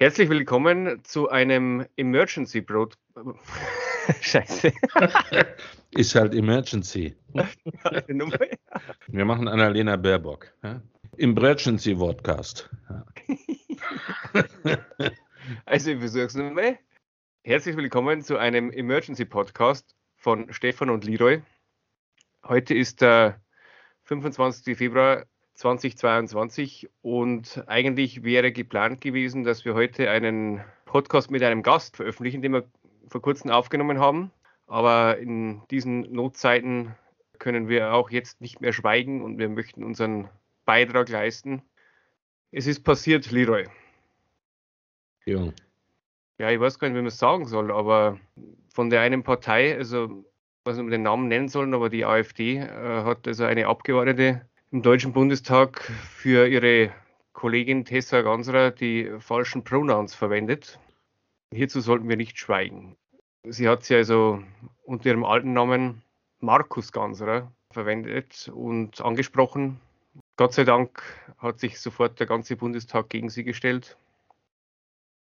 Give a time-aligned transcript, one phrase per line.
[0.00, 2.98] Herzlich willkommen zu einem Emergency Broad.
[4.20, 4.72] Scheiße.
[5.92, 7.14] Ist halt Emergency.
[9.06, 10.52] Wir machen Annalena Baerbock.
[10.64, 10.82] Ja?
[11.16, 12.68] Emergency Vodcast.
[12.90, 13.06] Ja.
[15.66, 16.78] Also ich versuche es nochmal.
[17.44, 21.42] Herzlich willkommen zu einem Emergency Podcast von Stefan und Leroy.
[22.42, 23.40] Heute ist der
[24.04, 24.76] 25.
[24.76, 31.96] Februar 2022 und eigentlich wäre geplant gewesen, dass wir heute einen Podcast mit einem Gast
[31.96, 32.64] veröffentlichen, den wir
[33.08, 34.32] vor kurzem aufgenommen haben.
[34.66, 36.94] Aber in diesen Notzeiten
[37.38, 40.28] können wir auch jetzt nicht mehr schweigen und wir möchten unseren
[40.64, 41.62] Beitrag leisten.
[42.50, 43.66] Es ist passiert, Leroy.
[45.26, 45.52] Ja.
[46.38, 48.18] Ja, ich weiß gar nicht, wie man es sagen soll, aber
[48.72, 50.24] von der einen Partei, also
[50.64, 54.82] ob wir den Namen nennen sollen, aber die AfD äh, hat also eine Abgeordnete im
[54.82, 56.92] Deutschen Bundestag für ihre
[57.32, 60.80] Kollegin Tessa Ganserer die falschen Pronouns verwendet.
[61.52, 62.96] Hierzu sollten wir nicht schweigen.
[63.44, 64.42] Sie hat sie also
[64.82, 66.02] unter ihrem alten Namen
[66.40, 69.78] Markus Ganserer verwendet und angesprochen.
[70.36, 71.04] Gott sei Dank
[71.38, 73.96] hat sich sofort der ganze Bundestag gegen sie gestellt.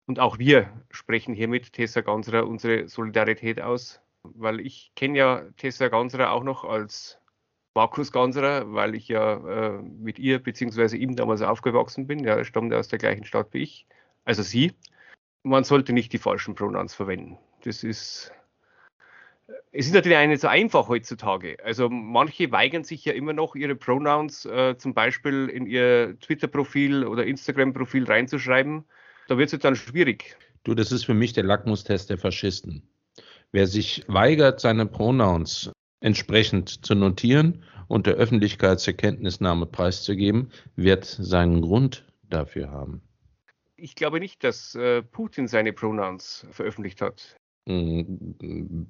[0.07, 5.89] Und auch wir sprechen hiermit Tessa Ganserer unsere Solidarität aus, weil ich kenne ja Tessa
[5.89, 7.19] Ganserer auch noch als
[7.77, 10.97] Markus Ganserer, weil ich ja äh, mit ihr bzw.
[10.97, 12.23] ihm damals aufgewachsen bin.
[12.23, 13.85] Ja, er stammt aus der gleichen Stadt wie ich,
[14.25, 14.73] also sie.
[15.43, 17.37] Man sollte nicht die falschen Pronouns verwenden.
[17.63, 18.31] Das ist
[19.71, 21.57] es ist natürlich nicht so einfach heutzutage.
[21.63, 27.05] Also manche weigern sich ja immer noch, ihre Pronouns äh, zum Beispiel in ihr Twitter-Profil
[27.05, 28.85] oder Instagram-Profil reinzuschreiben.
[29.27, 30.35] Da wird es dann schwierig.
[30.63, 32.81] Du, das ist für mich der Lackmustest der Faschisten.
[33.51, 41.05] Wer sich weigert, seine Pronouns entsprechend zu notieren und der Öffentlichkeit zur Kenntnisnahme preiszugeben, wird
[41.05, 43.01] seinen Grund dafür haben.
[43.75, 47.37] Ich glaube nicht, dass äh, Putin seine Pronouns veröffentlicht hat.
[47.67, 48.35] Hm,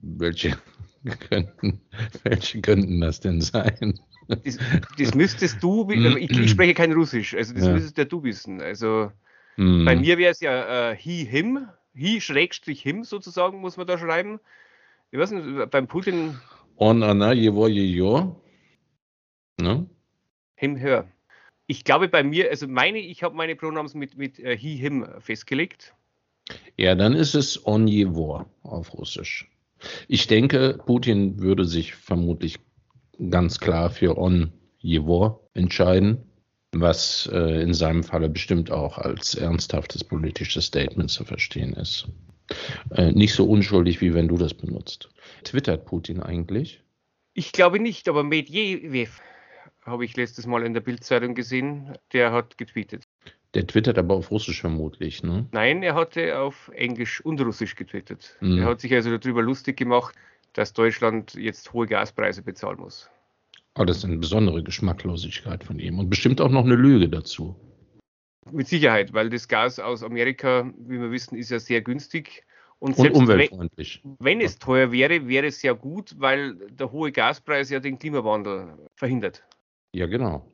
[0.01, 0.57] welche
[1.29, 1.81] könnten,
[2.23, 4.00] welche könnten das denn sein?
[4.28, 4.57] Das,
[4.97, 7.73] das müsstest du, ich, ich, spreche kein Russisch, also das ja.
[7.73, 8.62] müsstest ja du wissen.
[8.62, 9.12] Also
[9.56, 9.85] mm.
[9.85, 13.97] bei mir wäre es ja äh, he, him, he schrägstrich him sozusagen, muss man da
[13.97, 14.40] schreiben.
[15.12, 16.38] Ich weiß nicht, beim Putin
[16.77, 18.41] On Anna äh, Jevoyejo.
[19.59, 19.89] Ne?
[20.55, 21.07] Him, her.
[21.65, 25.05] Ich glaube bei mir, also meine, ich habe meine Pronouns mit, mit äh, he, him
[25.19, 25.93] festgelegt.
[26.77, 29.49] Ja, dann ist es On jevo auf Russisch.
[30.07, 32.59] Ich denke, Putin würde sich vermutlich
[33.29, 36.23] ganz klar für On jevo entscheiden,
[36.71, 42.07] was äh, in seinem Falle bestimmt auch als ernsthaftes politisches Statement zu verstehen ist.
[42.91, 45.09] Äh, nicht so unschuldig, wie wenn du das benutzt.
[45.44, 46.81] Twittert Putin eigentlich?
[47.34, 49.22] Ich glaube nicht, aber Medvedev
[49.84, 53.08] habe ich letztes Mal in der Bildzeitung gesehen, der hat getweetet.
[53.53, 55.47] Der twittert aber auf Russisch vermutlich, ne?
[55.52, 58.35] Nein, er hatte auf Englisch und Russisch getwittert.
[58.41, 58.59] Mhm.
[58.59, 60.14] Er hat sich also darüber lustig gemacht,
[60.53, 63.09] dass Deutschland jetzt hohe Gaspreise bezahlen muss.
[63.75, 67.56] Aber das ist eine besondere Geschmacklosigkeit von ihm und bestimmt auch noch eine Lüge dazu.
[68.52, 72.44] Mit Sicherheit, weil das Gas aus Amerika, wie wir wissen, ist ja sehr günstig.
[72.80, 74.02] Und, und umweltfreundlich.
[74.03, 77.97] Wenn, wenn, es teuer wäre, wäre es ja gut, weil der hohe Gaspreis ja den
[77.97, 79.44] Klimawandel verhindert.
[79.94, 80.46] Ja, genau.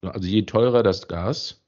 [0.00, 1.62] Also je teurer das Gas,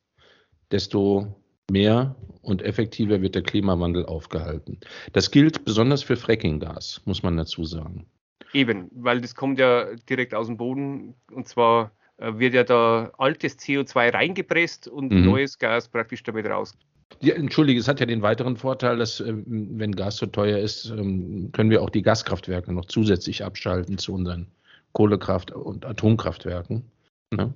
[0.70, 1.34] desto
[1.70, 4.78] mehr und effektiver wird der Klimawandel aufgehalten.
[5.12, 8.06] Das gilt besonders für Frackinggas, muss man dazu sagen.
[8.54, 13.58] Eben, weil das kommt ja direkt aus dem Boden und zwar wird ja da altes
[13.58, 15.24] CO2 reingepresst und mhm.
[15.24, 16.76] neues Gas praktisch damit raus.
[17.20, 20.90] Ja, Entschuldige, es hat ja den weiteren Vorteil, dass ähm, wenn Gas so teuer ist,
[20.90, 24.46] ähm, können wir auch die Gaskraftwerke noch zusätzlich abschalten zu unseren
[24.92, 26.84] Kohlekraft- und Atomkraftwerken.
[27.30, 27.54] Ne?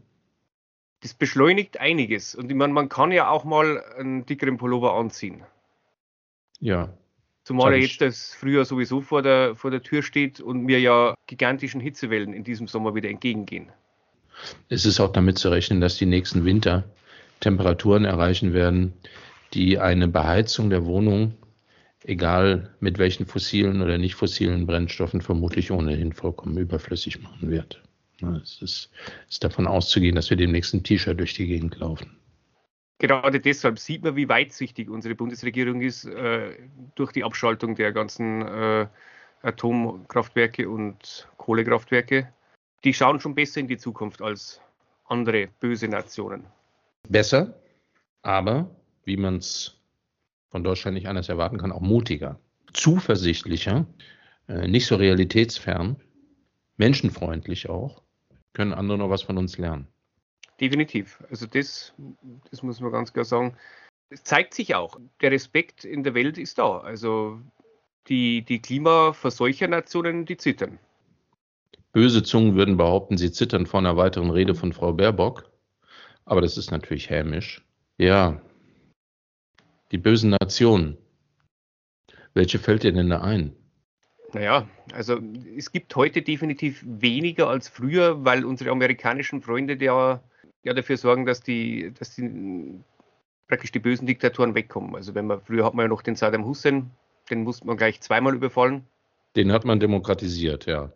[1.00, 2.34] Das beschleunigt einiges.
[2.34, 5.42] Und ich meine, man kann ja auch mal einen dickeren Pullover anziehen.
[6.60, 6.92] Ja.
[7.44, 11.14] Zumal er jetzt das Frühjahr sowieso vor der, vor der Tür steht und mir ja
[11.26, 13.72] gigantischen Hitzewellen in diesem Sommer wieder entgegengehen.
[14.68, 16.84] Es ist auch damit zu rechnen, dass die nächsten Winter
[17.40, 18.92] Temperaturen erreichen werden,
[19.54, 21.34] die eine Beheizung der Wohnung,
[22.04, 27.82] egal mit welchen fossilen oder nicht fossilen Brennstoffen, vermutlich ohnehin vollkommen überflüssig machen wird.
[28.42, 28.90] Es ist,
[29.28, 32.16] ist davon auszugehen, dass wir demnächst ein T-Shirt durch die Gegend laufen.
[32.98, 36.52] Gerade deshalb sieht man, wie weitsichtig unsere Bundesregierung ist äh,
[36.94, 38.86] durch die Abschaltung der ganzen äh,
[39.42, 42.28] Atomkraftwerke und Kohlekraftwerke
[42.84, 44.60] die schauen schon besser in die Zukunft als
[45.06, 46.46] andere böse Nationen.
[47.08, 47.60] Besser,
[48.22, 48.70] aber
[49.04, 49.80] wie man es
[50.50, 52.38] von Deutschland nicht anders erwarten kann, auch mutiger,
[52.72, 53.86] zuversichtlicher,
[54.48, 55.96] äh, nicht so realitätsfern,
[56.76, 58.02] menschenfreundlich auch,
[58.52, 59.86] können andere noch was von uns lernen.
[60.60, 61.22] Definitiv.
[61.30, 61.94] Also das,
[62.50, 63.56] das muss man ganz klar sagen.
[64.10, 66.78] Es zeigt sich auch, der Respekt in der Welt ist da.
[66.78, 67.40] Also
[68.08, 70.78] die, die Klimaverseuchernationen, die zittern.
[71.92, 75.50] Böse Zungen würden behaupten, sie zittern vor einer weiteren Rede von Frau Baerbock.
[76.24, 77.62] Aber das ist natürlich hämisch.
[77.98, 78.40] Ja,
[79.90, 80.96] die bösen Nationen.
[82.34, 83.54] Welche fällt dir denn da ein?
[84.32, 85.20] Naja, also
[85.56, 90.22] es gibt heute definitiv weniger als früher, weil unsere amerikanischen Freunde ja,
[90.62, 92.80] ja dafür sorgen, dass die, dass die
[93.48, 94.94] praktisch die bösen Diktatoren wegkommen.
[94.94, 96.90] Also wenn man früher hat man ja noch den Saddam Hussein,
[97.28, 98.86] den musste man gleich zweimal überfallen.
[99.36, 100.90] Den hat man demokratisiert, ja.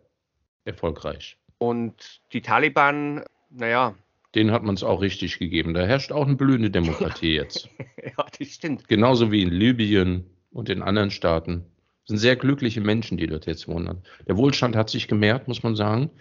[0.67, 1.37] Erfolgreich.
[1.57, 3.95] Und die Taliban, naja.
[4.35, 5.73] Den hat man es auch richtig gegeben.
[5.73, 7.69] Da herrscht auch eine blühende Demokratie jetzt.
[8.03, 8.87] ja, das stimmt.
[8.87, 11.65] Genauso wie in Libyen und in anderen Staaten.
[12.03, 14.03] Das sind sehr glückliche Menschen, die dort jetzt wohnen.
[14.27, 16.11] Der Wohlstand hat sich gemehrt, muss man sagen.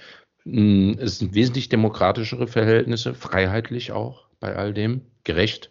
[0.44, 5.70] Hm, es sind wesentlich demokratischere Verhältnisse, freiheitlich auch bei all dem, gerecht.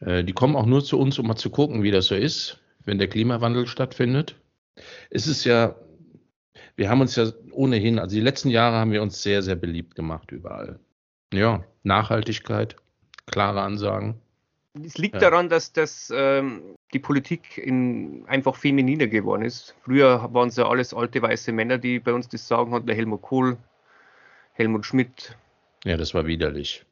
[0.00, 2.60] Äh, die kommen auch nur zu uns, um mal zu gucken, wie das so ist,
[2.84, 4.36] wenn der Klimawandel stattfindet.
[5.10, 5.74] Es ist ja,
[6.78, 9.96] wir haben uns ja ohnehin, also die letzten Jahre haben wir uns sehr, sehr beliebt
[9.96, 10.78] gemacht überall.
[11.34, 12.76] Ja, Nachhaltigkeit,
[13.26, 14.20] klare Ansagen.
[14.84, 15.20] Es liegt ja.
[15.28, 19.74] daran, dass, dass ähm, die Politik in, einfach femininer geworden ist.
[19.82, 22.94] Früher waren es ja alles alte weiße Männer, die bei uns das Sagen hatten, der
[22.94, 23.56] Helmut Kohl,
[24.52, 25.36] Helmut Schmidt.
[25.84, 26.84] Ja, das war widerlich.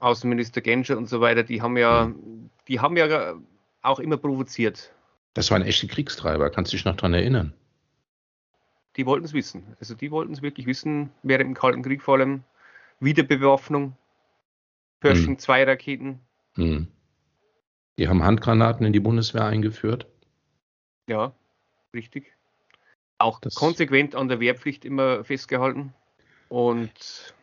[0.00, 2.50] Außenminister Genscher und so weiter, die haben ja, mhm.
[2.68, 3.34] die haben ja
[3.80, 4.92] auch immer provoziert.
[5.32, 7.54] Das waren echte Kriegstreiber, kannst du dich noch daran erinnern?
[8.96, 9.76] Die wollten es wissen.
[9.78, 12.44] Also die wollten es wirklich wissen, während im Kalten Krieg vor allem.
[13.00, 13.96] Wiederbewaffnung,
[15.00, 15.68] Pershing 2 hm.
[15.68, 16.20] Raketen.
[16.56, 16.88] Hm.
[17.98, 20.06] Die haben Handgranaten in die Bundeswehr eingeführt.
[21.06, 21.32] Ja,
[21.94, 22.36] richtig.
[23.18, 25.94] Auch das konsequent an der Wehrpflicht immer festgehalten.
[26.48, 27.34] Und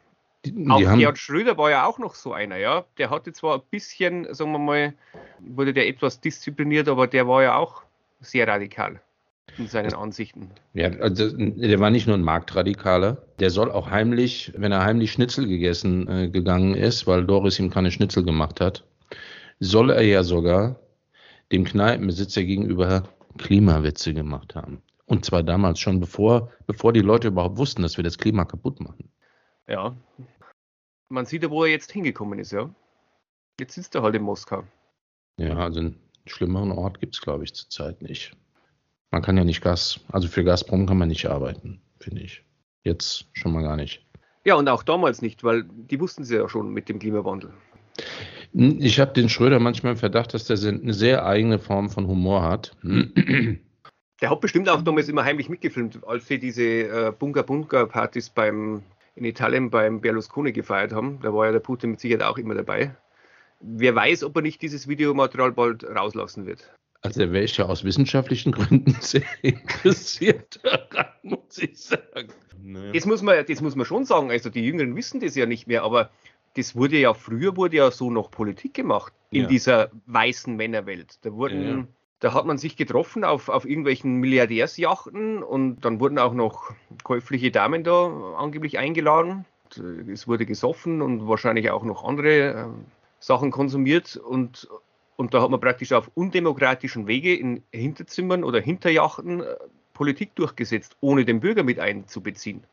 [0.45, 2.85] die, auch haben, Gerhard Schröder war ja auch noch so einer, ja.
[2.97, 4.93] Der hatte zwar ein bisschen, sagen wir mal,
[5.39, 7.83] wurde der etwas diszipliniert, aber der war ja auch
[8.19, 9.01] sehr radikal
[9.57, 10.49] in seinen Ansichten.
[10.73, 15.11] Ja, also der war nicht nur ein Marktradikaler, der soll auch heimlich, wenn er heimlich
[15.11, 18.85] Schnitzel gegessen äh, gegangen ist, weil Doris ihm keine Schnitzel gemacht hat,
[19.59, 20.79] soll er ja sogar
[21.51, 23.03] dem Kneipenbesitzer gegenüber
[23.37, 24.81] Klimawitze gemacht haben.
[25.05, 28.81] Und zwar damals schon, bevor, bevor die Leute überhaupt wussten, dass wir das Klima kaputt
[28.81, 29.09] machen.
[29.67, 29.95] Ja.
[31.09, 32.69] Man sieht ja, wo er jetzt hingekommen ist, ja.
[33.59, 34.63] Jetzt sitzt er halt in Moskau.
[35.37, 38.35] Ja, also einen schlimmeren Ort gibt es, glaube ich, zurzeit nicht.
[39.11, 42.43] Man kann ja nicht Gas, also für Gazprom kann man nicht arbeiten, finde ich.
[42.83, 44.05] Jetzt schon mal gar nicht.
[44.45, 47.51] Ja, und auch damals nicht, weil die wussten sie ja schon mit dem Klimawandel.
[48.53, 52.43] Ich habe den Schröder manchmal im Verdacht, dass der eine sehr eigene Form von Humor
[52.43, 52.75] hat.
[52.83, 58.83] Der hat bestimmt auch damals immer heimlich mitgefilmt, als sie diese äh, Bunker-Bunker-Partys beim
[59.17, 61.19] in Italien beim Berlusconi gefeiert haben.
[61.21, 62.95] Da war ja der Putin mit Sicherheit auch immer dabei.
[63.59, 66.71] Wer weiß, ob er nicht dieses Videomaterial bald rauslassen wird.
[67.01, 72.29] Also er wäre ich ja aus wissenschaftlichen Gründen sehr interessiert daran, muss ich sagen.
[72.61, 72.91] Naja.
[72.91, 74.31] Das, muss man, das muss man schon sagen.
[74.31, 76.09] Also die Jüngeren wissen das ja nicht mehr, aber
[76.55, 79.47] das wurde ja früher wurde ja so noch Politik gemacht in ja.
[79.47, 81.19] dieser weißen Männerwelt.
[81.21, 81.87] Da wurden, ja.
[82.19, 86.71] da hat man sich getroffen auf, auf irgendwelchen Milliardärsjachten und dann wurden auch noch
[87.03, 88.07] käufliche Damen da
[88.37, 89.45] angeblich eingeladen.
[90.11, 92.65] Es wurde gesoffen und wahrscheinlich auch noch andere äh,
[93.19, 94.67] Sachen konsumiert und,
[95.17, 99.55] und da hat man praktisch auf undemokratischen Wege in Hinterzimmern oder Hinterjachten äh,
[99.93, 102.63] Politik durchgesetzt, ohne den Bürger mit einzubeziehen.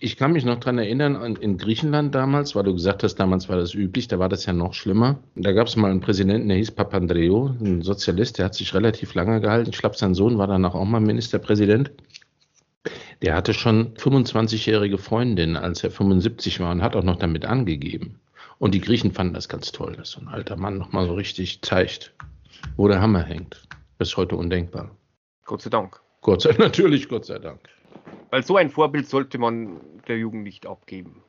[0.00, 3.56] Ich kann mich noch dran erinnern, in Griechenland damals, weil du gesagt hast, damals war
[3.56, 5.18] das üblich, da war das ja noch schlimmer.
[5.34, 9.14] Da gab es mal einen Präsidenten, der hieß Papandreou, ein Sozialist, der hat sich relativ
[9.14, 9.70] lange gehalten.
[9.72, 11.90] Ich glaube, sein Sohn war danach auch mal Ministerpräsident.
[13.22, 18.20] Der hatte schon 25-jährige Freundin, als er 75 war und hat auch noch damit angegeben.
[18.58, 21.62] Und die Griechen fanden das ganz toll, dass so ein alter Mann nochmal so richtig
[21.62, 22.14] zeigt,
[22.76, 23.62] wo der Hammer hängt.
[23.98, 24.90] Bis heute undenkbar.
[25.44, 26.00] Gott sei Dank.
[26.22, 27.60] Gott sei natürlich, Gott sei Dank.
[28.30, 31.22] Weil so ein Vorbild sollte man der Jugend nicht abgeben.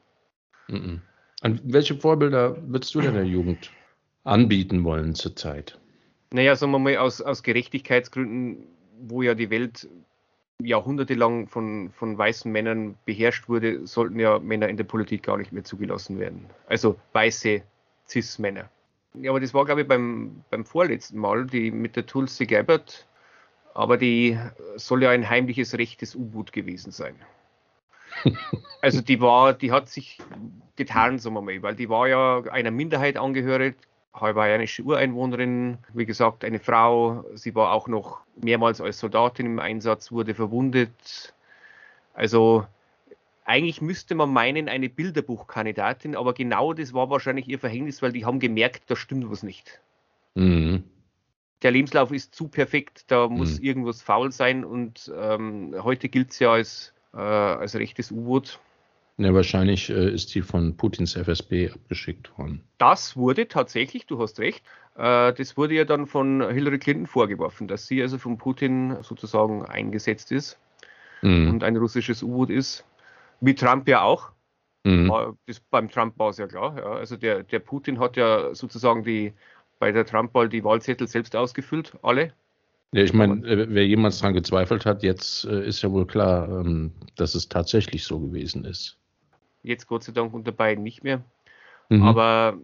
[0.68, 1.02] Mhm.
[1.42, 3.72] An welche Vorbilder würdest du denn der Jugend
[4.24, 5.80] anbieten wollen zurzeit?
[6.32, 8.68] Naja, sagen wir mal, aus, aus Gerechtigkeitsgründen,
[9.00, 9.88] wo ja die Welt
[10.62, 15.52] jahrhundertelang von, von weißen Männern beherrscht wurde, sollten ja Männer in der Politik gar nicht
[15.52, 16.46] mehr zugelassen werden.
[16.68, 17.62] Also weiße
[18.08, 18.70] Cis-Männer.
[19.14, 23.08] Ja, aber das war, glaube ich, beim, beim vorletzten Mal, die mit der Tulsi Gabbard,
[23.74, 24.38] aber die
[24.76, 27.16] soll ja ein heimliches rechtes U-Boot gewesen sein.
[28.82, 30.20] also die war, die hat sich
[30.76, 33.76] getan, sagen wir mal, weil die war ja einer Minderheit angehörig,
[34.14, 37.24] hawaiianische Ureinwohnerin, wie gesagt, eine Frau.
[37.36, 41.34] Sie war auch noch mehrmals als Soldatin im Einsatz, wurde verwundet.
[42.14, 42.66] Also
[43.46, 48.26] eigentlich müsste man meinen, eine Bilderbuchkandidatin, aber genau das war wahrscheinlich ihr Verhängnis, weil die
[48.26, 49.82] haben gemerkt, da stimmt was nicht.
[50.36, 50.84] Mhm.
[51.64, 53.66] Der Lebenslauf ist zu perfekt, da muss mhm.
[53.66, 58.60] irgendwas faul sein und ähm, heute gilt es ja als, äh, als rechtes U-Boot.
[59.20, 62.64] Ja, wahrscheinlich äh, ist die von Putins FSB abgeschickt worden.
[62.78, 64.64] Das wurde tatsächlich, du hast recht,
[64.96, 69.66] äh, das wurde ja dann von Hillary Clinton vorgeworfen, dass sie also von Putin sozusagen
[69.66, 70.58] eingesetzt ist
[71.22, 71.50] mhm.
[71.50, 72.86] und ein russisches U-Boot ist.
[73.42, 74.32] Wie Trump ja auch.
[74.86, 75.36] Mhm.
[75.46, 76.78] Das, beim Trump war es ja klar.
[76.78, 76.92] Ja.
[76.94, 79.34] Also der, der Putin hat ja sozusagen die,
[79.80, 82.32] bei der Trump-Wahl die Wahlzettel selbst ausgefüllt, alle.
[82.94, 86.48] Ja, ich meine, äh, wer jemals daran gezweifelt hat, jetzt äh, ist ja wohl klar,
[86.48, 88.99] ähm, dass es tatsächlich so gewesen ist.
[89.64, 91.22] Jetzt Gott sei Dank unter beiden nicht mehr.
[91.90, 92.04] Mhm.
[92.04, 92.58] Aber.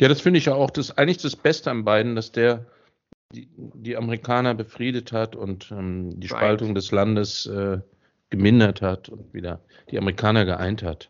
[0.00, 2.66] Ja, das finde ich ja auch das, eigentlich das Beste an beiden, dass der
[3.32, 7.78] die, die Amerikaner befriedet hat und ähm, die Spaltung des Landes äh,
[8.30, 11.08] gemindert hat und wieder die Amerikaner geeint hat.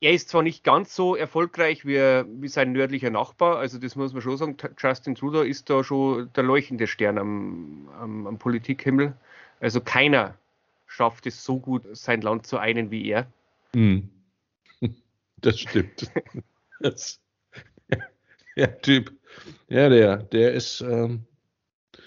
[0.00, 4.12] Er ist zwar nicht ganz so erfolgreich wie, wie sein nördlicher Nachbar, also das muss
[4.12, 9.14] man schon sagen, Justin Trudeau ist da schon der leuchtende Stern am, am, am Politikhimmel.
[9.60, 10.34] Also keiner
[10.86, 13.26] schafft es so gut, sein Land zu einen wie er.
[13.74, 14.10] Mhm.
[15.38, 16.10] Das stimmt.
[16.80, 17.20] Das,
[18.56, 19.12] der Typ,
[19.68, 20.80] ja, der, der ist.
[20.82, 21.24] Ähm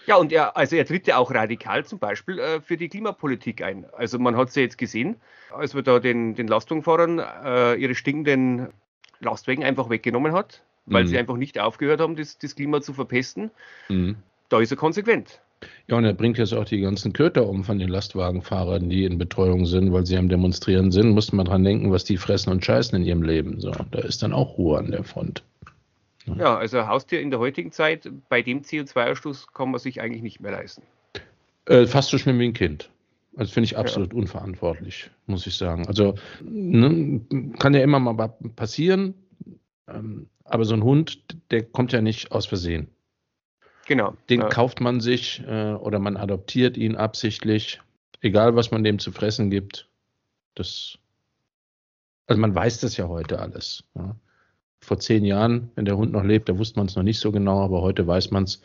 [0.05, 3.61] ja, und er, also er tritt ja auch radikal zum Beispiel äh, für die Klimapolitik
[3.61, 3.85] ein.
[3.93, 5.15] Also man hat es ja jetzt gesehen,
[5.51, 8.67] als wir da den, den Lastwagenfahrern äh, ihre stinkenden
[9.19, 11.07] Lastwagen einfach weggenommen hat, weil mhm.
[11.07, 13.51] sie einfach nicht aufgehört haben, das, das Klima zu verpesten.
[13.89, 14.17] Mhm.
[14.49, 15.41] Da ist er konsequent.
[15.87, 19.17] Ja, und er bringt jetzt auch die ganzen Köter um von den Lastwagenfahrern, die in
[19.17, 21.11] Betreuung sind, weil sie am Demonstrieren sind.
[21.11, 23.59] Muss man dran denken, was die fressen und scheißen in ihrem Leben.
[23.59, 25.43] So, da ist dann auch Ruhe an der Front.
[26.25, 30.21] Ja, ja also Haustier in der heutigen Zeit, bei dem CO2-Ausstoß kann man sich eigentlich
[30.21, 30.83] nicht mehr leisten.
[31.65, 32.89] Äh, fast so schlimm wie ein Kind.
[33.37, 34.19] Also finde ich absolut ja.
[34.19, 35.87] unverantwortlich, muss ich sagen.
[35.87, 37.21] Also ne,
[37.59, 39.13] kann ja immer mal passieren,
[39.87, 41.19] ähm, aber so ein Hund,
[41.51, 42.87] der kommt ja nicht aus Versehen.
[43.87, 44.15] Genau.
[44.29, 44.49] Den ja.
[44.49, 47.81] kauft man sich äh, oder man adoptiert ihn absichtlich,
[48.21, 49.87] egal was man dem zu fressen gibt.
[50.55, 50.97] Das,
[52.27, 53.83] also man weiß das ja heute alles.
[53.95, 54.15] Ja.
[54.81, 57.31] Vor zehn Jahren, wenn der Hund noch lebt, da wusste man es noch nicht so
[57.31, 58.61] genau, aber heute weiß man es.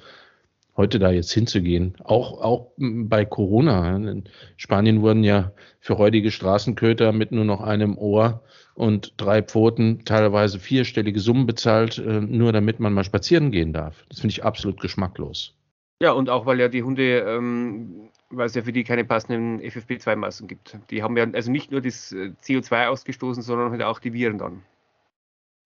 [0.74, 3.94] Heute da jetzt hinzugehen, auch, auch bei Corona.
[3.94, 4.24] In
[4.56, 8.42] Spanien wurden ja für räudige Straßenköter mit nur noch einem Ohr
[8.74, 14.06] und drei Pfoten teilweise vierstellige Summen bezahlt, äh, nur damit man mal spazieren gehen darf.
[14.08, 15.54] Das finde ich absolut geschmacklos.
[16.00, 19.60] Ja, und auch weil ja die Hunde, ähm, weil es ja für die keine passenden
[19.60, 20.78] FFP2-Massen gibt.
[20.90, 24.38] Die haben ja also nicht nur das äh, CO2 ausgestoßen, sondern halt auch die Viren
[24.38, 24.62] dann.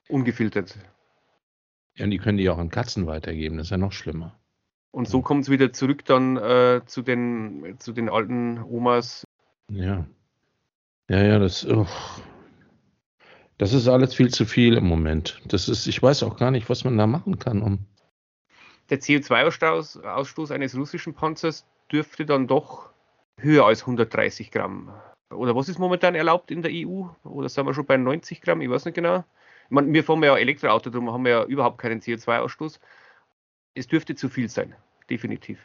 [0.08, 0.76] Ungefiltert.
[1.94, 4.36] Ja, und die können die auch an Katzen weitergeben, das ist ja noch schlimmer.
[4.90, 9.24] Und so kommt es wieder zurück dann äh, zu, den, zu den alten Omas.
[9.70, 10.06] Ja.
[11.08, 11.66] Ja, ja, das.
[11.66, 11.86] Oh.
[13.58, 15.40] Das ist alles viel zu viel im Moment.
[15.46, 17.78] Das ist, ich weiß auch gar nicht, was man da machen kann, um.
[18.90, 22.90] Der CO2-Ausstoß eines russischen Panzers dürfte dann doch
[23.38, 24.92] höher als 130 Gramm.
[25.30, 27.06] Oder was ist momentan erlaubt in der EU?
[27.24, 28.60] Oder sind wir schon bei 90 Gramm?
[28.60, 29.24] Ich weiß nicht genau.
[29.64, 32.78] Ich meine, wir fahren ja Elektroauto, darum haben wir ja überhaupt keinen CO2-Ausstoß.
[33.76, 34.74] Es dürfte zu viel sein,
[35.10, 35.58] definitiv.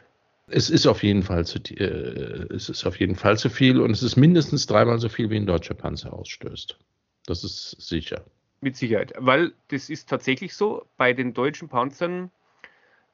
[0.48, 3.90] Es ist auf jeden Fall zu, äh, es ist auf jeden Fall zu viel und
[3.90, 6.78] es ist mindestens dreimal so viel, wie ein deutscher Panzer ausstößt.
[7.26, 8.22] Das ist sicher.
[8.60, 10.84] Mit Sicherheit, weil das ist tatsächlich so.
[10.98, 12.30] Bei den deutschen Panzern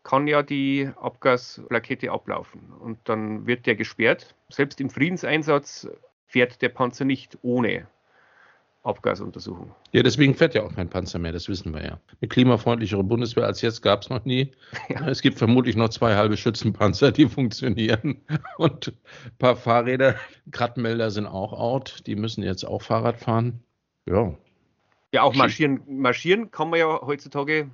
[0.03, 4.35] kann ja die Abgasplakette ablaufen und dann wird der gesperrt.
[4.49, 5.87] Selbst im Friedenseinsatz
[6.27, 7.87] fährt der Panzer nicht ohne
[8.89, 9.71] Abgasuntersuchung.
[9.93, 12.01] Ja, deswegen fährt ja auch kein Panzer mehr, das wissen wir ja.
[12.21, 14.51] Eine klimafreundlichere Bundeswehr als jetzt gab es noch nie.
[14.89, 15.07] Ja.
[15.07, 18.23] Es gibt vermutlich noch zwei halbe Schützenpanzer, die funktionieren.
[18.57, 20.15] Und ein paar Fahrräder,
[20.51, 23.63] Kratmelder sind auch out, die müssen jetzt auch Fahrrad fahren.
[24.07, 24.35] Ja.
[25.13, 27.71] Ja, auch marschieren, marschieren kann man ja heutzutage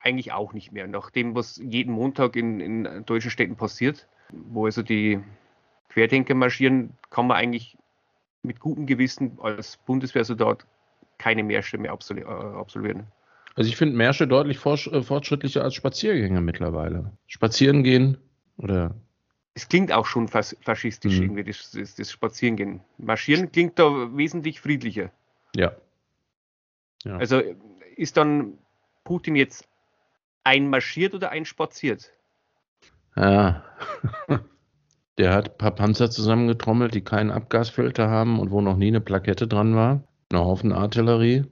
[0.00, 0.86] eigentlich auch nicht mehr.
[0.86, 5.20] Nach dem, was jeden Montag in, in deutschen Städten passiert, wo also die
[5.88, 7.76] Querdenker marschieren, kann man eigentlich
[8.42, 10.66] mit gutem Gewissen als Bundeswehrsoldat
[11.18, 13.06] keine Märsche mehr äh, absolvieren.
[13.54, 17.12] Also ich finde Märsche deutlich äh, fortschrittlicher als Spaziergänge mittlerweile.
[17.26, 18.18] Spazieren gehen
[18.56, 18.94] oder.
[19.54, 21.22] Es klingt auch schon fas faschistisch mhm.
[21.22, 22.80] irgendwie, das, das, das Spazierengehen.
[22.96, 25.10] Marschieren klingt da wesentlich friedlicher.
[25.54, 25.76] Ja.
[27.04, 27.16] ja.
[27.18, 27.42] Also
[27.96, 28.58] ist dann
[29.04, 29.68] Putin jetzt
[30.44, 32.10] einmarschiert oder einspaziert?
[33.14, 33.62] Ja.
[35.18, 39.00] Der hat ein paar Panzer zusammengetrommelt, die keinen Abgasfilter haben und wo noch nie eine
[39.00, 40.02] Plakette dran war.
[40.30, 41.44] Ein Haufen Artillerie.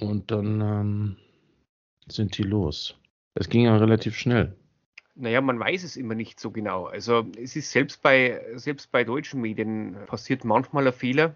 [0.00, 1.16] Und dann ähm,
[2.06, 2.96] sind die los.
[3.34, 4.56] Das ging ja relativ schnell.
[5.16, 6.86] Naja, man weiß es immer nicht so genau.
[6.86, 11.34] Also es ist selbst bei, selbst bei deutschen Medien passiert manchmal ein Fehler.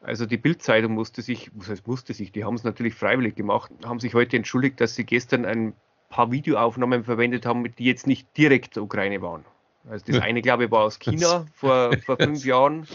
[0.00, 3.70] Also die Bildzeitung musste sich, was heißt musste sich, die haben es natürlich freiwillig gemacht,
[3.84, 5.74] haben sich heute entschuldigt, dass sie gestern ein
[6.08, 9.44] paar Videoaufnahmen verwendet haben, die jetzt nicht direkt Ukraine waren.
[9.88, 12.86] Also das eine, glaube ich, war aus China vor, vor fünf Jahren.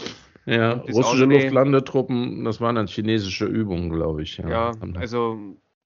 [0.46, 4.38] Ja, russische andere, Luftlandetruppen, das waren dann chinesische Übungen, glaube ich.
[4.38, 5.38] Ja, ja also,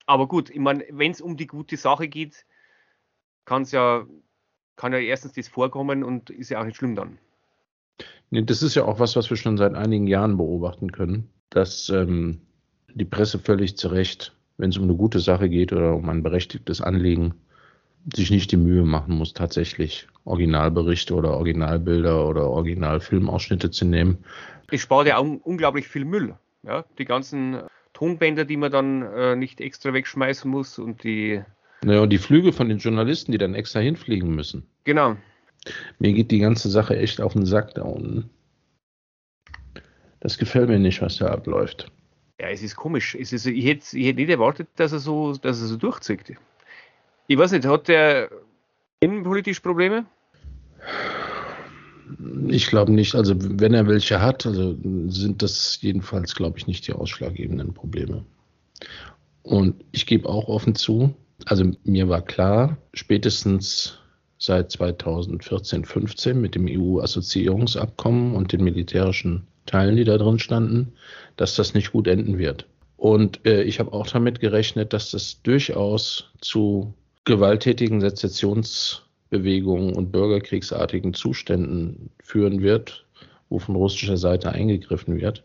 [0.05, 2.45] aber gut, ich meine, wenn es um die gute Sache geht,
[3.43, 4.05] kann es ja,
[4.75, 7.19] kann ja erstens das vorkommen und ist ja auch nicht schlimm dann.
[8.31, 11.89] Nee, das ist ja auch was, was wir schon seit einigen Jahren beobachten können, dass
[11.89, 12.41] ähm,
[12.93, 16.23] die Presse völlig zu Recht, wenn es um eine gute Sache geht oder um ein
[16.23, 17.35] berechtigtes Anliegen,
[18.13, 24.17] sich nicht die Mühe machen muss, tatsächlich Originalberichte oder Originalbilder oder Originalfilmausschnitte zu nehmen.
[24.71, 26.35] Es spart ja un unglaublich viel Müll.
[26.63, 26.85] Ja?
[26.97, 27.61] Die ganzen
[27.93, 31.41] Tonbänder, die man dann äh, nicht extra wegschmeißen muss und die.
[31.83, 34.65] Naja, und die Flüge von den Journalisten, die dann extra hinfliegen müssen.
[34.83, 35.15] Genau.
[35.99, 38.29] Mir geht die ganze Sache echt auf den Sack da unten.
[40.19, 41.91] Das gefällt mir nicht, was da abläuft.
[42.39, 43.15] Ja, es ist komisch.
[43.15, 46.35] Es ist, ich, hätte, ich hätte nicht erwartet, dass er so, dass er so durchzieht.
[47.27, 48.29] Ich weiß nicht, hat der
[48.99, 50.05] innenpolitisch Probleme?
[52.47, 53.15] Ich glaube nicht.
[53.15, 54.75] Also wenn er welche hat, also
[55.07, 58.23] sind das jedenfalls, glaube ich, nicht die ausschlaggebenden Probleme.
[59.41, 61.13] Und ich gebe auch offen zu,
[61.45, 63.99] also mir war klar, spätestens
[64.37, 70.93] seit 2014, 15 mit dem EU-Assoziierungsabkommen und den militärischen Teilen, die da drin standen,
[71.37, 72.67] dass das nicht gut enden wird.
[72.97, 76.93] Und äh, ich habe auch damit gerechnet, dass das durchaus zu
[77.25, 83.05] gewalttätigen Sezessionsbewegungen und bürgerkriegsartigen Zuständen führen wird,
[83.49, 85.43] wo von russischer Seite eingegriffen wird.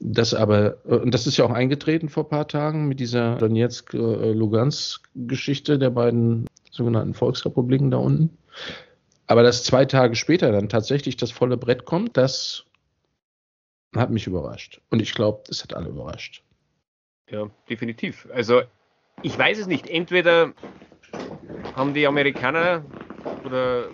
[0.00, 3.36] Das aber, äh, und das ist ja auch eingetreten vor ein paar Tagen mit dieser
[3.36, 8.30] Donetsk-Lugansk-Geschichte der beiden sogenannten Volksrepubliken da unten.
[9.26, 12.64] Aber dass zwei Tage später dann tatsächlich das volle Brett kommt, das
[13.94, 14.80] hat mich überrascht.
[14.90, 16.42] Und ich glaube, das hat alle überrascht.
[17.30, 18.28] Ja, definitiv.
[18.32, 18.62] Also
[19.22, 19.88] ich weiß es nicht.
[19.88, 20.52] Entweder
[21.74, 22.84] haben die Amerikaner
[23.44, 23.88] oder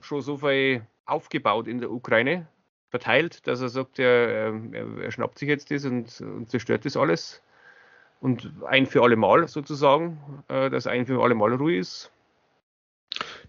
[0.00, 2.46] schon so viel aufgebaut in der Ukraine,
[2.94, 7.42] verteilt, dass er sagt, er, er, schnappt sich jetzt das und, und, zerstört das alles.
[8.20, 12.10] Und ein für alle Mal sozusagen, äh, dass ein für alle Mal ruhig ist.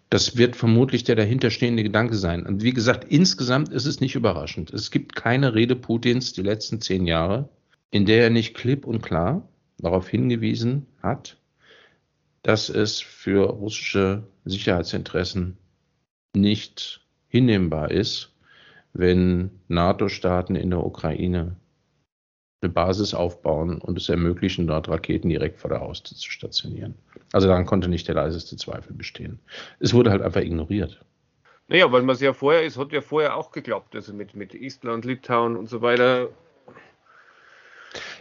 [0.10, 2.46] Das wird vermutlich der dahinterstehende Gedanke sein.
[2.46, 4.74] Und wie gesagt, insgesamt ist es nicht überraschend.
[4.74, 7.48] Es gibt keine Rede Putins die letzten zehn Jahre,
[7.92, 11.38] in der er nicht klipp und klar darauf hingewiesen hat,
[12.46, 15.58] dass es für russische Sicherheitsinteressen
[16.36, 18.36] nicht hinnehmbar ist,
[18.94, 21.56] wenn NATO-Staaten in der Ukraine
[22.62, 26.94] eine Basis aufbauen und es ermöglichen, dort Raketen direkt vor der Haustür zu stationieren.
[27.34, 29.40] Also daran konnte nicht der leiseste Zweifel bestehen.
[29.80, 31.04] Es wurde halt einfach ignoriert.
[31.68, 34.54] Naja, weil man es ja vorher, es hat ja vorher auch geklappt, also mit, mit
[34.54, 36.30] Estland, Litauen und so weiter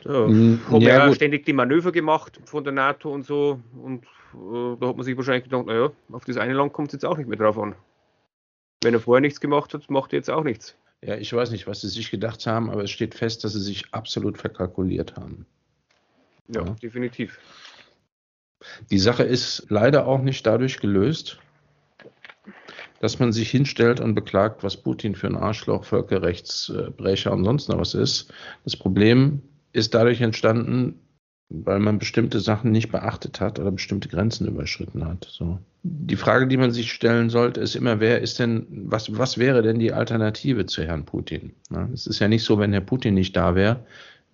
[0.05, 3.61] ja, hm, haben ja, ja ständig die Manöver gemacht von der NATO und so.
[3.83, 6.93] Und äh, da hat man sich wahrscheinlich gedacht, naja, auf das eine Land kommt es
[6.95, 7.75] jetzt auch nicht mehr drauf an.
[8.83, 10.77] Wenn er vorher nichts gemacht hat, macht er jetzt auch nichts.
[11.03, 13.61] Ja, ich weiß nicht, was sie sich gedacht haben, aber es steht fest, dass sie
[13.61, 15.47] sich absolut verkalkuliert haben.
[16.49, 17.39] Ja, ja, definitiv.
[18.91, 21.39] Die Sache ist leider auch nicht dadurch gelöst,
[23.01, 27.79] dass man sich hinstellt und beklagt, was Putin für ein Arschloch, Völkerrechtsbrecher und sonst noch
[27.79, 28.33] was ist.
[28.65, 29.43] Das Problem
[29.75, 31.01] ist dadurch entstanden,
[31.51, 35.27] weil man bestimmte Sachen nicht beachtet hat oder bestimmte Grenzen überschritten hat.
[35.31, 35.59] So.
[35.83, 39.63] Die Frage, die man sich stellen sollte, ist immer, wer ist denn, was, was wäre
[39.63, 41.53] denn die Alternative zu Herrn Putin?
[41.71, 43.85] Ja, es ist ja nicht so, wenn Herr Putin nicht da wäre,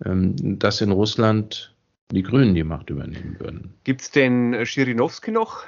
[0.05, 1.75] ähm, dass in Russland
[2.11, 3.73] die Grünen die Macht übernehmen würden.
[3.83, 5.65] Gibt es denn Schirinowski noch?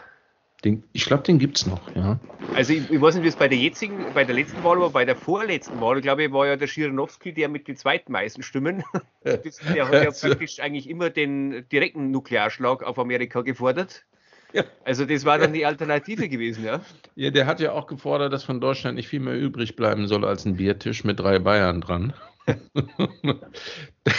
[0.64, 2.18] Den, ich glaube, den gibt es noch, ja.
[2.56, 4.90] Also ich, ich, weiß nicht, wie es bei der jetzigen, bei der letzten Wahl war,
[4.90, 8.84] bei der vorletzten Wahl, glaube ich, war ja der Schiranowski der mit den zweitmeisten Stimmen.
[9.24, 14.04] Das, der hat ja praktisch eigentlich immer den direkten Nuklearschlag auf Amerika gefordert.
[14.52, 14.66] Ja.
[14.84, 16.82] Also das war dann die Alternative gewesen, ja.
[17.16, 20.26] Ja, der hat ja auch gefordert, dass von Deutschland nicht viel mehr übrig bleiben soll
[20.26, 22.14] als ein Biertisch mit drei Bayern dran.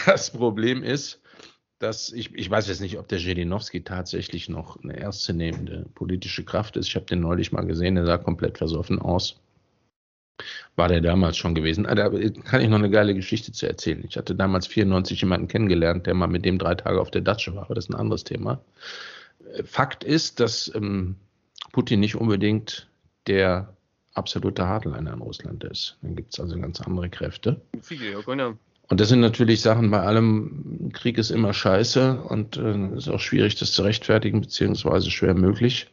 [0.06, 1.20] das Problem ist,
[1.84, 6.78] dass ich, ich weiß jetzt nicht, ob der Jedinowski tatsächlich noch eine ernstzunehmende politische Kraft
[6.78, 6.88] ist.
[6.88, 9.36] Ich habe den neulich mal gesehen, der sah komplett versoffen aus.
[10.76, 11.84] War der damals schon gewesen.
[11.84, 14.02] Ah, da kann ich noch eine geile Geschichte zu erzählen.
[14.08, 17.54] Ich hatte damals 94 jemanden kennengelernt, der mal mit dem drei Tage auf der Datsche
[17.54, 18.60] war, aber das ist ein anderes Thema.
[19.64, 21.16] Fakt ist, dass ähm,
[21.72, 22.88] Putin nicht unbedingt
[23.26, 23.76] der
[24.14, 25.98] absolute Hardliner in Russland ist.
[26.00, 27.60] Dann gibt es also ganz andere Kräfte.
[27.82, 28.54] Viele, ja, genau.
[28.88, 33.20] Und das sind natürlich Sachen, bei allem Krieg ist immer scheiße und äh, ist auch
[33.20, 35.90] schwierig, das zu rechtfertigen, beziehungsweise schwer möglich.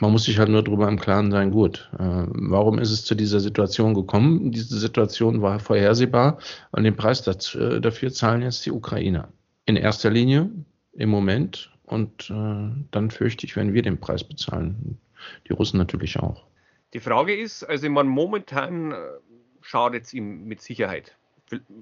[0.00, 3.14] Man muss sich halt nur darüber im Klaren sein, gut, äh, warum ist es zu
[3.14, 4.52] dieser Situation gekommen?
[4.52, 6.38] Diese Situation war vorhersehbar
[6.70, 9.28] und den Preis dazu, äh, dafür zahlen jetzt die Ukrainer.
[9.66, 10.50] In erster Linie
[10.92, 14.98] im Moment Und äh, dann fürchte ich, werden wir den Preis bezahlen.
[15.48, 16.44] Die Russen natürlich auch.
[16.92, 18.96] Die Frage ist, also man momentan äh,
[19.62, 21.16] schadet es ihm mit Sicherheit.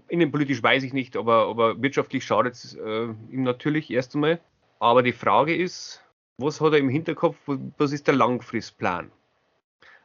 [0.09, 4.41] Innenpolitisch weiß ich nicht, aber, aber wirtschaftlich schadet es äh, ihm natürlich erst einmal.
[4.79, 6.03] Aber die Frage ist,
[6.39, 9.11] was hat er im Hinterkopf, was ist der Langfristplan?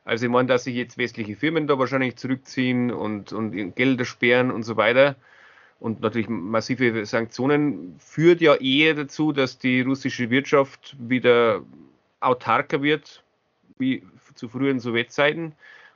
[0.04, 4.50] Also ich meine, dass sich jetzt westliche Firmen da wahrscheinlich zurückziehen und, und Gelder sperren
[4.50, 5.16] und so weiter
[5.82, 11.64] und natürlich massive Sanktionen führt ja eher dazu, dass die russische Wirtschaft wieder
[12.20, 13.24] autarker wird,
[13.80, 14.04] wie
[14.36, 15.54] zu früheren Sowjetzeiten.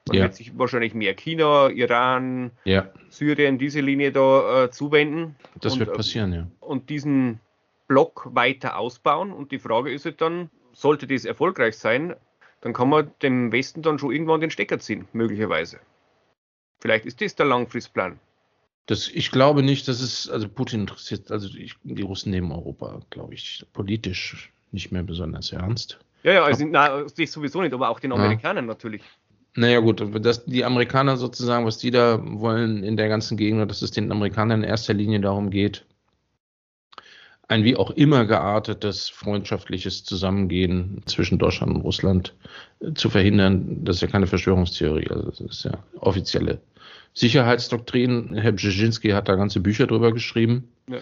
[0.07, 0.23] Man ja.
[0.23, 2.89] wird sich wahrscheinlich mehr China, Iran, ja.
[3.09, 5.35] Syrien, diese Linie da äh, zuwenden.
[5.61, 6.47] Das und, wird äh, passieren, ja.
[6.59, 7.39] Und diesen
[7.87, 9.31] Block weiter ausbauen.
[9.31, 12.15] Und die Frage ist halt dann, sollte das erfolgreich sein,
[12.61, 15.79] dann kann man dem Westen dann schon irgendwann den Stecker ziehen, möglicherweise.
[16.79, 18.19] Vielleicht ist das der Langfristplan.
[18.87, 23.01] Das, ich glaube nicht, dass es, also Putin interessiert, also ich, die Russen nehmen Europa,
[23.09, 25.99] glaube ich, politisch nicht mehr besonders ernst.
[26.21, 28.69] Ja, ja, also, na, das sowieso nicht, aber auch den Amerikanern ja.
[28.69, 29.01] natürlich.
[29.55, 33.81] Naja gut, dass die Amerikaner sozusagen, was die da wollen in der ganzen Gegend, dass
[33.81, 35.85] es den Amerikanern in erster Linie darum geht,
[37.47, 42.33] ein wie auch immer geartetes freundschaftliches Zusammengehen zwischen Deutschland und Russland
[42.81, 43.83] äh, zu verhindern.
[43.83, 46.59] Das ist ja keine Verschwörungstheorie, also das ist ja offizielle
[47.13, 48.35] Sicherheitsdoktrin.
[48.35, 50.69] Herr Brzezinski hat da ganze Bücher drüber geschrieben.
[50.89, 50.99] Ja.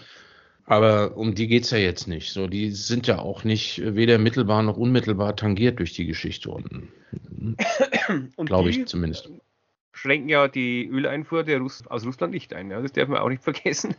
[0.66, 2.32] Aber um die geht es ja jetzt nicht.
[2.32, 6.88] So, die sind ja auch nicht weder mittelbar noch unmittelbar tangiert durch die Geschichte unten.
[8.36, 9.30] Glaube ich zumindest.
[9.92, 12.70] Schränken ja die Öleinfuhr der Russ aus Russland nicht ein.
[12.70, 12.80] Ja?
[12.80, 13.94] Das darf man auch nicht vergessen.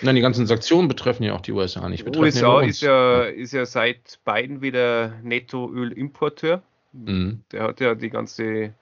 [0.00, 2.06] Nein, die ganzen Sanktionen betreffen ja auch die USA nicht.
[2.06, 6.62] Die USA ja ist, ja, ist ja seit Biden wieder Nettoölimporteur.
[6.92, 7.42] Mhm.
[7.52, 8.72] Der hat ja die ganze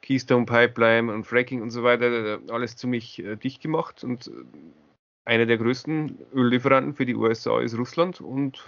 [0.00, 4.04] Keystone Pipeline und Fracking und so weiter alles ziemlich äh, dicht gemacht.
[4.04, 4.30] Und äh,
[5.24, 8.58] einer der größten Öllieferanten für die USA ist Russland und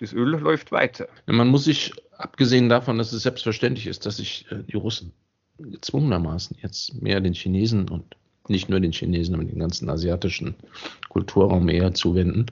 [0.00, 1.08] das Öl läuft weiter.
[1.26, 5.12] Man muss sich, abgesehen davon, dass es selbstverständlich ist, dass sich äh, die Russen
[5.58, 8.16] gezwungenermaßen jetzt mehr den Chinesen und
[8.48, 10.54] nicht nur den Chinesen, aber den ganzen asiatischen
[11.08, 12.46] Kulturraum eher zuwenden.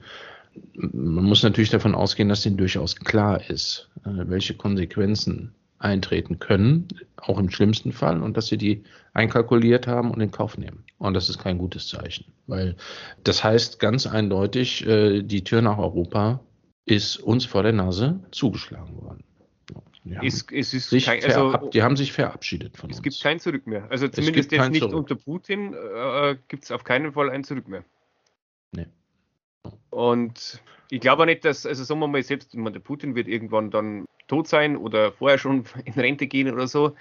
[0.73, 5.53] Man muss natürlich davon ausgehen, dass ihnen durchaus klar ist, äh, welche Konsequenzen
[5.85, 10.57] eintreten können, auch im schlimmsten Fall, und dass sie die einkalkuliert haben und in Kauf
[10.57, 10.83] nehmen.
[10.97, 12.75] Und das ist kein gutes Zeichen, weil
[13.23, 16.41] das heißt ganz eindeutig, äh, die Tür nach Europa
[16.85, 19.23] ist uns vor der Nase zugeschlagen worden.
[20.21, 23.07] Es, es ist kein, also, die haben sich verabschiedet von es uns.
[23.07, 23.89] Es gibt kein Zurück mehr.
[23.89, 24.95] Also zumindest jetzt nicht Zurück.
[24.95, 27.83] unter Putin äh, gibt es auf keinen Fall ein Zurück mehr.
[28.71, 28.85] Nee.
[29.89, 33.71] Und ich glaube auch nicht, dass, also sagen wir mal selbst, der Putin wird irgendwann
[33.71, 36.95] dann tot sein oder vorher schon in Rente gehen oder so.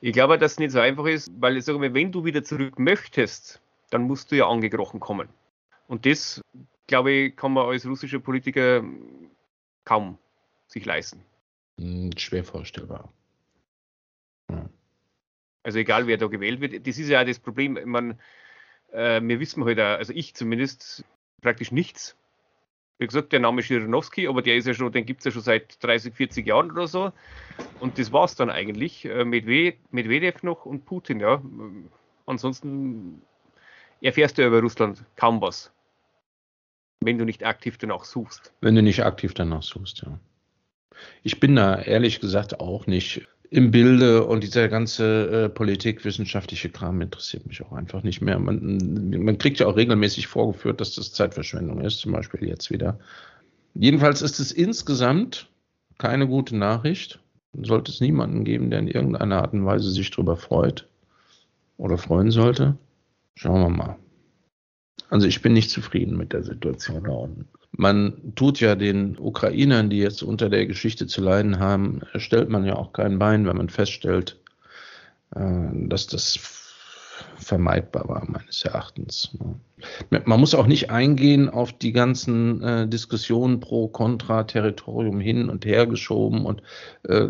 [0.00, 2.44] Ich glaube, dass es nicht so einfach ist, weil ich sage mal, wenn du wieder
[2.44, 5.28] zurück möchtest, dann musst du ja angekrochen kommen.
[5.88, 6.42] Und das,
[6.86, 8.84] glaube ich, kann man als russischer Politiker
[9.84, 10.18] kaum
[10.66, 11.22] sich leisten.
[11.78, 13.12] Hm, schwer vorstellbar.
[14.50, 14.68] Ja.
[15.62, 17.78] Also egal, wer da gewählt wird, das ist ja auch das Problem.
[17.84, 18.20] Man,
[18.92, 21.04] äh, wir wissen halt, auch, also ich zumindest,
[21.40, 22.16] praktisch nichts
[22.98, 25.42] wie gesagt, der Name Schirinowski, aber der ist ja schon, den gibt es ja schon
[25.42, 27.12] seit 30, 40 Jahren oder so.
[27.80, 29.04] Und das war es dann eigentlich.
[29.04, 31.42] Äh, Medvedev noch und Putin, ja.
[32.26, 33.22] Ansonsten
[34.00, 35.72] erfährst du über Russland kaum was.
[37.00, 38.52] Wenn du nicht aktiv danach suchst.
[38.60, 40.18] Wenn du nicht aktiv danach suchst, ja.
[41.22, 47.00] Ich bin da ehrlich gesagt auch nicht im Bilde und dieser ganze äh, politikwissenschaftliche Kram
[47.00, 48.40] interessiert mich auch einfach nicht mehr.
[48.40, 52.98] Man, man kriegt ja auch regelmäßig vorgeführt, dass das Zeitverschwendung ist, zum Beispiel jetzt wieder.
[53.74, 55.48] Jedenfalls ist es insgesamt
[55.98, 57.20] keine gute Nachricht.
[57.52, 60.88] Sollte es niemanden geben, der in irgendeiner Art und Weise sich darüber freut
[61.76, 62.76] oder freuen sollte.
[63.36, 63.96] Schauen wir mal.
[65.10, 67.48] Also ich bin nicht zufrieden mit der Situation da unten.
[67.76, 72.64] Man tut ja den Ukrainern, die jetzt unter der Geschichte zu leiden haben, stellt man
[72.64, 74.38] ja auch kein Bein, wenn man feststellt,
[75.34, 75.40] äh,
[75.88, 76.38] dass das
[77.36, 79.36] vermeidbar war, meines Erachtens.
[80.10, 85.64] Man muss auch nicht eingehen auf die ganzen äh, Diskussionen pro Kontra Territorium hin und
[85.64, 86.62] her geschoben und
[87.02, 87.26] äh,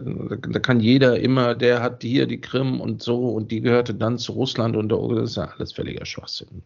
[0.48, 4.18] da kann jeder immer, der hat hier die Krim und so und die gehörte dann
[4.18, 6.62] zu Russland und das ist ja alles völliger Schwachsinn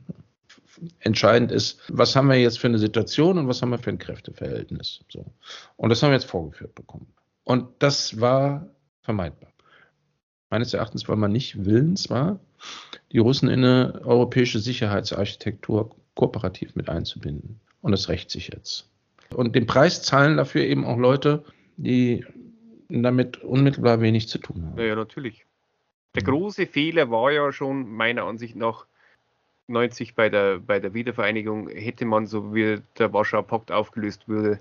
[1.00, 3.98] entscheidend ist, was haben wir jetzt für eine Situation und was haben wir für ein
[3.98, 5.04] Kräfteverhältnis.
[5.08, 5.26] So.
[5.76, 7.06] Und das haben wir jetzt vorgeführt bekommen.
[7.44, 8.68] Und das war
[9.02, 9.50] vermeidbar.
[10.50, 12.40] Meines Erachtens, weil man nicht willens war,
[13.12, 17.60] die Russen in eine europäische Sicherheitsarchitektur kooperativ mit einzubinden.
[17.80, 18.88] Und das rächt sich jetzt.
[19.34, 21.44] Und den Preis zahlen dafür eben auch Leute,
[21.76, 22.24] die
[22.88, 24.80] damit unmittelbar wenig zu tun haben.
[24.80, 25.44] Ja, natürlich.
[26.14, 28.86] Der große Fehler war ja schon meiner Ansicht nach,
[29.68, 34.58] 90 bei der, bei der Wiedervereinigung hätte man, so wie der Warschauer Pakt aufgelöst wurde,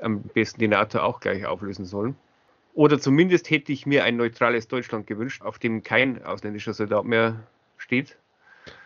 [0.00, 2.16] am besten die NATO auch gleich auflösen sollen.
[2.74, 7.42] Oder zumindest hätte ich mir ein neutrales Deutschland gewünscht, auf dem kein ausländischer Soldat mehr
[7.76, 8.16] steht.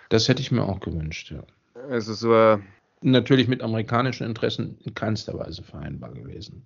[0.09, 1.43] Das hätte ich mir auch gewünscht, ja.
[1.89, 2.59] Also so
[3.03, 6.65] Natürlich mit amerikanischen Interessen in keinster Weise vereinbar gewesen.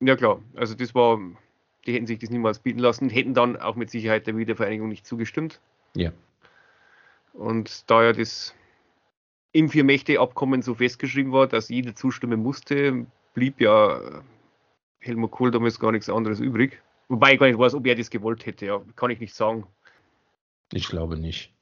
[0.00, 1.18] Ja klar, also das war,
[1.86, 5.04] die hätten sich das niemals bieten lassen, hätten dann auch mit Sicherheit der Wiedervereinigung nicht
[5.04, 5.60] zugestimmt.
[5.96, 6.12] Ja.
[7.36, 8.54] Und da ja das
[9.52, 14.22] im Vier-Mächte-Abkommen so festgeschrieben war, dass jeder zustimmen musste, blieb ja
[15.00, 16.82] Helmut Kohl damals gar nichts anderes übrig.
[17.08, 19.66] Wobei ich gar nicht weiß, ob er das gewollt hätte, ja, kann ich nicht sagen.
[20.72, 21.52] Ich glaube nicht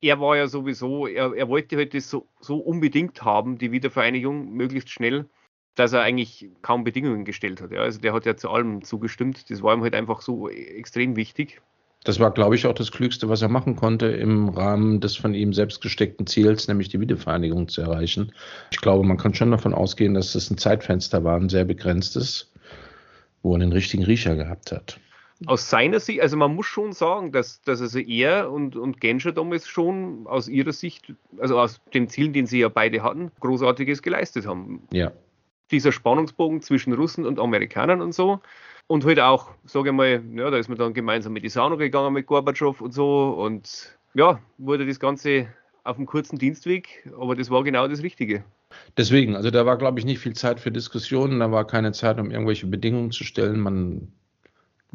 [0.00, 4.50] er war ja sowieso, er, er wollte halt das so, so unbedingt haben, die Wiedervereinigung,
[4.52, 5.28] möglichst schnell,
[5.74, 7.70] dass er eigentlich kaum Bedingungen gestellt hat.
[7.70, 7.80] Ja.
[7.80, 9.50] Also der hat ja zu allem zugestimmt.
[9.50, 11.60] Das war ihm halt einfach so extrem wichtig.
[12.04, 15.34] Das war, glaube ich, auch das Klügste, was er machen konnte im Rahmen des von
[15.34, 18.32] ihm selbst gesteckten Ziels, nämlich die Wiedervereinigung zu erreichen.
[18.70, 22.52] Ich glaube, man kann schon davon ausgehen, dass das ein Zeitfenster war, ein sehr begrenztes,
[23.42, 24.98] wo er den richtigen Riecher gehabt hat
[25.46, 29.32] aus seiner Sicht, also man muss schon sagen, dass, dass also er und, und Genscher
[29.32, 34.02] damals schon aus ihrer Sicht, also aus den Zielen, den sie ja beide hatten, Großartiges
[34.02, 34.82] geleistet haben.
[34.92, 35.12] Ja.
[35.70, 38.40] Dieser Spannungsbogen zwischen Russen und Amerikanern und so.
[38.86, 41.76] Und halt auch, sage ich mal, ja, da ist man dann gemeinsam mit die Sauna
[41.76, 43.30] gegangen mit Gorbatschow und so.
[43.30, 45.46] Und ja, wurde das Ganze
[45.84, 48.44] auf einem kurzen Dienstweg, aber das war genau das Richtige.
[48.96, 52.18] Deswegen, also da war, glaube ich, nicht viel Zeit für Diskussionen, da war keine Zeit,
[52.18, 53.60] um irgendwelche Bedingungen zu stellen.
[53.60, 54.12] Man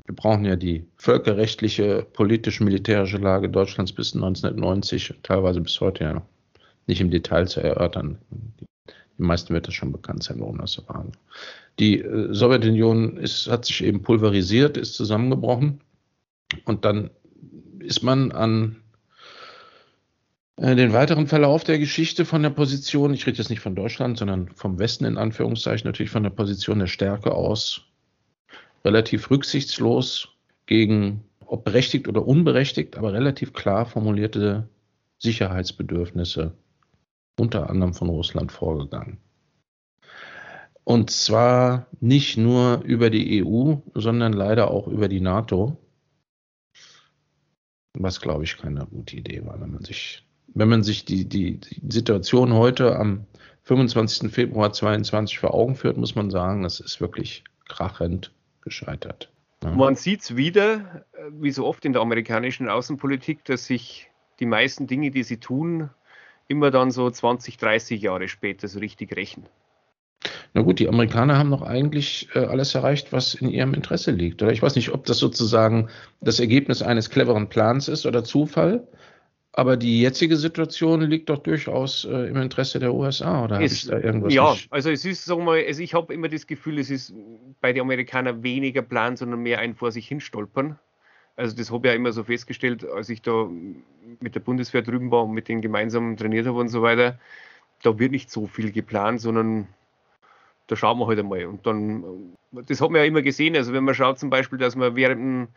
[0.03, 6.25] wir brauchen ja die völkerrechtliche, politisch-militärische Lage Deutschlands bis 1990, teilweise bis heute ja noch
[6.87, 8.17] nicht im Detail zu erörtern.
[9.17, 11.05] Die, meisten wird das schon bekannt sein, warum das so war.
[11.79, 15.81] Die äh, Sowjetunion ist, hat sich eben pulverisiert, ist zusammengebrochen
[16.65, 17.09] und dann
[17.79, 18.77] ist man an
[20.57, 24.17] äh, den weiteren Verlauf der Geschichte von der Position, ich rede jetzt nicht von Deutschland,
[24.17, 27.81] sondern vom Westen in Anführungszeichen, natürlich von der Position der Stärke aus
[28.83, 30.29] relativ rücksichtslos
[30.65, 34.69] gegen, ob berechtigt oder unberechtigt, aber relativ klar formulierte
[35.17, 36.53] Sicherheitsbedürfnisse
[37.37, 39.19] unter anderem von Russland vorgegangen.
[40.83, 45.77] Und zwar nicht nur über die EU, sondern leider auch über die NATO.
[47.93, 51.59] Was, glaube ich, keine gute Idee war, wenn man sich, wenn man sich die, die,
[51.89, 53.25] Situation heute am
[53.63, 54.31] 25.
[54.31, 59.31] Februar 2022 vor Augen führt, muss man sagen, das ist wirklich krachend gescheitert.
[59.63, 59.71] Ja.
[59.71, 64.45] Man sieht es wieder, äh, wie so oft in der amerikanischen Außenpolitik, dass sich die
[64.45, 65.89] meisten Dinge, die sie tun,
[66.47, 69.45] immer dann so 20, 30 Jahre später so richtig rächen.
[70.53, 74.41] Na gut, die Amerikaner haben noch eigentlich äh, alles erreicht, was in ihrem Interesse liegt.
[74.41, 75.89] Oder ich weiß nicht, ob das sozusagen
[76.21, 78.87] das Ergebnis eines cleveren Plans ist oder Zufall.
[79.57, 83.97] Aber die jetzige Situation liegt doch durchaus äh, im Interesse der USA, oder ist da
[83.97, 84.33] irgendwas?
[84.33, 84.71] Ja, nicht?
[84.71, 87.13] also es ist, sagen wir mal, also ich habe immer das Gefühl, es ist
[87.61, 90.77] bei den Amerikanern weniger Plan, sondern mehr ein vor sich hinstolpern.
[91.35, 93.49] Also das habe ich ja immer so festgestellt, als ich da
[94.19, 97.19] mit der Bundeswehr drüben war und mit denen gemeinsam trainiert habe und so weiter.
[97.83, 99.67] Da wird nicht so viel geplant, sondern
[100.67, 101.45] da schauen wir halt einmal.
[101.45, 104.75] Und dann, das hat man ja immer gesehen, also wenn man schaut zum Beispiel, dass
[104.75, 105.47] man während dem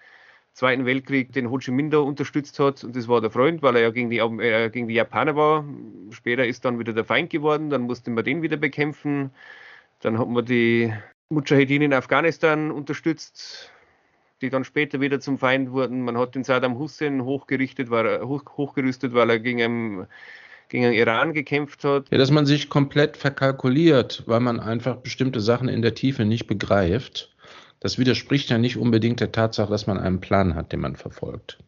[0.52, 2.82] Zweiten Weltkrieg den Ho Chi Minh da unterstützt hat.
[2.82, 5.64] Und das war der Freund, weil er ja gegen die, äh, gegen die Japaner war.
[6.10, 7.70] Später ist dann wieder der Feind geworden.
[7.70, 9.30] Dann musste man den wieder bekämpfen.
[10.00, 10.92] Dann hat man die
[11.28, 13.70] Mujahedin in Afghanistan unterstützt,
[14.40, 16.02] die dann später wieder zum Feind wurden.
[16.02, 20.06] Man hat den Saddam Hussein hochgerichtet, weil hoch, hochgerüstet, weil er gegen einen,
[20.68, 22.06] gegen den Iran gekämpft hat.
[22.10, 26.46] Ja, dass man sich komplett verkalkuliert, weil man einfach bestimmte Sachen in der Tiefe nicht
[26.46, 27.34] begreift
[27.80, 31.58] das widerspricht ja nicht unbedingt der Tatsache, dass man einen Plan hat, den man verfolgt.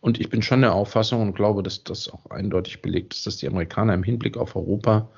[0.00, 3.38] Und ich bin schon der Auffassung und glaube, dass das auch eindeutig belegt ist, dass
[3.38, 5.08] die Amerikaner im Hinblick auf Europa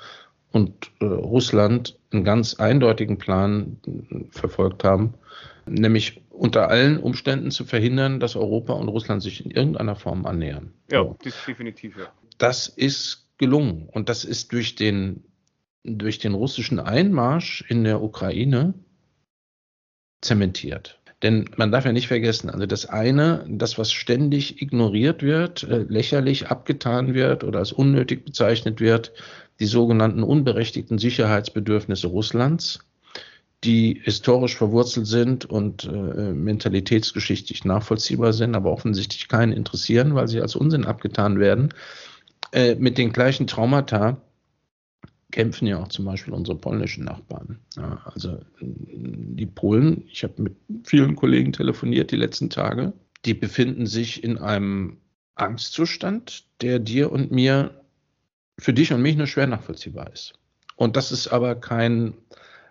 [0.53, 5.15] und äh, Russland einen ganz eindeutigen Plan äh, verfolgt haben,
[5.67, 10.73] nämlich unter allen Umständen zu verhindern, dass Europa und Russland sich in irgendeiner Form annähern.
[10.91, 11.17] Ja, so.
[11.23, 12.07] das ist definitiv, ja.
[12.39, 15.25] Das ist gelungen und das ist durch den,
[15.85, 18.75] durch den russischen Einmarsch in der Ukraine
[20.21, 20.98] zementiert.
[21.22, 25.78] Denn man darf ja nicht vergessen, also das eine, das, was ständig ignoriert wird, äh,
[25.88, 29.12] lächerlich abgetan wird oder als unnötig bezeichnet wird,
[29.59, 32.78] die sogenannten unberechtigten Sicherheitsbedürfnisse Russlands,
[33.64, 40.40] die historisch verwurzelt sind und äh, mentalitätsgeschichtlich nachvollziehbar sind, aber offensichtlich keinen interessieren, weil sie
[40.40, 41.74] als Unsinn abgetan werden,
[42.52, 44.18] äh, mit den gleichen Traumata
[45.31, 47.59] kämpfen ja auch zum Beispiel unsere polnischen Nachbarn.
[47.77, 52.93] Ja, also die Polen, ich habe mit vielen Kollegen telefoniert die letzten Tage,
[53.25, 54.99] die befinden sich in einem
[55.35, 57.83] Angstzustand, der dir und mir,
[58.59, 60.35] für dich und mich nur schwer nachvollziehbar ist.
[60.77, 62.14] Und das ist aber kein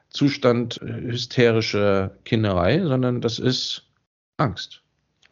[0.10, 3.86] Zustand hysterischer Kinderei, sondern das ist
[4.38, 4.82] Angst.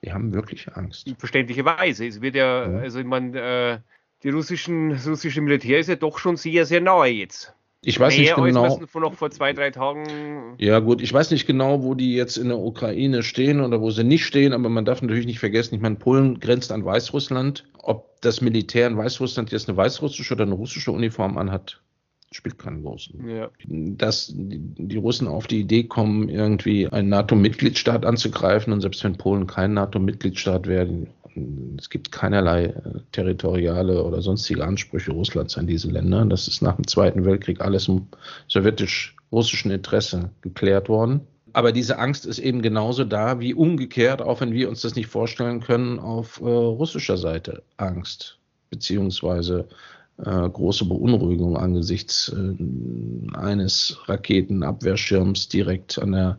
[0.03, 1.09] Die haben wirklich Angst.
[1.17, 2.05] Verständlicherweise.
[2.05, 2.75] Es wird ja, mhm.
[2.77, 3.79] also meine, äh,
[4.25, 7.53] die russischen, das russische Militär ist ja doch schon sehr, sehr nahe jetzt.
[7.81, 8.63] Ich weiß Mehr nicht genau.
[8.63, 10.55] Als noch vor zwei, drei Tagen.
[10.57, 13.91] Ja, gut, ich weiß nicht genau, wo die jetzt in der Ukraine stehen oder wo
[13.91, 17.65] sie nicht stehen, aber man darf natürlich nicht vergessen, ich meine, Polen grenzt an Weißrussland.
[17.77, 21.79] Ob das Militär in Weißrussland jetzt eine weißrussische oder eine russische Uniform anhat,
[22.31, 23.29] spielt keinen großen.
[23.29, 23.51] Ja.
[23.67, 29.45] Dass die Russen auf die Idee kommen, irgendwie einen NATO-Mitgliedstaat anzugreifen und selbst wenn Polen
[29.45, 31.11] kein NATO-Mitgliedstaat werden,
[31.77, 32.73] es gibt keinerlei äh,
[33.11, 36.25] territoriale oder sonstige Ansprüche Russlands an diese Länder.
[36.25, 38.07] Das ist nach dem Zweiten Weltkrieg alles im
[38.47, 41.21] sowjetisch-russischen Interesse geklärt worden.
[41.53, 45.07] Aber diese Angst ist eben genauso da wie umgekehrt, auch wenn wir uns das nicht
[45.07, 49.67] vorstellen können, auf äh, russischer Seite Angst beziehungsweise
[50.17, 56.37] äh, große Beunruhigung angesichts äh, eines Raketenabwehrschirms direkt an der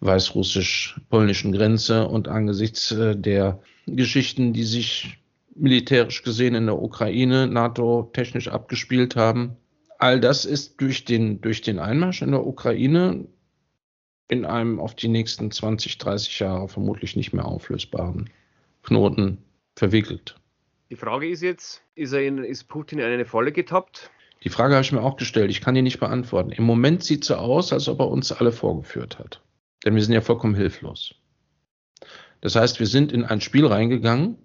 [0.00, 3.60] weißrussisch-polnischen Grenze und angesichts äh, der
[3.96, 5.18] Geschichten, die sich
[5.54, 9.56] militärisch gesehen in der Ukraine NATO-technisch abgespielt haben.
[9.98, 13.26] All das ist durch den, durch den Einmarsch in der Ukraine
[14.28, 18.30] in einem auf die nächsten 20, 30 Jahre vermutlich nicht mehr auflösbaren
[18.82, 19.38] Knoten
[19.76, 20.36] verwickelt.
[20.90, 24.10] Die Frage ist jetzt, ist, er in, ist Putin in eine Falle getappt?
[24.42, 25.50] Die Frage habe ich mir auch gestellt.
[25.50, 26.50] Ich kann die nicht beantworten.
[26.50, 29.42] Im Moment sieht es so aus, als ob er uns alle vorgeführt hat.
[29.84, 31.14] Denn wir sind ja vollkommen hilflos.
[32.40, 34.36] Das heißt, wir sind in ein Spiel reingegangen,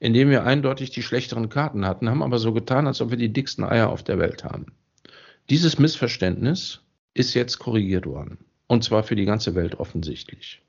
[0.00, 3.16] in dem wir eindeutig die schlechteren Karten hatten, haben aber so getan, als ob wir
[3.16, 4.66] die dicksten Eier auf der Welt haben.
[5.48, 6.80] Dieses Missverständnis
[7.14, 8.38] ist jetzt korrigiert worden.
[8.66, 10.62] Und zwar für die ganze Welt offensichtlich.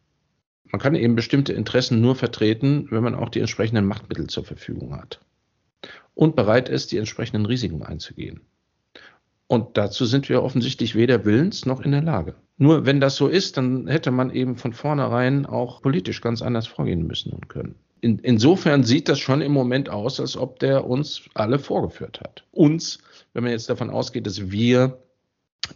[0.66, 4.96] Man kann eben bestimmte Interessen nur vertreten, wenn man auch die entsprechenden Machtmittel zur Verfügung
[4.96, 5.20] hat.
[6.14, 8.42] Und bereit ist, die entsprechenden Risiken einzugehen.
[9.48, 12.36] Und dazu sind wir offensichtlich weder willens noch in der Lage.
[12.58, 16.68] Nur wenn das so ist, dann hätte man eben von vornherein auch politisch ganz anders
[16.68, 17.76] vorgehen müssen und können.
[18.02, 22.44] In, insofern sieht das schon im Moment aus, als ob der uns alle vorgeführt hat.
[22.52, 23.00] Uns,
[23.34, 25.00] wenn man jetzt davon ausgeht, dass wir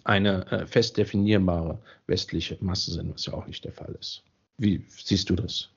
[0.04, 4.24] eine äh, fest definierbare westliche Masse sind, was ja auch nicht der Fall ist.
[4.58, 5.70] Wie siehst du das?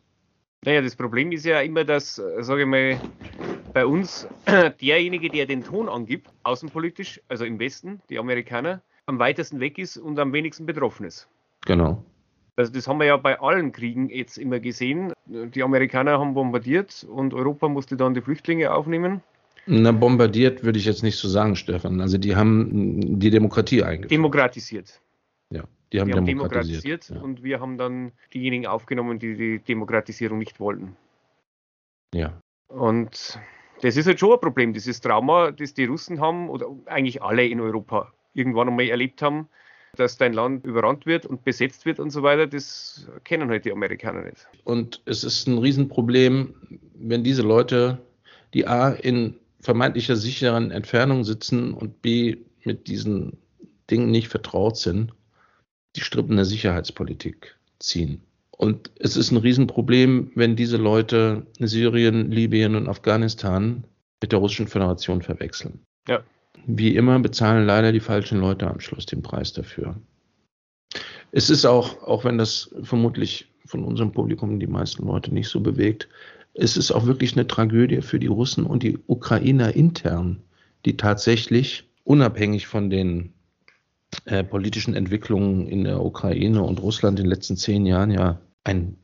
[0.64, 3.00] Naja, das Problem ist ja immer, dass, äh, sage ich mal,
[3.72, 4.28] bei uns
[4.80, 9.96] derjenige, der den Ton angibt, außenpolitisch, also im Westen, die Amerikaner, am weitesten weg ist
[9.96, 11.28] und am wenigsten betroffen ist.
[11.64, 12.04] Genau.
[12.56, 15.14] Also das haben wir ja bei allen Kriegen jetzt immer gesehen.
[15.26, 19.22] Die Amerikaner haben bombardiert und Europa musste dann die Flüchtlinge aufnehmen.
[19.66, 22.02] Na, bombardiert würde ich jetzt nicht so sagen, Stefan.
[22.02, 24.10] Also die haben die Demokratie eingeführt.
[24.10, 25.00] Demokratisiert.
[25.92, 26.84] Die haben, die haben demokratisiert.
[26.84, 27.20] demokratisiert ja.
[27.20, 30.96] und wir haben dann diejenigen aufgenommen, die die Demokratisierung nicht wollten.
[32.14, 32.40] Ja.
[32.68, 33.38] Und
[33.82, 37.46] das ist halt schon ein Problem, dieses Trauma, das die Russen haben oder eigentlich alle
[37.46, 39.48] in Europa irgendwann einmal erlebt haben,
[39.96, 43.72] dass dein Land überrannt wird und besetzt wird und so weiter, das kennen halt die
[43.72, 44.46] Amerikaner nicht.
[44.64, 46.54] Und es ist ein Riesenproblem,
[46.94, 47.98] wenn diese Leute,
[48.54, 53.38] die A in vermeintlicher sicheren Entfernung sitzen und B mit diesen
[53.90, 55.12] Dingen nicht vertraut sind,
[55.96, 58.22] die Strippen der Sicherheitspolitik ziehen.
[58.50, 63.84] Und es ist ein Riesenproblem, wenn diese Leute Syrien, Libyen und Afghanistan
[64.20, 65.80] mit der Russischen Föderation verwechseln.
[66.06, 66.22] Ja.
[66.66, 69.96] Wie immer bezahlen leider die falschen Leute am Schluss den Preis dafür.
[71.32, 75.60] Es ist auch, auch wenn das vermutlich von unserem Publikum die meisten Leute nicht so
[75.60, 76.08] bewegt,
[76.54, 80.42] es ist auch wirklich eine Tragödie für die Russen und die Ukrainer intern,
[80.84, 83.32] die tatsächlich unabhängig von den
[84.24, 88.96] äh, politischen Entwicklungen in der Ukraine und Russland in den letzten zehn Jahren ja ein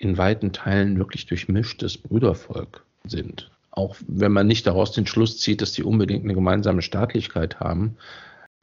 [0.00, 5.62] in weiten Teilen wirklich durchmischtes Brüdervolk sind auch wenn man nicht daraus den Schluss zieht,
[5.62, 7.96] dass die unbedingt eine gemeinsame Staatlichkeit haben,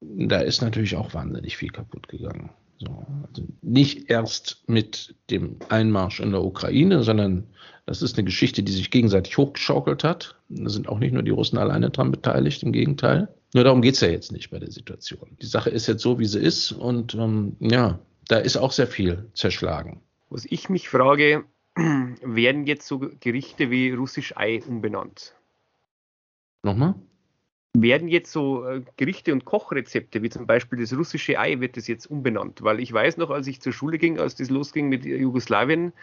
[0.02, 2.50] da ist natürlich auch wahnsinnig viel kaputt gegangen.
[2.78, 7.46] So, also nicht erst mit dem Einmarsch in der Ukraine, sondern
[7.86, 10.36] das ist eine Geschichte, die sich gegenseitig hochgeschaukelt hat.
[10.50, 13.30] Da sind auch nicht nur die Russen alleine dran beteiligt, im Gegenteil.
[13.56, 15.38] Nur darum geht es ja jetzt nicht bei der Situation.
[15.42, 18.86] Die Sache ist jetzt so, wie sie ist und ähm, ja, da ist auch sehr
[18.86, 20.02] viel zerschlagen.
[20.30, 21.46] Was ich mich frage,
[21.76, 25.36] werden jetzt so Gerichte wie russisch Ei umbenannt.
[26.64, 26.96] Nochmal?
[27.78, 31.88] Werden jetzt so äh, Gerichte und Kochrezepte, wie zum Beispiel das russische Ei, wird das
[31.88, 32.62] jetzt umbenannt?
[32.62, 35.94] Weil ich weiß noch, als ich zur Schule ging, als das losging mit Jugoslawien,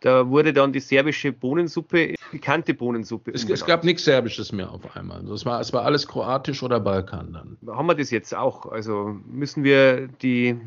[0.00, 3.32] da wurde dann die serbische Bohnensuppe, pikante Bohnensuppe.
[3.32, 5.26] Es, es gab nichts Serbisches mehr auf einmal.
[5.30, 7.74] Es war, es war alles kroatisch oder Balkan dann.
[7.74, 8.66] Haben wir das jetzt auch?
[8.66, 10.60] Also müssen wir die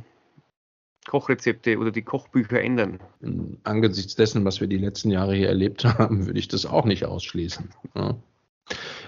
[1.07, 2.99] Kochrezepte oder die Kochbücher ändern?
[3.63, 7.05] Angesichts dessen, was wir die letzten Jahre hier erlebt haben, würde ich das auch nicht
[7.05, 7.69] ausschließen.
[7.95, 8.15] Ja.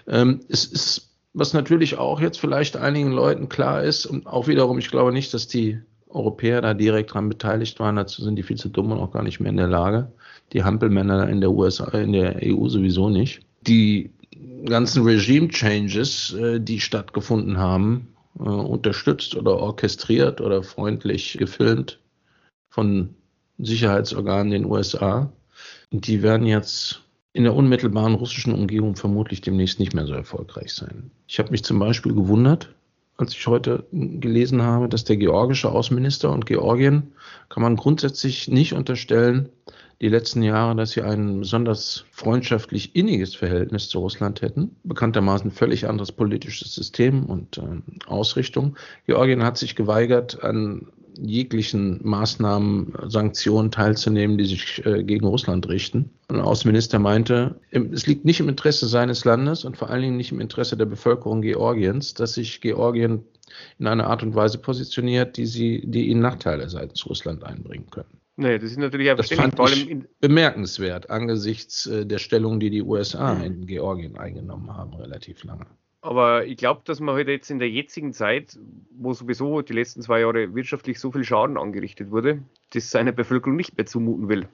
[0.08, 4.80] Ähm, es ist, was natürlich auch jetzt vielleicht einigen Leuten klar ist, und auch wiederum,
[4.80, 5.82] ich glaube nicht, dass die
[6.14, 7.96] Europäer da direkt dran beteiligt waren.
[7.96, 10.12] Dazu sind die viel zu dumm und auch gar nicht mehr in der Lage.
[10.54, 13.42] Die Hampelmänner in der USA, in der EU sowieso nicht.
[13.68, 14.12] Die
[14.66, 18.08] ganzen Regime-Changes, äh, die stattgefunden haben,
[18.40, 22.00] äh, unterstützt oder orchestriert oder freundlich gefilmt
[22.70, 23.10] von
[23.58, 25.32] Sicherheitsorganen in den USA,
[25.92, 27.02] die werden jetzt
[27.34, 31.12] in der unmittelbaren russischen Umgebung vermutlich demnächst nicht mehr so erfolgreich sein.
[31.28, 32.74] Ich habe mich zum Beispiel gewundert,
[33.22, 37.14] als ich heute gelesen habe, dass der georgische Außenminister und Georgien
[37.50, 39.50] kann man grundsätzlich nicht unterstellen,
[40.02, 44.76] die letzten Jahre, dass sie ein besonders freundschaftlich inniges Verhältnis zu Russland hätten.
[44.84, 47.62] Bekanntermaßen völlig anderes politisches System und äh,
[48.08, 48.76] Ausrichtung.
[49.06, 50.88] Georgien hat sich geweigert, an
[51.22, 56.10] jeglichen Maßnahmen, Sanktionen teilzunehmen, die sich äh, gegen Russland richten.
[56.28, 60.18] Und der Außenminister meinte, es liegt nicht im Interesse seines Landes und vor allen Dingen
[60.18, 63.24] nicht im Interesse der Bevölkerung Georgiens, dass sich Georgien
[63.80, 68.22] in einer Art und Weise positioniert, die, sie, die ihnen Nachteile seitens Russland einbringen können.
[68.38, 73.36] Nee, das ist natürlich das fand ich bemerkenswert angesichts äh, der Stellung, die die USA
[73.36, 73.44] mhm.
[73.44, 75.68] in Georgien eingenommen haben, relativ lange.
[76.02, 78.58] Aber ich glaube, dass man halt jetzt in der jetzigen Zeit,
[78.92, 82.42] wo sowieso die letzten zwei Jahre wirtschaftlich so viel Schaden angerichtet wurde,
[82.74, 84.48] das seiner Bevölkerung nicht mehr zumuten will.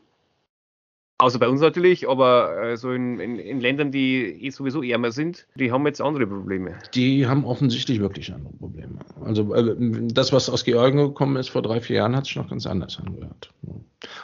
[1.20, 5.48] Außer bei uns natürlich, aber also in, in, in, Ländern, die eh sowieso ärmer sind,
[5.56, 6.78] die haben jetzt andere Probleme.
[6.94, 9.00] Die haben offensichtlich wirklich andere Probleme.
[9.26, 12.50] Also äh, das, was aus Georgien gekommen ist vor drei, vier Jahren, hat sich noch
[12.50, 13.52] ganz anders angehört.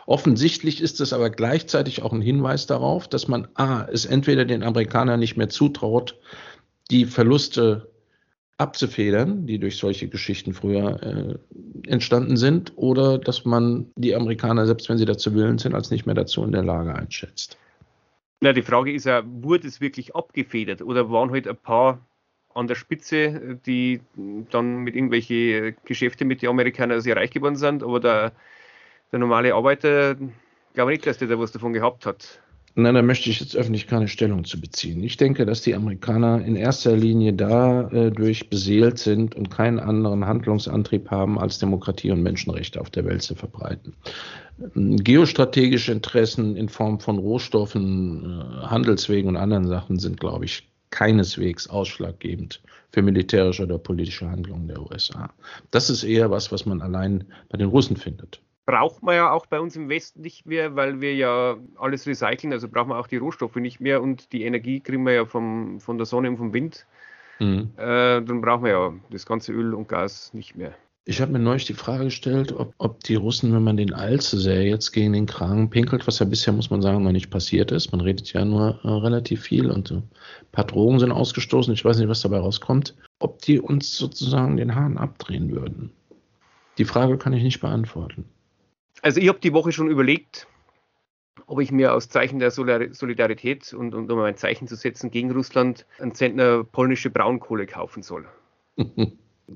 [0.05, 4.61] Offensichtlich ist es aber gleichzeitig auch ein Hinweis darauf, dass man A, es entweder den
[4.61, 6.15] Amerikanern nicht mehr zutraut,
[6.93, 7.89] die Verluste
[8.57, 14.87] abzufedern, die durch solche Geschichten früher äh, entstanden sind, oder dass man die Amerikaner, selbst
[14.89, 17.57] wenn sie dazu willens sind, als nicht mehr dazu in der Lage einschätzt.
[18.41, 22.05] Na, die Frage ist ja, wurde es wirklich abgefedert oder waren halt ein paar
[22.53, 24.01] an der Spitze, die
[24.51, 28.33] dann mit irgendwelche Geschäfte mit den Amerikanern sehr reich geworden sind, aber der,
[29.11, 30.15] der normale Arbeiter,
[30.75, 32.39] glaube ich nicht, dass der da was davon gehabt hat.
[32.75, 35.03] Nein, da möchte ich jetzt öffentlich keine Stellung zu beziehen.
[35.03, 40.25] Ich denke, dass die Amerikaner in erster Linie dadurch äh, beseelt sind und keinen anderen
[40.25, 43.93] Handlungsantrieb haben, als Demokratie und Menschenrechte auf der Welt zu verbreiten.
[44.75, 51.69] Geostrategische Interessen in Form von Rohstoffen, äh, Handelswegen und anderen Sachen sind, glaube ich, keineswegs
[51.69, 52.59] ausschlaggebend
[52.91, 55.31] für militärische oder politische Handlungen der USA.
[55.69, 59.45] Das ist eher was, was man allein bei den Russen findet braucht man ja auch
[59.45, 63.07] bei uns im Westen nicht mehr, weil wir ja alles recyceln, also brauchen wir auch
[63.07, 66.37] die Rohstoffe nicht mehr und die Energie kriegen wir ja vom, von der Sonne und
[66.37, 66.85] vom Wind.
[67.39, 67.71] Mhm.
[67.77, 70.73] Äh, dann brauchen wir ja das ganze Öl und Gas nicht mehr.
[71.05, 74.37] Ich habe mir neulich die Frage gestellt, ob, ob, die Russen, wenn man den allzu
[74.37, 77.73] sehr jetzt gegen den Kragen pinkelt, was ja bisher, muss man sagen, noch nicht passiert
[77.73, 77.91] ist.
[77.91, 80.03] Man redet ja nur äh, relativ viel und äh, ein
[80.53, 81.73] paar Drogen sind ausgestoßen.
[81.73, 82.95] Ich weiß nicht, was dabei rauskommt.
[83.19, 85.91] Ob die uns sozusagen den Hahn abdrehen würden.
[86.77, 88.23] Die Frage kann ich nicht beantworten.
[89.03, 90.47] Also ich habe die Woche schon überlegt,
[91.45, 95.29] ob ich mir aus Zeichen der Solidarität und, und um ein Zeichen zu setzen gegen
[95.31, 98.25] Russland einen Zentner polnische Braunkohle kaufen soll.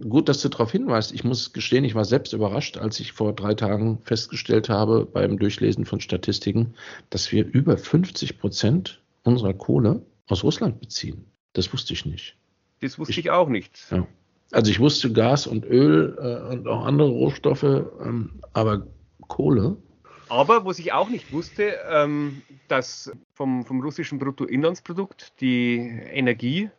[0.10, 1.14] Gut, dass du darauf hinweist.
[1.14, 5.40] Ich muss gestehen, ich war selbst überrascht, als ich vor drei Tagen festgestellt habe beim
[5.40, 6.74] Durchlesen von Statistiken,
[7.10, 11.26] dass wir über 50 Prozent unserer Kohle aus Russland beziehen.
[11.54, 12.36] Das wusste ich nicht.
[12.82, 13.80] Das wusste ich, ich auch nicht.
[13.90, 14.06] Ja.
[14.52, 18.88] Also ich wusste Gas und Öl äh, und auch andere Rohstoffe, ähm, aber
[19.28, 19.78] Kohle.
[20.30, 26.70] Aber was ich auch nicht wusste, ähm, dass vom, vom russischen Bruttoinlandsprodukt die Energie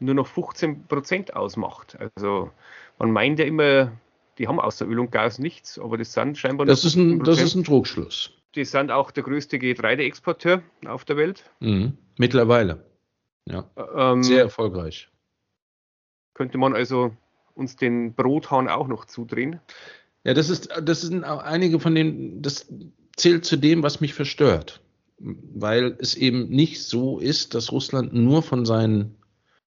[0.00, 1.98] nur noch 15 Prozent ausmacht.
[2.16, 2.50] Also
[2.98, 3.92] man meint ja immer,
[4.38, 7.40] die haben außer Öl und Gas nichts, aber das sind scheinbar das ist ein, Das
[7.40, 8.30] ist ein Trugschluss.
[8.54, 11.50] Die sind auch der größte Getreideexporteur auf der Welt.
[11.60, 11.98] Mhm.
[12.18, 12.84] Mittlerweile.
[13.46, 13.68] Ja.
[13.96, 15.08] Ähm, Sehr erfolgreich.
[16.34, 17.12] Könnte man also
[17.54, 19.60] uns den Brothahn auch noch zudrehen?
[20.24, 22.66] Ja, das ist, das sind einige von denen, das
[23.16, 24.80] zählt zu dem, was mich verstört.
[25.18, 29.16] Weil es eben nicht so ist, dass Russland nur von seinen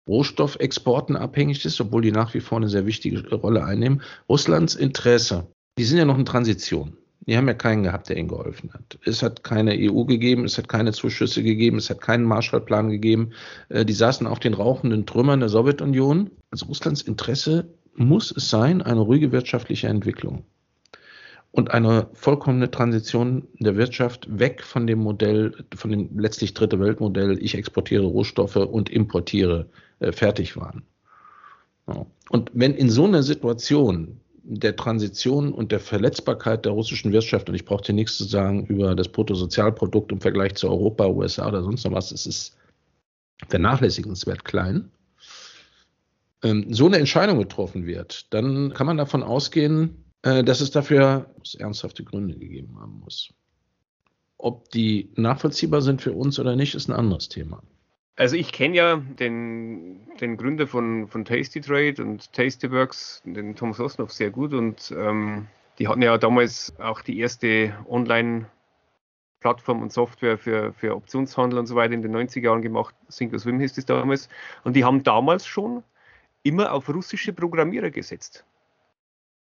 [0.08, 4.02] Rohstoffexporten abhängig ist, obwohl die nach wie vor eine sehr wichtige Rolle einnehmen.
[4.30, 6.98] Russlands Interesse, die sind ja noch in Transition.
[7.28, 8.98] Die haben ja keinen gehabt, der ihnen geholfen hat.
[9.04, 13.32] Es hat keine EU gegeben, es hat keine Zuschüsse gegeben, es hat keinen Marshallplan gegeben.
[13.68, 16.32] Äh, die saßen auf den rauchenden Trümmern der Sowjetunion.
[16.52, 17.68] Also Russlands Interesse
[17.98, 20.44] muss es sein, eine ruhige wirtschaftliche Entwicklung
[21.52, 27.42] und eine vollkommene Transition der Wirtschaft weg von dem Modell, von dem letztlich dritte Weltmodell,
[27.42, 29.68] ich exportiere Rohstoffe und importiere,
[30.00, 30.84] äh, fertig waren.
[31.88, 32.06] Ja.
[32.30, 37.56] Und wenn in so einer Situation der Transition und der Verletzbarkeit der russischen Wirtschaft, und
[37.56, 41.64] ich brauche dir nichts zu sagen über das Bruttosozialprodukt im Vergleich zu Europa, USA oder
[41.64, 42.58] sonst noch was, es ist
[43.50, 44.92] vernachlässigenswert klein,
[46.70, 52.04] so eine Entscheidung getroffen wird, dann kann man davon ausgehen, äh, dass es dafür ernsthafte
[52.04, 53.34] Gründe gegeben haben muss.
[54.38, 57.64] Ob die nachvollziehbar sind für uns oder nicht, ist ein anderes Thema.
[58.16, 63.80] Also ich kenne ja den, den Gründer von, von Tasty Trade und Tastyworks, den Thomas
[63.80, 65.48] Osnoff, sehr gut und ähm,
[65.80, 71.76] die hatten ja damals auch die erste Online-Plattform und Software für, für Optionshandel und so
[71.76, 72.96] weiter in den 90er Jahren gemacht.
[73.16, 74.30] Thinkorswim hieß das damals.
[74.64, 75.84] Und die haben damals schon
[76.48, 78.46] immer auf russische Programmierer gesetzt.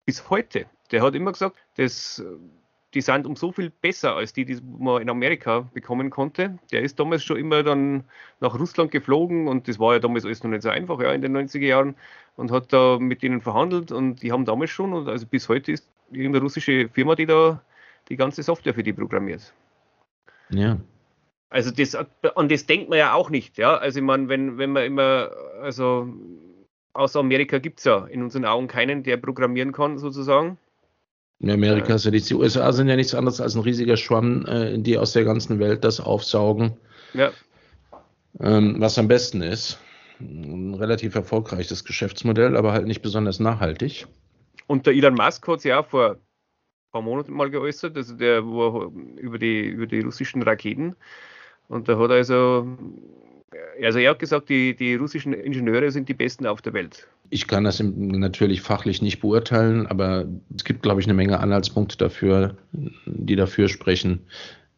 [0.06, 0.66] Bis heute.
[0.90, 2.22] Der hat immer gesagt, das
[2.94, 6.58] die sind um so viel besser als die, die man in Amerika bekommen konnte.
[6.70, 8.04] Der ist damals schon immer dann
[8.40, 11.20] nach Russland geflogen und das war ja damals alles noch nicht so einfach, ja, in
[11.20, 11.96] den 90er Jahren
[12.36, 15.72] und hat da mit denen verhandelt und die haben damals schon, und also bis heute
[15.72, 17.60] ist irgendeine russische Firma, die da
[18.08, 19.52] die ganze Software für die programmiert.
[20.50, 20.78] Ja.
[21.50, 23.76] Also das, an das denkt man ja auch nicht, ja.
[23.76, 25.30] Also ich meine, wenn, wenn man immer,
[25.62, 26.12] also
[26.94, 30.58] außer Amerika gibt es ja in unseren Augen keinen, der programmieren kann, sozusagen.
[31.40, 31.94] In Amerika ja.
[31.96, 32.28] ist ja nichts.
[32.28, 35.58] Die USA sind ja nichts anderes als ein riesiger Schwamm, äh, die aus der ganzen
[35.58, 36.76] Welt das aufsaugen,
[37.12, 37.32] ja.
[38.40, 39.78] ähm, was am besten ist.
[40.20, 44.06] Ein relativ erfolgreiches Geschäftsmodell, aber halt nicht besonders nachhaltig.
[44.68, 46.18] Und der Elon Musk hat sich ja vor ein
[46.92, 50.94] paar Monaten mal geäußert, also der wo über die, über die russischen Raketen.
[51.68, 52.66] Und da hat er also
[53.82, 57.06] also er hat gesagt, die, die russischen Ingenieure sind die besten auf der Welt.
[57.30, 61.96] Ich kann das natürlich fachlich nicht beurteilen, aber es gibt, glaube ich, eine Menge Anhaltspunkte
[61.96, 64.20] dafür, die dafür sprechen,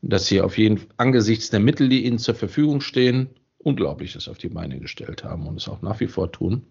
[0.02, 4.48] dass sie auf jeden angesichts der Mittel, die ihnen zur Verfügung stehen, Unglaubliches auf die
[4.48, 6.64] Beine gestellt haben und es auch nach wie vor tun.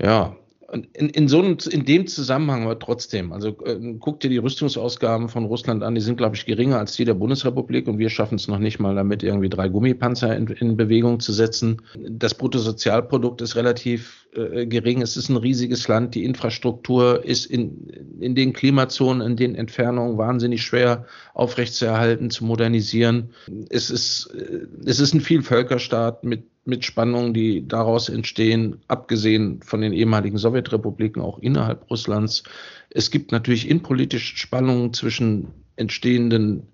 [0.00, 0.36] Ja,
[0.70, 5.28] in, in, so einem, in dem Zusammenhang aber trotzdem, also äh, guck dir die Rüstungsausgaben
[5.28, 8.36] von Russland an, die sind, glaube ich, geringer als die der Bundesrepublik und wir schaffen
[8.36, 11.82] es noch nicht mal damit, irgendwie drei Gummipanzer in, in Bewegung zu setzen.
[12.08, 18.16] Das Bruttosozialprodukt ist relativ äh, gering, es ist ein riesiges Land, die Infrastruktur ist in,
[18.20, 23.30] in den Klimazonen, in den Entfernungen wahnsinnig schwer aufrechtzuerhalten, zu modernisieren.
[23.68, 29.80] Es ist, äh, es ist ein Vielvölkerstaat mit mit Spannungen, die daraus entstehen, abgesehen von
[29.80, 32.44] den ehemaligen Sowjetrepubliken, auch innerhalb Russlands.
[32.90, 36.68] Es gibt natürlich innenpolitische Spannungen zwischen entstehenden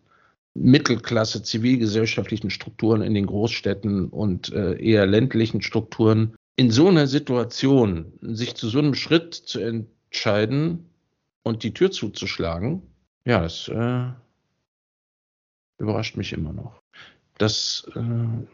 [0.55, 6.35] Mittelklasse zivilgesellschaftlichen Strukturen in den Großstädten und äh, eher ländlichen Strukturen.
[6.57, 10.91] In so einer Situation sich zu so einem Schritt zu entscheiden
[11.45, 12.83] und die Tür zuzuschlagen,
[13.25, 14.07] ja, das äh,
[15.79, 16.83] überrascht mich immer noch.
[17.39, 18.01] Das äh,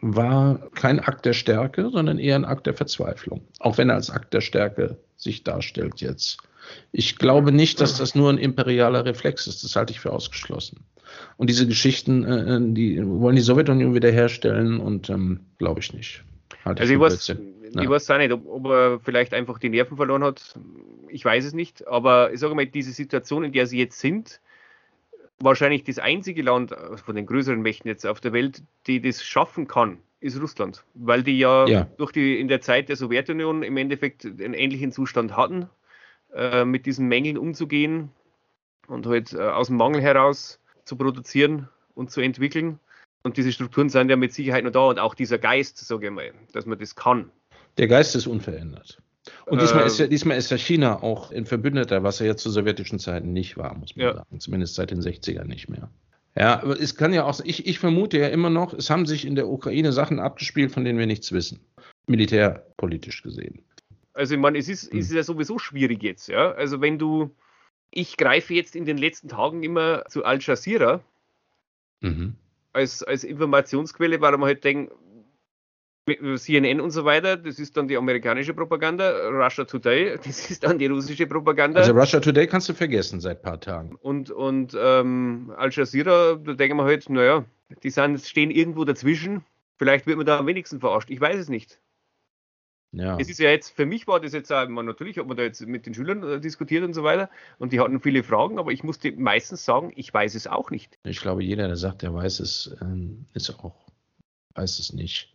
[0.01, 3.41] war kein Akt der Stärke, sondern eher ein Akt der Verzweiflung.
[3.59, 6.37] Auch wenn er als Akt der Stärke sich darstellt jetzt.
[6.91, 9.63] Ich glaube nicht, dass das nur ein imperialer Reflex ist.
[9.63, 10.83] Das halte ich für ausgeschlossen.
[11.37, 16.23] Und diese Geschichten, äh, äh die wollen die Sowjetunion wiederherstellen und ähm, glaube ich nicht.
[16.63, 19.97] Halte also ich, weiß, ich weiß auch nicht, ob, ob, er vielleicht einfach die Nerven
[19.97, 20.59] verloren hat.
[21.09, 21.87] Ich weiß es nicht.
[21.87, 24.41] Aber ich sage mal, diese Situation, in der sie jetzt sind,
[25.39, 29.23] wahrscheinlich das einzige Land äh, von den größeren Mächten jetzt auf der Welt, die das
[29.23, 31.87] schaffen kann, ist Russland, weil die ja, ja.
[31.97, 35.69] durch die in der Zeit der Sowjetunion im Endeffekt einen ähnlichen Zustand hatten,
[36.33, 38.09] äh, mit diesen Mängeln umzugehen
[38.87, 42.79] und halt äh, aus dem Mangel heraus zu produzieren und zu entwickeln.
[43.23, 46.11] Und diese Strukturen sind ja mit Sicherheit noch da und auch dieser Geist, sage ich
[46.11, 47.31] mal, dass man das kann.
[47.77, 49.01] Der Geist ist unverändert.
[49.45, 52.35] Und diesmal, ähm, ist ja, diesmal ist ja China auch ein Verbündeter, was er ja
[52.35, 54.13] zu sowjetischen Zeiten nicht war, muss man ja.
[54.13, 54.39] sagen.
[54.39, 55.89] Zumindest seit den 60ern nicht mehr.
[56.37, 59.25] Ja, aber es kann ja auch, ich, ich vermute ja immer noch, es haben sich
[59.25, 61.59] in der Ukraine Sachen abgespielt, von denen wir nichts wissen.
[62.07, 63.63] Militärpolitisch gesehen.
[64.13, 64.99] Also ich meine, es ist, hm.
[64.99, 66.51] es ist ja sowieso schwierig jetzt, ja.
[66.51, 67.31] Also wenn du,
[67.89, 71.01] ich greife jetzt in den letzten Tagen immer zu Al Jazeera
[72.01, 72.35] mhm.
[72.73, 74.93] als, als Informationsquelle, weil man halt denkt,
[76.05, 80.77] CNN und so weiter, das ist dann die amerikanische Propaganda, Russia Today, das ist dann
[80.77, 81.79] die russische Propaganda.
[81.79, 83.95] Also Russia Today kannst du vergessen seit ein paar Tagen.
[83.95, 87.45] Und, und ähm, Al Jazeera, da denken wir halt, naja,
[87.81, 89.43] die sind, stehen irgendwo dazwischen,
[89.77, 91.79] vielleicht wird man da am wenigsten verarscht, ich weiß es nicht.
[92.91, 93.17] Ja.
[93.19, 95.43] Es ist ja jetzt, für mich war das jetzt auch, man, natürlich hat man da
[95.43, 98.71] jetzt mit den Schülern äh, diskutiert und so weiter und die hatten viele Fragen, aber
[98.71, 100.99] ich musste meistens sagen, ich weiß es auch nicht.
[101.03, 103.73] Ich glaube, jeder, der sagt, er weiß es, ähm, ist auch,
[104.53, 105.34] weiß es nicht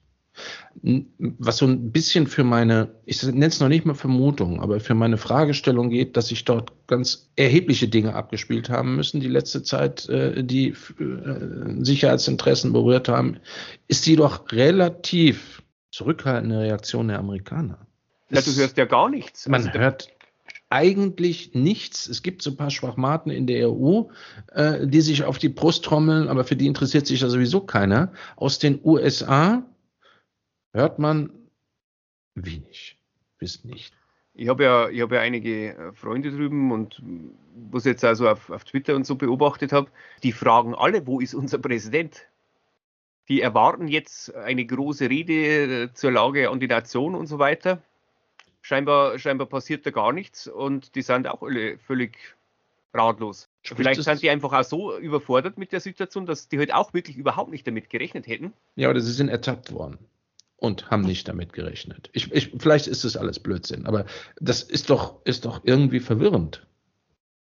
[0.82, 4.94] was so ein bisschen für meine, ich nenne es noch nicht mal Vermutung, aber für
[4.94, 10.08] meine Fragestellung geht, dass sich dort ganz erhebliche Dinge abgespielt haben müssen, die letzte Zeit,
[10.08, 13.38] äh, die äh, Sicherheitsinteressen berührt haben,
[13.88, 17.86] ist die doch relativ zurückhaltende Reaktion der Amerikaner.
[18.30, 19.48] Ja, du hörst ja gar nichts.
[19.48, 20.08] Man also, hört
[20.70, 22.08] eigentlich nichts.
[22.08, 24.04] Es gibt so ein paar Schwachmaten in der EU,
[24.52, 28.12] äh, die sich auf die Brust trommeln, aber für die interessiert sich ja sowieso keiner.
[28.36, 29.64] Aus den USA
[30.72, 31.30] hört man
[32.34, 32.96] wenig
[33.38, 33.94] bis nicht.
[34.34, 37.02] Ich habe ja, ich hab ja einige äh, Freunde drüben und
[37.70, 39.90] was ich jetzt also auf, auf Twitter und so beobachtet habe,
[40.22, 42.26] die fragen alle, wo ist unser Präsident?
[43.28, 47.82] Die erwarten jetzt eine große Rede äh, zur Lage an die Nation und so weiter.
[48.62, 52.16] Scheinbar, scheinbar passiert da gar nichts und die sind auch alle völlig
[52.92, 53.48] ratlos.
[53.62, 56.92] Spricht Vielleicht sind die einfach auch so überfordert mit der Situation, dass die halt auch
[56.92, 58.52] wirklich überhaupt nicht damit gerechnet hätten.
[58.76, 59.98] Ja, oder sie sind ertappt worden
[60.60, 62.10] und haben nicht damit gerechnet.
[62.12, 64.04] Ich, ich, vielleicht ist das alles Blödsinn, aber
[64.40, 66.66] das ist doch, ist doch irgendwie verwirrend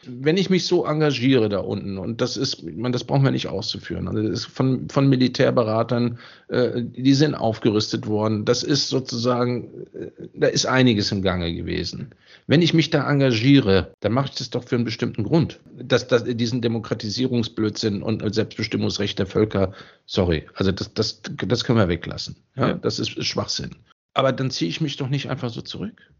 [0.04, 3.48] wenn ich mich so engagiere da unten, und das ist, man, das brauchen wir nicht
[3.48, 6.18] auszuführen, also das ist von, von Militärberatern,
[6.48, 12.10] äh, die sind aufgerüstet worden, das ist sozusagen, äh, da ist einiges im Gange gewesen.
[12.46, 15.60] Wenn ich mich da engagiere, dann mache ich das doch für einen bestimmten Grund.
[15.82, 19.72] Dass, dass diesen Demokratisierungsblödsinn und Selbstbestimmungsrecht der Völker,
[20.04, 22.36] sorry, also das, das, das können wir weglassen.
[22.54, 22.74] Ja, ja.
[22.74, 23.70] Das ist Schwachsinn.
[24.14, 26.10] Aber dann ziehe ich mich doch nicht einfach so zurück.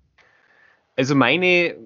[0.97, 1.77] Also meine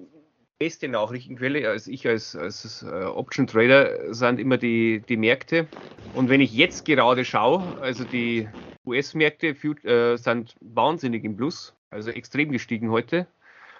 [0.60, 5.66] beste Nachrichtenquelle, als ich als, als äh, Option Trader, sind immer die, die Märkte.
[6.14, 8.46] Und wenn ich jetzt gerade schaue, also die
[8.84, 13.26] US-Märkte äh, sind wahnsinnig im Plus, also extrem gestiegen heute.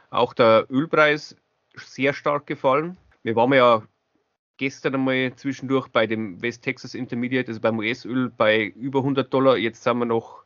[0.09, 1.37] Auch der Ölpreis
[1.77, 2.97] sehr stark gefallen.
[3.23, 3.83] Wir waren ja
[4.57, 9.59] gestern einmal zwischendurch bei dem West Texas Intermediate, also beim US-Öl, bei über 100 Dollar.
[9.59, 10.45] Jetzt sind wir noch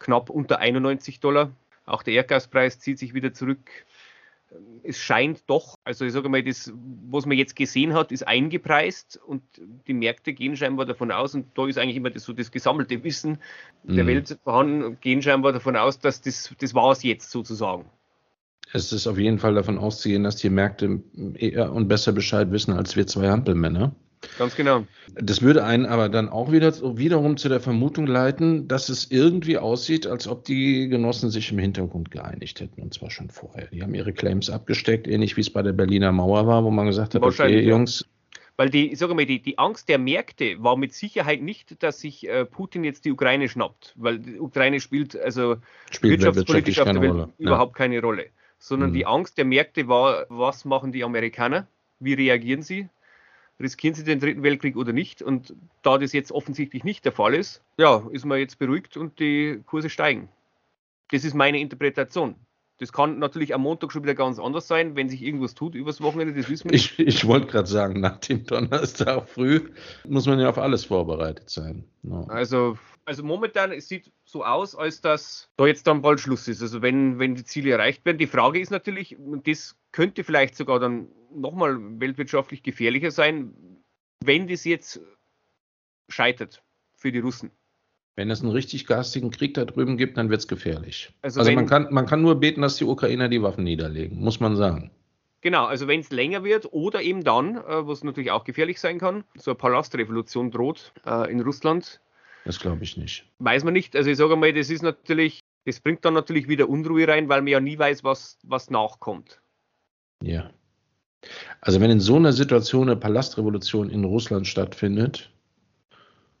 [0.00, 1.52] knapp unter 91 Dollar.
[1.86, 3.70] Auch der Erdgaspreis zieht sich wieder zurück
[4.82, 6.72] es scheint doch, also ich sage mal, das,
[7.10, 9.42] was man jetzt gesehen hat, ist eingepreist und
[9.86, 13.02] die Märkte gehen scheinbar davon aus, und da ist eigentlich immer das, so das gesammelte
[13.04, 13.38] Wissen
[13.84, 14.08] der mhm.
[14.08, 17.86] Welt vorhanden, gehen scheinbar davon aus, dass das, das war es jetzt sozusagen.
[18.72, 21.00] Es ist auf jeden Fall davon auszugehen, dass die Märkte
[21.34, 23.94] eher und besser Bescheid wissen als wir zwei Hampelmänner.
[24.36, 24.84] Ganz genau.
[25.14, 29.58] Das würde einen aber dann auch wieder wiederum zu der Vermutung leiten, dass es irgendwie
[29.58, 33.66] aussieht, als ob die Genossen sich im Hintergrund geeinigt hätten, und zwar schon vorher.
[33.68, 36.86] Die haben ihre Claims abgesteckt, ähnlich wie es bei der Berliner Mauer war, wo man
[36.86, 38.04] gesagt hat, okay, Jungs.
[38.58, 42.28] Weil die, sage mal, die, die Angst der Märkte war mit Sicherheit nicht, dass sich
[42.28, 45.58] äh, Putin jetzt die Ukraine schnappt, weil die Ukraine spielt also
[45.92, 47.32] spielt wirtschaftspolitisch auf der Welt Rolle.
[47.38, 47.84] überhaupt ja.
[47.84, 48.26] keine Rolle.
[48.58, 48.94] Sondern mhm.
[48.94, 51.68] die Angst der Märkte war, was machen die Amerikaner?
[52.00, 52.88] Wie reagieren sie?
[53.60, 55.22] Riskieren sie den Dritten Weltkrieg oder nicht?
[55.22, 59.18] Und da das jetzt offensichtlich nicht der Fall ist, ja, ist man jetzt beruhigt und
[59.18, 60.28] die Kurse steigen.
[61.10, 62.36] Das ist meine Interpretation.
[62.78, 66.00] Das kann natürlich am Montag schon wieder ganz anders sein, wenn sich irgendwas tut übers
[66.00, 66.96] Wochenende, das wissen wir nicht.
[66.98, 69.68] Ich, ich wollte gerade sagen, nach dem Donnerstag früh
[70.06, 71.84] muss man ja auf alles vorbereitet sein.
[72.02, 72.26] No.
[72.28, 76.60] Also, also momentan, es sieht so aus, als dass da jetzt dann bald Schluss ist.
[76.60, 78.18] Also wenn, wenn die Ziele erreicht werden.
[78.18, 83.54] Die Frage ist natürlich, und das könnte vielleicht sogar dann nochmal weltwirtschaftlich gefährlicher sein,
[84.22, 85.00] wenn das jetzt
[86.10, 86.62] scheitert
[86.94, 87.50] für die Russen.
[88.16, 91.14] Wenn es einen richtig garstigen Krieg da drüben gibt, dann wird es gefährlich.
[91.22, 94.40] Also, also man, kann, man kann nur beten, dass die Ukrainer die Waffen niederlegen, muss
[94.40, 94.90] man sagen.
[95.40, 98.98] Genau, also wenn es länger wird oder eben dann, äh, was natürlich auch gefährlich sein
[98.98, 102.00] kann, so eine Palastrevolution droht äh, in Russland.
[102.44, 103.26] Das glaube ich nicht.
[103.38, 103.94] Weiß man nicht.
[103.96, 107.42] Also ich sage mal, das ist natürlich, das bringt dann natürlich wieder Unruhe rein, weil
[107.42, 109.40] man ja nie weiß, was, was nachkommt.
[110.22, 110.50] Ja.
[111.60, 115.30] Also wenn in so einer Situation eine Palastrevolution in Russland stattfindet,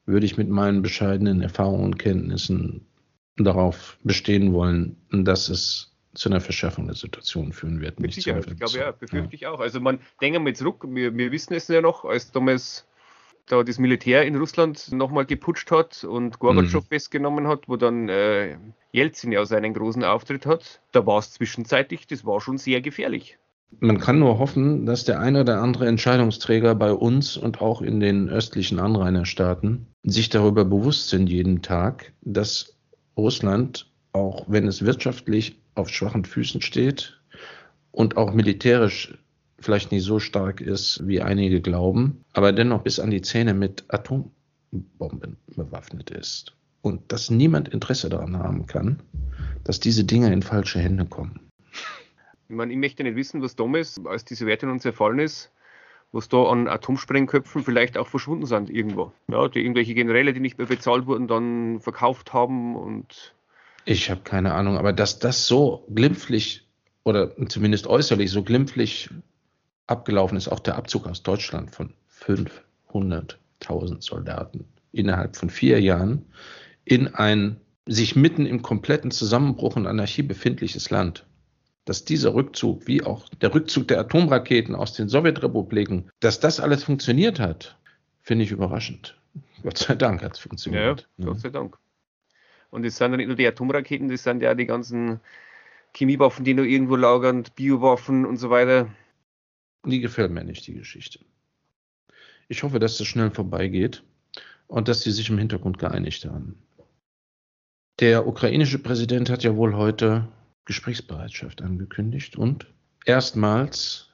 [0.06, 2.86] würde ich mit meinen bescheidenen Erfahrungen und Kenntnissen
[3.36, 8.00] darauf bestehen wollen, dass es zu einer Verschärfung der Situation führen wird.
[8.00, 9.34] Mit Sicherheit, ich glaube ja, befürchte ja.
[9.34, 9.60] ich auch.
[9.60, 12.87] Also man denken wir zurück, wir, wir wissen es ja noch, als damals
[13.48, 16.88] da das Militär in Russland nochmal geputscht hat und Gorbatschow mhm.
[16.88, 18.56] festgenommen hat, wo dann äh,
[18.92, 23.38] Jelzin ja seinen großen Auftritt hat, da war es zwischenzeitlich, das war schon sehr gefährlich.
[23.80, 28.00] Man kann nur hoffen, dass der eine oder andere Entscheidungsträger bei uns und auch in
[28.00, 32.76] den östlichen Anrainerstaaten sich darüber bewusst sind jeden Tag, dass
[33.16, 37.20] Russland, auch wenn es wirtschaftlich auf schwachen Füßen steht
[37.90, 39.18] und auch militärisch
[39.60, 43.84] vielleicht nicht so stark ist, wie einige glauben, aber dennoch bis an die Zähne mit
[43.88, 46.54] Atombomben bewaffnet ist.
[46.82, 49.02] Und dass niemand Interesse daran haben kann,
[49.64, 51.40] dass diese Dinge in falsche Hände kommen.
[52.48, 55.50] Ich meine, ich möchte nicht wissen, was damals, als die Sowjetunion zerfallen ist,
[56.12, 59.12] was da an Atomsprengköpfen vielleicht auch verschwunden sind irgendwo.
[59.28, 63.34] Ja, die irgendwelche Generäle, die nicht mehr bezahlt wurden, dann verkauft haben und.
[63.84, 66.66] Ich habe keine Ahnung, aber dass das so glimpflich
[67.04, 69.10] oder zumindest äußerlich so glimpflich
[69.88, 71.92] abgelaufen ist, auch der Abzug aus Deutschland von
[72.24, 76.24] 500.000 Soldaten innerhalb von vier Jahren
[76.84, 81.26] in ein sich mitten im kompletten Zusammenbruch und Anarchie befindliches Land
[81.88, 86.84] dass dieser Rückzug, wie auch der Rückzug der Atomraketen aus den Sowjetrepubliken, dass das alles
[86.84, 87.78] funktioniert hat,
[88.20, 89.18] finde ich überraschend.
[89.62, 91.08] Gott sei Dank hat es funktioniert.
[91.16, 91.78] Ja, ja, Gott sei Dank.
[92.68, 95.20] Und es sind ja nicht nur die Atomraketen, das sind ja die ganzen
[95.94, 98.88] Chemiewaffen, die noch irgendwo lagern, Biowaffen und so weiter.
[99.86, 101.20] Die gefällt mir nicht, die Geschichte.
[102.48, 104.02] Ich hoffe, dass das schnell vorbeigeht
[104.66, 106.56] und dass sie sich im Hintergrund geeinigt haben.
[108.00, 110.28] Der ukrainische Präsident hat ja wohl heute
[110.64, 112.66] Gesprächsbereitschaft angekündigt und
[113.04, 114.08] erstmals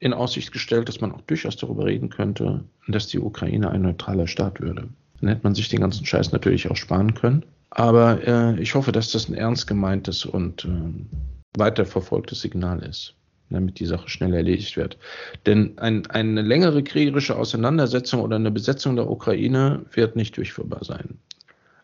[0.00, 4.26] in Aussicht gestellt, dass man auch durchaus darüber reden könnte, dass die Ukraine ein neutraler
[4.26, 4.88] Staat würde.
[5.20, 7.44] Dann hätte man sich den ganzen Scheiß natürlich auch sparen können.
[7.70, 13.14] Aber äh, ich hoffe, dass das ein ernst gemeintes und äh, weiterverfolgtes Signal ist,
[13.50, 14.98] damit die Sache schnell erledigt wird.
[15.46, 21.18] Denn ein, eine längere kriegerische Auseinandersetzung oder eine Besetzung der Ukraine wird nicht durchführbar sein.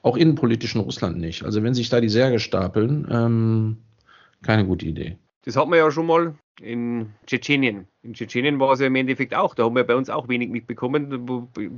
[0.02, 1.44] Auch innenpolitisch in Russland nicht.
[1.44, 3.78] Also wenn sich da die Särge stapeln, ähm,
[4.42, 5.16] keine gute Idee.
[5.44, 7.86] Das hat man ja schon mal in Tschetschenien.
[8.04, 9.54] In Tschetschenien war es ja im Endeffekt auch.
[9.54, 11.26] Da haben wir bei uns auch wenig mitbekommen.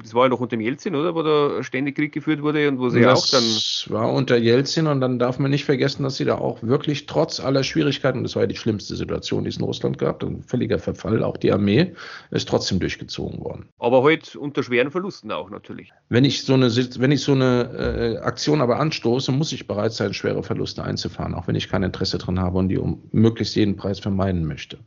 [0.02, 1.14] Das war ja noch unter Jelzin, oder?
[1.14, 3.44] Wo da ständig Krieg geführt wurde und wo sie das auch dann.
[3.44, 7.06] Das war unter Jelzin und dann darf man nicht vergessen, dass sie da auch wirklich
[7.06, 10.24] trotz aller Schwierigkeiten, und das war ja die schlimmste Situation, die es in Russland gab,
[10.24, 11.94] ein völliger Verfall, auch die Armee
[12.32, 13.68] ist trotzdem durchgezogen worden.
[13.78, 15.92] Aber halt unter schweren Verlusten auch natürlich.
[16.08, 19.92] Wenn ich so eine, wenn ich so eine äh, Aktion aber anstoße, muss ich bereit
[19.92, 23.54] sein, schwere Verluste einzufahren, auch wenn ich kein Interesse dran habe und die um möglichst
[23.54, 24.78] jeden Preis vermeiden möchte.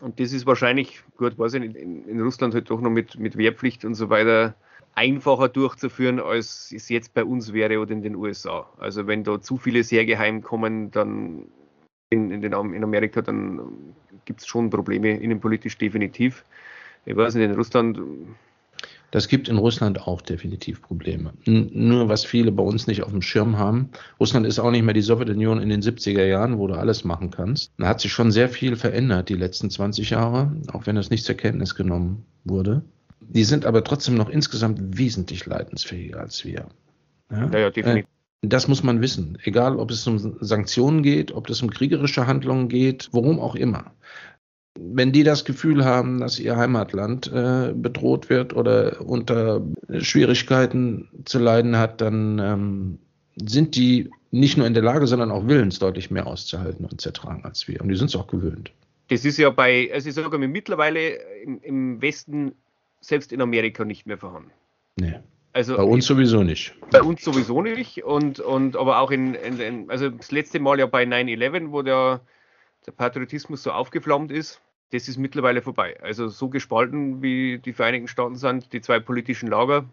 [0.00, 3.18] Und das ist wahrscheinlich, gut, weiß ich nicht, in, in Russland halt doch noch mit,
[3.18, 4.54] mit Wehrpflicht und so weiter
[4.94, 8.68] einfacher durchzuführen, als es jetzt bei uns wäre oder in den USA.
[8.78, 11.44] Also wenn da zu viele sehr geheim kommen, dann
[12.10, 13.94] in, in, den, in Amerika, dann
[14.24, 16.44] gibt es schon Probleme innenpolitisch definitiv.
[17.04, 18.00] Ich weiß nicht, in Russland
[19.10, 21.32] das gibt in Russland auch definitiv Probleme.
[21.46, 23.90] nur was viele bei uns nicht auf dem Schirm haben.
[24.18, 27.30] Russland ist auch nicht mehr die Sowjetunion in den 70er Jahren, wo du alles machen
[27.30, 27.72] kannst.
[27.78, 31.24] Da hat sich schon sehr viel verändert die letzten 20 Jahre, auch wenn das nicht
[31.24, 32.82] zur Kenntnis genommen wurde.
[33.20, 36.66] Die sind aber trotzdem noch insgesamt wesentlich leidensfähiger als wir.
[37.30, 38.04] Ja, ja, definitiv.
[38.04, 38.08] Äh,
[38.42, 39.36] das muss man wissen.
[39.42, 43.92] Egal, ob es um Sanktionen geht, ob es um kriegerische Handlungen geht, worum auch immer
[44.78, 49.62] wenn die das Gefühl haben, dass ihr Heimatland äh, bedroht wird oder unter
[49.98, 52.98] Schwierigkeiten zu leiden hat, dann ähm,
[53.36, 57.08] sind die nicht nur in der Lage, sondern auch willens, deutlich mehr auszuhalten und zu
[57.08, 57.80] ertragen als wir.
[57.80, 58.70] Und die sind es auch gewöhnt.
[59.08, 62.52] Das ist ja bei, also ich sage mal, mittlerweile im, im Westen,
[63.00, 64.52] selbst in Amerika nicht mehr vorhanden.
[64.96, 65.16] Nee.
[65.52, 66.74] Also bei uns sowieso nicht.
[66.92, 68.04] Bei uns sowieso nicht.
[68.04, 71.82] Und, und aber auch in, in, in also das letzte Mal ja bei 9-11, wo
[71.82, 72.20] der
[72.86, 74.60] der Patriotismus so aufgeflammt ist,
[74.92, 75.98] das ist mittlerweile vorbei.
[76.02, 79.88] Also so gespalten wie die Vereinigten Staaten sind, die zwei politischen Lager,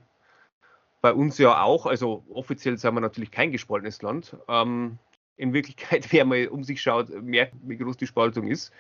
[1.01, 4.35] bei uns ja auch, also offiziell sind wir natürlich kein gespaltenes Land.
[4.47, 4.97] Ähm,
[5.37, 8.71] in Wirklichkeit, wer mal um sich schaut, merkt, wie groß die Spaltung ist.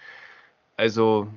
[0.75, 1.27] Also.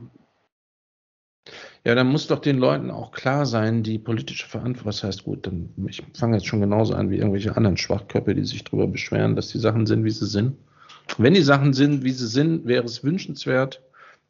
[1.84, 5.46] Ja, dann muss doch den Leuten auch klar sein, die politische Verantwortung, was heißt gut,
[5.46, 9.36] dann, ich fange jetzt schon genauso an wie irgendwelche anderen Schwachköpfe, die sich darüber beschweren,
[9.36, 10.56] dass die Sachen sind, wie sie sind.
[11.18, 13.82] Wenn die Sachen sind, wie sie sind, wäre es wünschenswert,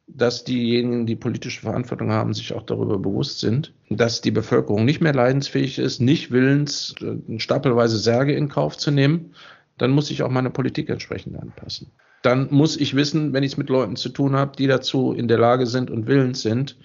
[0.07, 5.01] dass diejenigen, die politische Verantwortung haben, sich auch darüber bewusst sind, dass die Bevölkerung nicht
[5.01, 6.95] mehr leidensfähig ist, nicht willens,
[7.39, 9.35] stapelweise Särge in Kauf zu nehmen,
[9.79, 11.91] dann muss ich auch meine Politik entsprechend anpassen.
[12.23, 15.29] Dann muss ich wissen, wenn ich es mit Leuten zu tun habe, die dazu in
[15.29, 16.77] der Lage sind und willens sind,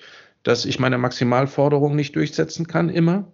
[0.43, 3.27] dass ich meine Maximalforderung nicht durchsetzen kann, immer,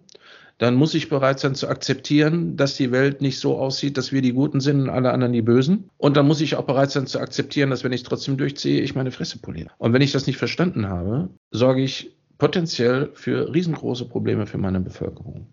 [0.62, 4.22] dann muss ich bereit sein zu akzeptieren, dass die Welt nicht so aussieht, dass wir
[4.22, 5.90] die Guten sind und alle anderen die Bösen.
[5.96, 8.80] Und dann muss ich auch bereit sein zu akzeptieren, dass wenn ich es trotzdem durchziehe,
[8.80, 9.72] ich meine Fresse poliere.
[9.78, 14.78] Und wenn ich das nicht verstanden habe, sorge ich potenziell für riesengroße Probleme für meine
[14.78, 15.48] Bevölkerung.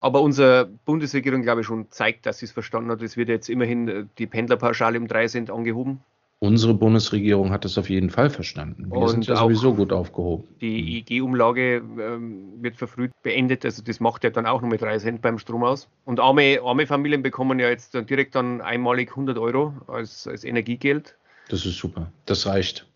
[0.00, 3.00] Aber unsere Bundesregierung, glaube ich, schon zeigt, dass sie es verstanden hat.
[3.00, 6.00] Es wird jetzt immerhin äh, die Pendlerpauschale um drei Cent angehoben.
[6.42, 8.90] Unsere Bundesregierung hat das auf jeden Fall verstanden.
[8.90, 10.48] Wir und sind ja sowieso gut aufgehoben.
[10.62, 14.98] Die EEG-Umlage ähm, wird verfrüht beendet, also das macht ja dann auch nur mit 3
[14.98, 15.90] Cent beim Strom aus.
[16.06, 20.42] Und arme, arme Familien bekommen ja jetzt dann direkt dann einmalig 100 Euro als, als
[20.44, 21.14] Energiegeld.
[21.50, 22.86] Das ist super, das reicht.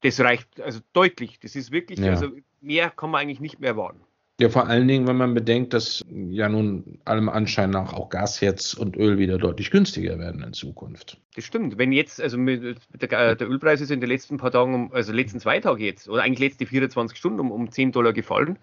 [0.00, 1.40] Das reicht also deutlich.
[1.40, 2.12] Das ist wirklich, ja.
[2.12, 2.30] also
[2.62, 4.00] mehr kann man eigentlich nicht mehr erwarten.
[4.40, 8.40] Ja, vor allen Dingen, wenn man bedenkt, dass ja nun allem Anschein nach auch Gas
[8.40, 11.20] jetzt und Öl wieder deutlich günstiger werden in Zukunft.
[11.34, 11.76] Das stimmt.
[11.76, 15.40] Wenn jetzt, also mit, der, der, Ölpreis ist in den letzten paar Tagen, also letzten
[15.40, 18.58] zwei Tage jetzt, oder eigentlich letzte 24 Stunden um, um 10 Dollar gefallen,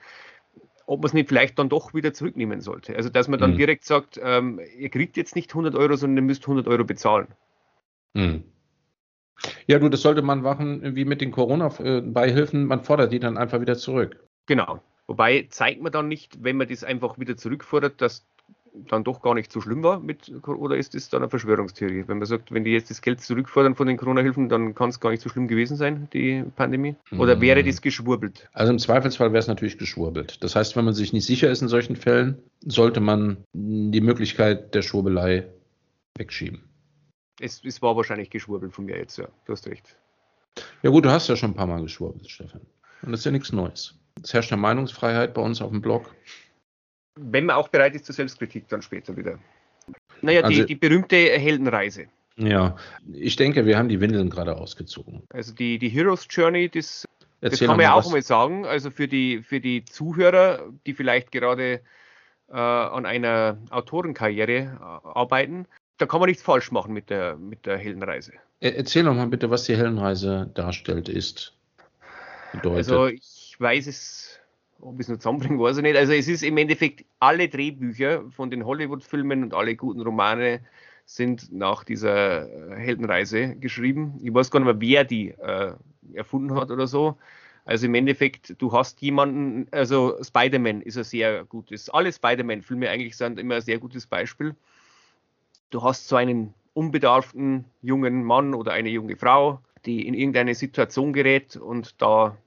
[0.88, 2.95] ob man es nicht vielleicht dann doch wieder zurücknehmen sollte.
[2.95, 3.57] Also, dass man dann mhm.
[3.57, 7.28] direkt sagt, ähm, ihr kriegt jetzt nicht 100 Euro, sondern ihr müsst 100 Euro bezahlen.
[8.15, 8.45] Mhm.
[9.67, 12.65] Ja, du, das sollte man machen wie mit den Corona-Beihilfen.
[12.65, 14.23] Man fordert die dann einfach wieder zurück.
[14.47, 14.82] Genau.
[15.08, 18.26] Wobei zeigt man dann nicht, wenn man das einfach wieder zurückfordert, dass
[18.89, 22.03] dann doch gar nicht so schlimm war mit, oder ist das dann eine Verschwörungstheorie?
[22.08, 24.99] Wenn man sagt, wenn die jetzt das Geld zurückfordern von den Corona-Hilfen, dann kann es
[24.99, 26.95] gar nicht so schlimm gewesen sein, die Pandemie?
[27.18, 28.49] Oder wäre das geschwurbelt?
[28.53, 30.43] Also im Zweifelsfall wäre es natürlich geschwurbelt.
[30.43, 34.76] Das heißt, wenn man sich nicht sicher ist in solchen Fällen, sollte man die Möglichkeit
[34.76, 35.47] der Schwurbelei
[36.16, 36.64] wegschieben.
[37.39, 39.28] Es, es war wahrscheinlich geschwurbelt von mir jetzt, ja.
[39.45, 39.95] Du hast recht.
[40.82, 42.62] Ja gut, du hast ja schon ein paar Mal geschwurbelt, Stefan.
[43.03, 43.95] Und das ist ja nichts Neues.
[44.24, 46.13] Es herrscht eine Meinungsfreiheit bei uns auf dem Blog.
[47.20, 49.39] Wenn man auch bereit ist zur Selbstkritik dann später wieder.
[50.22, 52.07] Naja, also, die, die berühmte Heldenreise.
[52.38, 52.76] Ja,
[53.11, 55.24] ich denke, wir haben die Windeln gerade ausgezogen.
[55.34, 57.05] Also die, die Heroes Journey, das,
[57.41, 58.11] das kann man ja auch was.
[58.11, 58.65] mal sagen.
[58.65, 61.82] Also für die, für die Zuhörer, die vielleicht gerade
[62.49, 65.65] äh, an einer Autorenkarriere äh, arbeiten,
[65.97, 68.34] da kann man nichts falsch machen mit der, mit der Heldenreise.
[68.59, 71.53] Erzähl doch mal bitte, was die Heldenreise darstellt, ist.
[72.53, 72.78] Bedeutet.
[72.78, 74.39] Also ich weiß es,
[74.80, 75.97] ob ich es nur zusammenbringen, weiß ich nicht.
[75.97, 80.62] Also es ist im Endeffekt alle Drehbücher von den Hollywood-Filmen und alle guten Romane
[81.05, 84.20] sind nach dieser Heldenreise geschrieben.
[84.22, 85.74] Ich weiß gar nicht mehr, wer die äh,
[86.14, 87.18] erfunden hat oder so.
[87.66, 93.18] Also im Endeffekt, du hast jemanden, also Spider-Man ist ein sehr gutes, alle Spider-Man-Filme eigentlich
[93.18, 94.55] sind immer ein sehr gutes Beispiel.
[95.70, 101.12] Du hast so einen unbedarften jungen Mann oder eine junge Frau, die in irgendeine Situation
[101.12, 102.38] gerät und da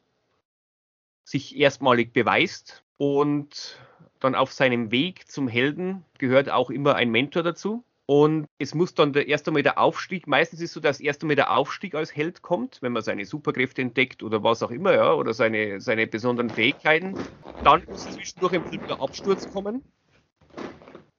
[1.30, 3.78] sich erstmalig beweist und
[4.18, 7.84] dann auf seinem Weg zum Helden gehört auch immer ein Mentor dazu.
[8.06, 11.22] Und es muss dann der erste Mal der Aufstieg, meistens ist es so, dass erst
[11.22, 14.92] einmal der Aufstieg als Held kommt, wenn man seine Superkräfte entdeckt oder was auch immer,
[14.92, 17.14] ja, oder seine, seine besonderen Fähigkeiten.
[17.62, 19.84] Dann muss zwischendurch im Film der Absturz kommen.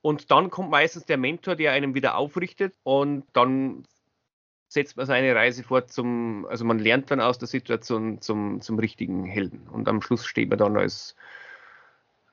[0.02, 3.86] Und dann kommt meistens der Mentor, der einen wieder aufrichtet und dann
[4.72, 8.80] setzt man seine Reise fort zum, also man lernt dann aus der Situation zum, zum
[8.80, 9.68] richtigen Helden.
[9.70, 11.14] Und am Schluss steht man dann als,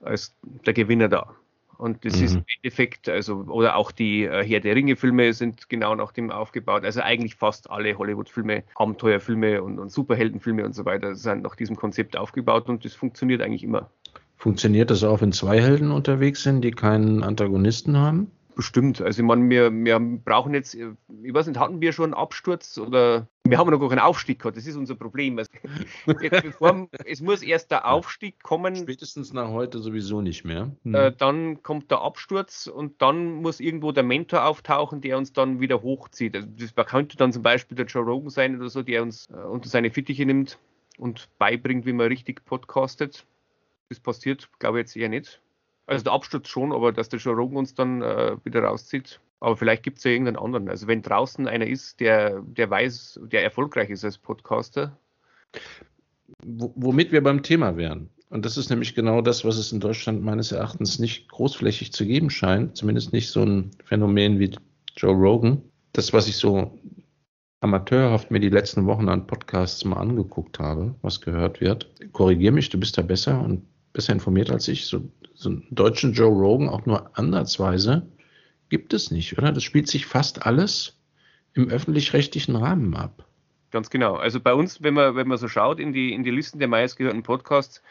[0.01, 1.35] als der Gewinner da.
[1.79, 2.25] Und das mhm.
[2.25, 6.31] ist im Endeffekt, also, oder auch die äh, Herr der Ringe-Filme sind genau nach dem
[6.31, 6.85] aufgebaut.
[6.85, 11.75] Also eigentlich fast alle Hollywood-Filme, Abenteuerfilme und, und Superheldenfilme und so weiter sind nach diesem
[11.75, 13.91] Konzept aufgebaut und das funktioniert eigentlich immer.
[14.37, 18.31] Funktioniert das auch, wenn zwei Helden unterwegs sind, die keinen Antagonisten haben?
[18.59, 19.01] Bestimmt.
[19.01, 20.83] Also ich meine, wir, wir brauchen jetzt, ich
[21.33, 24.57] weiß nicht, hatten wir schon einen Absturz oder wir haben noch gar keinen Aufstieg gehabt,
[24.57, 25.39] das ist unser Problem.
[25.39, 25.49] Also,
[26.43, 28.75] bevor, es muss erst der Aufstieg kommen.
[28.75, 30.73] Spätestens nach heute sowieso nicht mehr.
[30.83, 30.93] Hm.
[30.93, 35.61] Äh, dann kommt der Absturz und dann muss irgendwo der Mentor auftauchen, der uns dann
[35.61, 36.35] wieder hochzieht.
[36.35, 39.37] Also das könnte dann zum Beispiel der Joe Rogan sein oder so, der uns äh,
[39.37, 40.59] unter seine Fittiche nimmt
[40.99, 43.25] und beibringt, wie man richtig podcastet.
[43.89, 45.41] Das passiert, glaube ich, jetzt eher nicht.
[45.89, 49.21] Also der Absturz schon, aber dass der Joe Rogan uns dann äh, wieder rauszieht.
[49.41, 50.69] Aber vielleicht gibt es ja irgendeinen anderen.
[50.69, 54.99] Also wenn draußen einer ist, der, der weiß, der erfolgreich ist als Podcaster.
[56.45, 58.11] womit wir beim Thema wären.
[58.29, 62.05] Und das ist nämlich genau das, was es in Deutschland meines Erachtens nicht großflächig zu
[62.05, 62.77] geben scheint.
[62.77, 64.55] Zumindest nicht so ein Phänomen wie
[64.95, 65.63] Joe Rogan.
[65.95, 66.79] Das, was ich so
[67.61, 71.91] amateurhaft mir die letzten Wochen an Podcasts mal angeguckt habe, was gehört wird.
[72.13, 73.63] Korrigier mich, du bist da besser und
[73.93, 74.87] besser informiert als ich.
[74.87, 75.09] So
[75.39, 78.07] so einen deutschen Joe Rogan auch nur ansatzweise
[78.69, 79.53] gibt es nicht, oder?
[79.53, 80.99] Das spielt sich fast alles
[81.55, 83.25] im öffentlich-rechtlichen Rahmen ab.
[83.71, 84.17] Ganz genau.
[84.17, 86.69] Also bei uns, wenn man, wenn man so schaut in die, in die Listen der
[86.69, 87.83] meistgehörten Podcasts,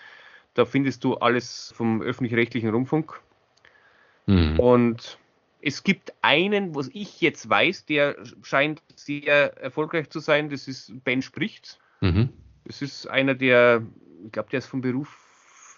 [0.56, 3.20] da findest du alles vom öffentlich-rechtlichen Rundfunk.
[4.26, 4.60] Mhm.
[4.60, 5.18] Und
[5.62, 10.50] es gibt einen, was ich jetzt weiß, der scheint sehr erfolgreich zu sein.
[10.50, 11.80] Das ist Ben Spricht.
[12.02, 12.30] Mhm.
[12.66, 13.84] Das ist einer, der,
[14.26, 15.27] ich glaube, der ist vom Beruf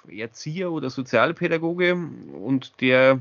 [0.08, 3.20] Erzieher oder Sozialpädagoge und der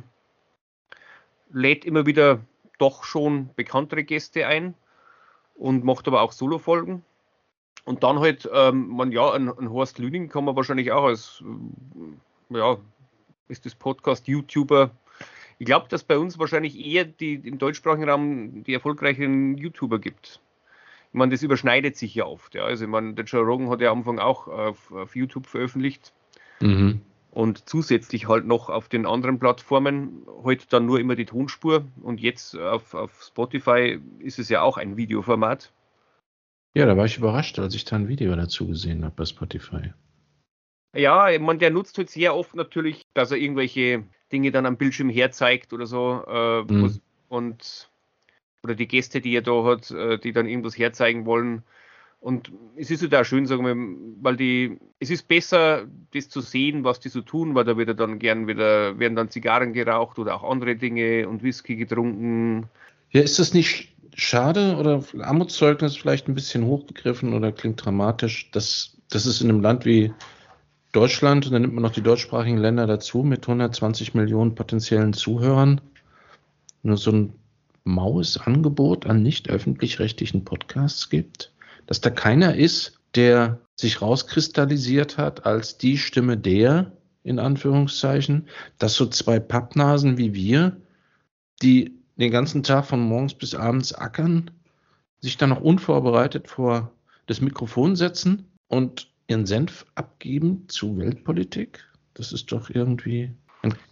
[1.50, 2.40] lädt immer wieder
[2.78, 4.74] doch schon bekanntere Gäste ein
[5.54, 7.04] und macht aber auch Solo-Folgen.
[7.84, 11.42] Und dann halt, ähm, man ja, ein, ein, Horst Lüning kann man wahrscheinlich auch als,
[12.50, 12.76] äh, ja,
[13.48, 14.90] ist das Podcast YouTuber.
[15.58, 20.40] Ich glaube, dass bei uns wahrscheinlich eher die, im deutschsprachigen Raum die erfolgreichen YouTuber gibt.
[21.08, 22.54] Ich meine, das überschneidet sich ja oft.
[22.54, 22.64] Ja.
[22.64, 26.12] Also, ich meine, der Joe Rogan hat ja am Anfang auch auf, auf YouTube veröffentlicht.
[26.60, 27.00] Mhm.
[27.30, 31.84] Und zusätzlich halt noch auf den anderen Plattformen halt dann nur immer die Tonspur.
[32.02, 35.72] Und jetzt auf, auf Spotify ist es ja auch ein Videoformat.
[36.74, 39.92] Ja, da war ich überrascht, als ich da ein Video dazu gesehen habe bei Spotify.
[40.96, 45.10] Ja, man, der nutzt halt sehr oft natürlich, dass er irgendwelche Dinge dann am Bildschirm
[45.10, 46.24] herzeigt oder so.
[46.26, 47.00] Äh, mhm.
[47.28, 47.90] Und
[48.62, 51.62] oder die Gäste, die er da hat, äh, die dann irgendwas herzeigen wollen.
[52.20, 53.76] Und es ist halt auch schön, sagen wir,
[54.22, 57.98] weil die, es ist besser, das zu sehen, was die so tun, weil da wird
[58.00, 62.68] dann gern wieder, werden dann Zigarren geraucht oder auch andere Dinge und Whisky getrunken.
[63.10, 68.96] Ja, ist das nicht schade oder Armutszeugnis vielleicht ein bisschen hochgegriffen oder klingt dramatisch, dass,
[69.10, 70.12] dass es in einem Land wie
[70.92, 75.80] Deutschland, und dann nimmt man noch die deutschsprachigen Länder dazu, mit 120 Millionen potenziellen Zuhörern,
[76.82, 77.32] nur so ein
[77.84, 81.52] maues Angebot an nicht öffentlich-rechtlichen Podcasts gibt?
[81.88, 86.92] Dass da keiner ist, der sich rauskristallisiert hat als die Stimme der,
[87.24, 90.76] in Anführungszeichen, dass so zwei Pappnasen wie wir,
[91.62, 94.50] die den ganzen Tag von morgens bis abends ackern,
[95.20, 96.92] sich dann noch unvorbereitet vor
[97.26, 101.88] das Mikrofon setzen und ihren Senf abgeben zu Weltpolitik?
[102.12, 103.32] Das ist doch irgendwie.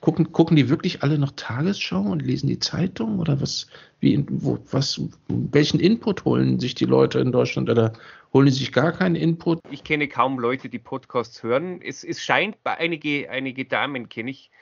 [0.01, 3.19] Gucken, gucken die wirklich alle noch Tagesschau und lesen die Zeitung?
[3.19, 3.67] Oder was,
[3.99, 7.93] wie, wo, was, welchen Input holen sich die Leute in Deutschland oder
[8.33, 9.59] holen die sich gar keinen Input?
[9.71, 11.83] Ich kenne kaum Leute, die Podcasts hören.
[11.83, 14.53] Es, es scheint, bei einige, einige Damen kenne ich,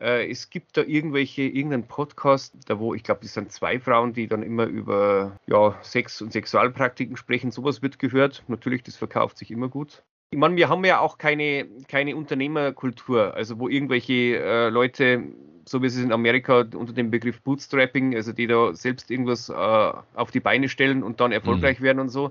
[0.00, 4.14] äh, es gibt da irgendwelche, irgendeinen Podcast, da wo, ich glaube, das sind zwei Frauen,
[4.14, 7.52] die dann immer über ja, Sex und Sexualpraktiken sprechen.
[7.52, 8.42] Sowas wird gehört.
[8.48, 10.02] Natürlich, das verkauft sich immer gut.
[10.32, 15.24] Ich meine, wir haben ja auch keine, keine Unternehmerkultur, also wo irgendwelche äh, Leute,
[15.64, 19.52] so wie es in Amerika unter dem Begriff Bootstrapping, also die da selbst irgendwas äh,
[19.52, 21.84] auf die Beine stellen und dann erfolgreich mhm.
[21.84, 22.30] werden und so.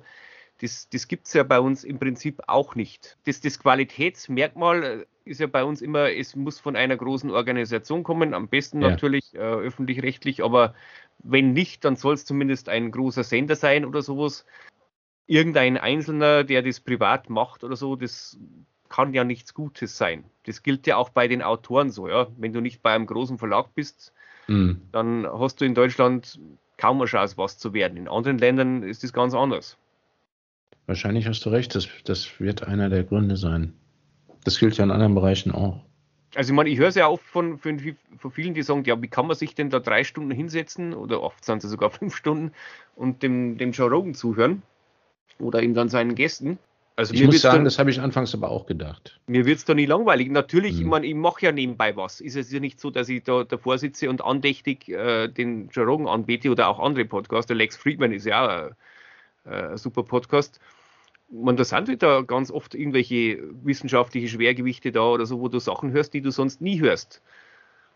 [0.61, 3.17] Das, das gibt es ja bei uns im Prinzip auch nicht.
[3.25, 8.03] Das, das Qualitätsmerkmal äh, ist ja bei uns immer, es muss von einer großen Organisation
[8.03, 8.91] kommen, am besten ja.
[8.91, 10.73] natürlich äh, öffentlich-rechtlich, aber
[11.21, 14.45] wenn nicht, dann soll es zumindest ein großer Sender sein oder sowas
[15.29, 18.37] irgendein Einzelner, der das privat macht oder so, das
[18.89, 20.23] kann ja nichts Gutes sein.
[20.45, 22.27] Das gilt ja auch bei den Autoren so, ja.
[22.37, 24.11] Wenn du nicht bei einem großen Verlag bist,
[24.47, 24.81] mhm.
[24.91, 26.39] dann hast du in Deutschland
[26.77, 27.97] kaum eine Chance, was zu werden.
[27.97, 29.77] In anderen Ländern ist das ganz anders.
[30.87, 33.73] Wahrscheinlich hast du recht, das, das wird einer der Gründe sein.
[34.43, 35.85] Das gilt ja in anderen Bereichen auch.
[36.33, 37.79] Also ich meine, ich höre es ja oft von, von,
[38.17, 41.21] von, vielen, die sagen, ja, wie kann man sich denn da drei Stunden hinsetzen oder
[41.21, 42.51] oft sind es sogar fünf Stunden
[42.95, 44.63] und dem, dem Joe Rogan zuhören
[45.39, 46.57] oder ihm dann seinen Gästen.
[46.99, 49.21] Also ich muss sagen, dann, das habe ich anfangs aber auch gedacht.
[49.25, 50.29] Mir wird es da nie langweilig.
[50.31, 50.81] Natürlich, hm.
[50.81, 52.19] ich meine, ich mache ja nebenbei was.
[52.19, 55.85] Ist es ja nicht so, dass ich da davor sitze und andächtig äh, den Joe
[55.85, 57.47] Rogan anbete oder auch andere Podcasts.
[57.47, 60.59] Der Lex Friedman ist ja auch ein, äh, ein super Podcast.
[61.31, 65.59] Man, da sind wieder halt ganz oft irgendwelche wissenschaftliche Schwergewichte da oder so, wo du
[65.59, 67.21] Sachen hörst, die du sonst nie hörst.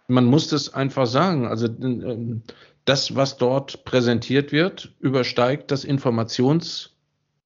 [0.08, 1.46] Man muss das einfach sagen.
[1.46, 2.38] Also äh,
[2.86, 6.93] das, was dort präsentiert wird, übersteigt das Informations-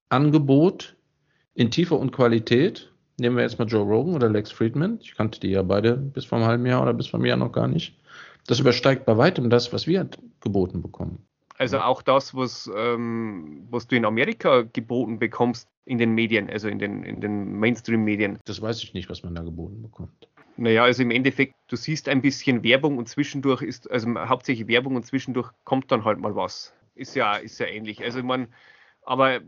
[0.08, 0.96] Angebot
[1.54, 2.92] in Tiefe und Qualität.
[3.18, 4.98] Nehmen wir jetzt mal Joe Rogan oder Lex Friedman.
[5.02, 7.36] Ich kannte die ja beide bis vor einem halben Jahr oder bis vor einem Jahr
[7.36, 7.98] noch gar nicht.
[8.46, 10.08] Das übersteigt bei weitem das, was wir
[10.40, 11.26] geboten bekommen.
[11.58, 16.68] Also auch das, was, ähm, was du in Amerika geboten bekommst in den Medien, also
[16.68, 18.38] in den, in den Mainstream-Medien.
[18.44, 20.28] Das weiß ich nicht, was man da geboten bekommt.
[20.56, 24.96] Naja, also im Endeffekt, du siehst ein bisschen Werbung und zwischendurch ist, also hauptsächlich Werbung
[24.96, 26.72] und zwischendurch kommt dann halt mal was.
[26.94, 28.02] Ist ja, ist ja ähnlich.
[28.02, 28.48] Also man,
[29.02, 29.40] aber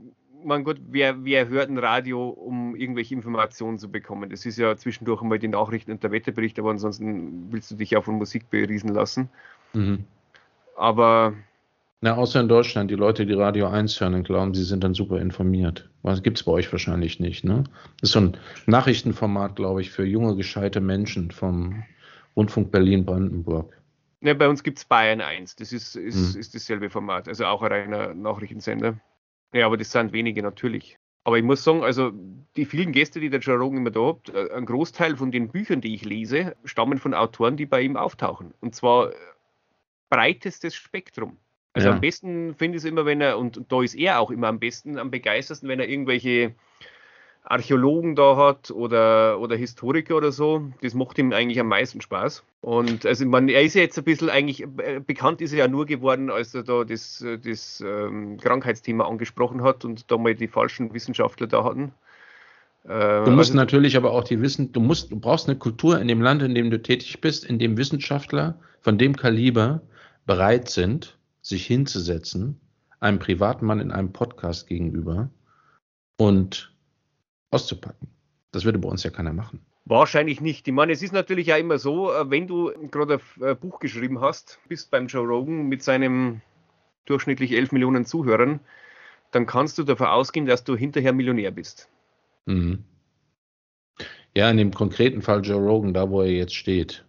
[0.44, 4.30] mein Gott, wer, wer hört ein Radio, um irgendwelche Informationen zu bekommen?
[4.30, 7.90] Das ist ja zwischendurch einmal die Nachrichten und der Wetterbericht, aber ansonsten willst du dich
[7.90, 9.28] ja von Musik beriesen lassen.
[9.72, 10.04] Mhm.
[10.76, 11.34] Aber.
[12.00, 14.94] Na, außer in Deutschland, die Leute, die Radio 1 hören und glauben, sie sind dann
[14.94, 15.90] super informiert.
[16.02, 17.64] Was gibt es bei euch wahrscheinlich nicht, ne?
[18.00, 18.36] Das ist so ein
[18.66, 21.82] Nachrichtenformat, glaube ich, für junge, gescheite Menschen vom
[22.36, 23.76] Rundfunk Berlin-Brandenburg.
[24.22, 26.40] Ne, bei uns gibt es Bayern 1, das ist, ist, mhm.
[26.40, 28.98] ist dasselbe Format, also auch ein reiner Nachrichtensender.
[29.52, 30.98] Ja, aber das sind wenige natürlich.
[31.24, 32.12] Aber ich muss sagen, also
[32.56, 35.48] die vielen Gäste, die der Joe Rogan immer da hat, äh, ein Großteil von den
[35.48, 38.54] Büchern, die ich lese, stammen von Autoren, die bei ihm auftauchen.
[38.60, 39.10] Und zwar
[40.08, 41.36] breitestes Spektrum.
[41.72, 41.94] Also ja.
[41.94, 44.58] am besten finde ich es immer, wenn er, und da ist er auch immer am
[44.58, 46.54] besten, am begeistersten, wenn er irgendwelche
[47.42, 50.70] Archäologen da hat oder, oder Historiker oder so.
[50.82, 52.44] Das macht ihm eigentlich am meisten Spaß.
[52.60, 55.68] Und also man, er ist ja jetzt ein bisschen eigentlich, äh, bekannt ist er ja
[55.68, 60.48] nur geworden, als er da das, das ähm, Krankheitsthema angesprochen hat und da mal die
[60.48, 61.92] falschen Wissenschaftler da hatten.
[62.84, 65.98] Äh, du musst also, natürlich aber auch die Wissen, du musst, du brauchst eine Kultur
[65.98, 69.80] in dem Land, in dem du tätig bist, in dem Wissenschaftler von dem Kaliber
[70.26, 72.60] bereit sind, sich hinzusetzen,
[73.00, 75.30] einem Privatmann in einem Podcast gegenüber
[76.18, 76.70] und
[77.50, 78.08] auszupacken.
[78.52, 79.60] Das würde bei uns ja keiner machen.
[79.84, 80.68] Wahrscheinlich nicht.
[80.68, 83.80] Ich meine, es ist natürlich ja immer so, äh, wenn du gerade ein äh, Buch
[83.80, 86.42] geschrieben hast, bist beim Joe Rogan mit seinem
[87.06, 88.60] durchschnittlich 11 Millionen Zuhörern,
[89.32, 91.88] dann kannst du davon ausgehen, dass du hinterher Millionär bist.
[92.46, 92.84] Mhm.
[94.36, 97.04] Ja, in dem konkreten Fall Joe Rogan, da wo er jetzt steht.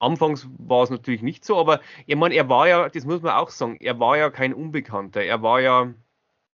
[0.00, 3.32] Anfangs war es natürlich nicht so, aber ich meine, er war ja, das muss man
[3.34, 5.22] auch sagen, er war ja kein Unbekannter.
[5.22, 5.92] Er war ja,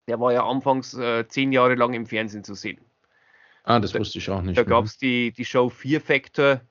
[0.07, 2.79] er war ja anfangs äh, zehn Jahre lang im Fernsehen zu sehen.
[3.63, 4.57] Ah, das wusste ich auch nicht.
[4.57, 6.61] Da gab es die, die Show Fear Factor.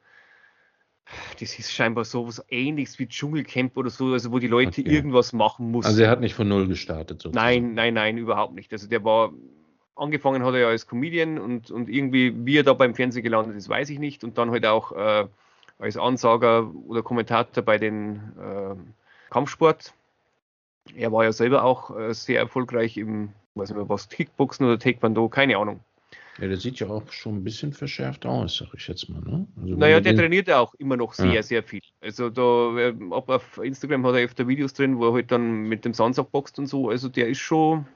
[1.40, 4.90] Das ist scheinbar so was ähnliches wie Dschungelcamp oder so, also wo die Leute okay.
[4.90, 5.88] irgendwas machen mussten.
[5.88, 7.20] Also er hat nicht von null gestartet.
[7.20, 7.34] Sozusagen.
[7.34, 8.72] Nein, nein, nein, überhaupt nicht.
[8.72, 9.32] Also der war,
[9.96, 13.56] angefangen hat er ja als Comedian und, und irgendwie, wie er da beim Fernsehen gelandet
[13.56, 14.22] ist, weiß ich nicht.
[14.22, 15.26] Und dann halt auch äh,
[15.78, 18.74] als Ansager oder Kommentator bei den äh,
[19.30, 19.92] Kampfsport.
[20.94, 24.78] Er war ja selber auch äh, sehr erfolgreich im, weiß nicht mehr was, Kickboxen oder
[24.78, 25.80] Taekwondo, keine Ahnung.
[26.40, 29.20] Ja, der sieht ja auch schon ein bisschen verschärft aus, sag ich jetzt mal.
[29.20, 29.46] Ne?
[29.60, 31.42] Also naja, der trainiert ja auch immer noch sehr, ja.
[31.42, 31.82] sehr viel.
[32.00, 35.84] Also da, ähm, auf Instagram hat er öfter Videos drin, wo er halt dann mit
[35.84, 36.88] dem Sandsack boxt und so.
[36.88, 37.86] Also der ist schon.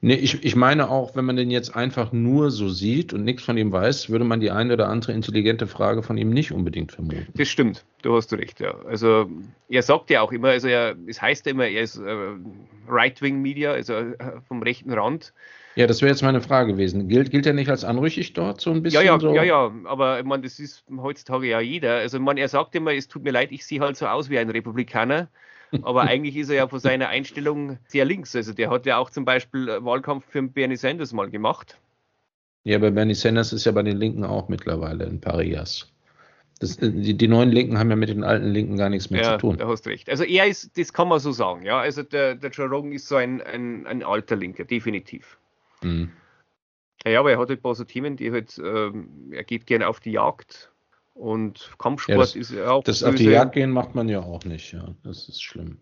[0.00, 3.42] Nee, ich, ich meine auch, wenn man den jetzt einfach nur so sieht und nichts
[3.42, 6.92] von ihm weiß, würde man die eine oder andere intelligente Frage von ihm nicht unbedingt
[6.92, 7.26] vermuten.
[7.34, 8.76] Das stimmt, du hast recht, ja.
[8.84, 9.28] Also
[9.68, 12.16] er sagt ja auch immer, also er, es heißt ja immer, er ist äh,
[12.88, 14.14] Right-Wing-Media, also äh,
[14.46, 15.32] vom rechten Rand.
[15.76, 17.08] Ja, das wäre jetzt meine Frage gewesen.
[17.08, 19.04] Gilt, gilt er nicht als anrüchig dort so ein bisschen?
[19.04, 19.34] Ja, ja, so?
[19.34, 21.96] ja, ja, aber ich meine, das ist heutzutage ja jeder.
[21.96, 24.30] Also ich meine, er sagt immer, es tut mir leid, ich sehe halt so aus
[24.30, 25.28] wie ein Republikaner.
[25.82, 28.36] Aber eigentlich ist er ja von seiner Einstellung sehr links.
[28.36, 31.78] Also der hat ja auch zum Beispiel Wahlkampf für Bernie Sanders mal gemacht.
[32.62, 35.90] Ja, aber Bernie Sanders ist ja bei den Linken auch mittlerweile in Parias.
[36.60, 39.32] Das, die, die, neuen Linken haben ja mit den alten Linken gar nichts mehr ja,
[39.32, 39.58] zu tun.
[39.58, 40.08] Da hast recht.
[40.08, 41.80] Also er ist, das kann man so sagen, ja.
[41.80, 45.36] Also der, der Joe Rogan ist so ein, ein, ein alter Linker, definitiv.
[45.84, 46.10] Mhm.
[47.06, 49.88] Ja, aber er hat halt ein paar so Themen, die halt, ähm, er geht gerne
[49.88, 50.72] auf die Jagd
[51.14, 52.82] und Kampfsport ja, das, ist auch.
[52.82, 53.08] Das böse.
[53.10, 54.88] auf die Jagd gehen macht man ja auch nicht, ja.
[55.02, 55.78] Das ist schlimm.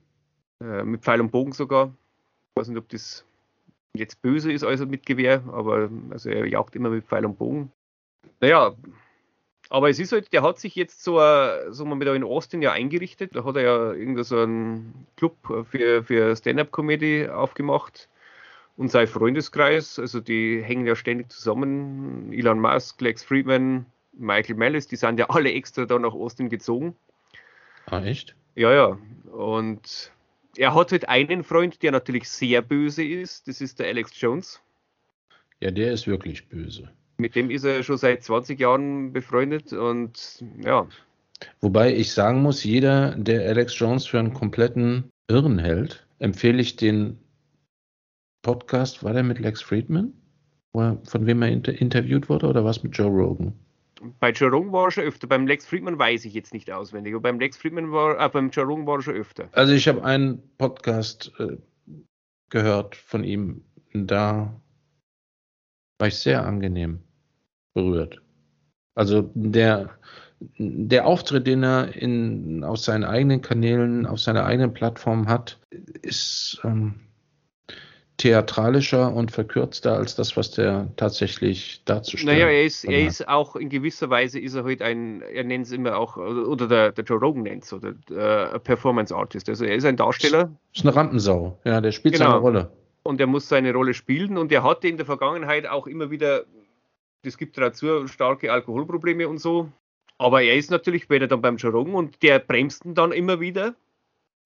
[0.60, 1.94] Äh, mit Pfeil und Bogen sogar.
[2.50, 3.24] Ich weiß nicht, ob das
[3.94, 7.70] jetzt böse ist, also mit Gewehr, aber also er jagt immer mit Pfeil und Bogen.
[8.40, 8.74] Naja,
[9.70, 11.18] aber es ist halt, der hat sich jetzt so,
[11.70, 13.34] so mal mit in Austin ja eingerichtet.
[13.34, 15.36] Da hat er ja irgendwie so einen Club
[15.70, 18.08] für, für Stand-Up-Comedy aufgemacht
[18.76, 22.32] und sein Freundeskreis, also die hängen ja ständig zusammen.
[22.32, 26.96] Elon Musk, Lex Friedman, Michael Mellis, die sind ja alle extra da nach Austin gezogen.
[27.86, 28.34] Ah, echt?
[28.54, 28.98] Ja, ja.
[29.30, 30.12] Und
[30.56, 33.48] er hat halt einen Freund, der natürlich sehr böse ist.
[33.48, 34.60] Das ist der Alex Jones.
[35.60, 36.90] Ja, der ist wirklich böse.
[37.18, 40.88] Mit dem ist er schon seit 20 Jahren befreundet und ja.
[41.60, 46.76] Wobei ich sagen muss, jeder, der Alex Jones für einen kompletten Irren hält, empfehle ich
[46.76, 47.18] den
[48.42, 50.12] Podcast, war der mit Lex Friedman?
[50.72, 53.52] Von wem er inter interviewt wurde oder was mit Joe Rogan?
[54.18, 55.26] Bei Joe Rogan war er schon öfter.
[55.26, 57.14] Beim Lex Friedman weiß ich jetzt nicht auswendig.
[57.14, 59.48] Aber beim Lex Friedman war, äh, beim Joe Rogan war er schon öfter.
[59.52, 61.56] Also ich habe einen Podcast äh,
[62.50, 63.64] gehört von ihm.
[63.92, 64.60] Da
[65.98, 67.00] war ich sehr angenehm
[67.74, 68.20] berührt.
[68.94, 69.90] Also der,
[70.58, 75.60] der Auftritt, den er in, aus seinen eigenen Kanälen, auf seiner eigenen Plattform hat,
[76.02, 76.94] ist ähm,
[78.22, 83.56] theatralischer und verkürzter als das, was der tatsächlich darzustellen Naja, er ist, er ist auch
[83.56, 87.02] in gewisser Weise ist er halt ein, er nennt es immer auch, oder der, der
[87.02, 89.48] Joe Rogan nennt es, oder äh, Performance Artist.
[89.48, 90.52] Also er ist ein Darsteller.
[90.72, 92.26] Ist eine Rampensau, ja, der spielt genau.
[92.26, 92.72] seine Rolle.
[93.02, 96.44] Und er muss seine Rolle spielen und er hatte in der Vergangenheit auch immer wieder,
[97.24, 99.68] es gibt dazu starke Alkoholprobleme und so.
[100.18, 103.40] Aber er ist natürlich später dann beim Joe Rogan und der bremst ihn dann immer
[103.40, 103.74] wieder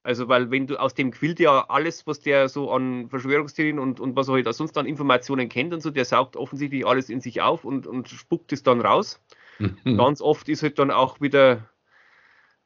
[0.07, 3.99] also, weil wenn du aus dem quillt ja alles, was der so an Verschwörungstheorien und,
[3.99, 7.21] und was er halt sonst an Informationen kennt und so, der saugt offensichtlich alles in
[7.21, 9.21] sich auf und, und spuckt es dann raus.
[9.59, 9.77] Mhm.
[9.99, 11.69] Ganz oft ist halt dann auch wieder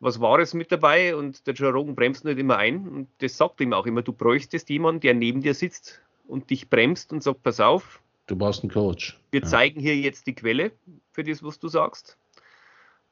[0.00, 3.72] was Wahres mit dabei und der Rogan bremst nicht immer ein und das sagt ihm
[3.72, 7.58] auch immer, du bräuchtest jemanden, der neben dir sitzt und dich bremst und sagt, pass
[7.58, 8.02] auf.
[8.26, 9.18] Du brauchst einen Coach.
[9.30, 9.46] Wir ja.
[9.46, 10.72] zeigen hier jetzt die Quelle
[11.12, 12.18] für das, was du sagst.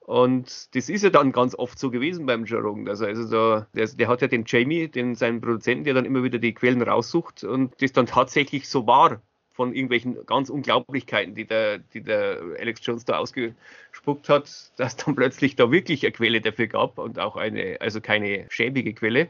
[0.08, 2.88] Und das ist ja dann ganz oft so gewesen beim Jerome.
[2.88, 6.22] Also, also da, der, der, hat ja den Jamie, den, seinen Produzenten, der dann immer
[6.22, 9.20] wieder die Quellen raussucht und das dann tatsächlich so war
[9.52, 15.14] von irgendwelchen ganz Unglaublichkeiten, die der, die der Alex Jones da ausgespuckt hat, dass dann
[15.14, 19.28] plötzlich da wirklich eine Quelle dafür gab und auch eine, also keine schäbige Quelle.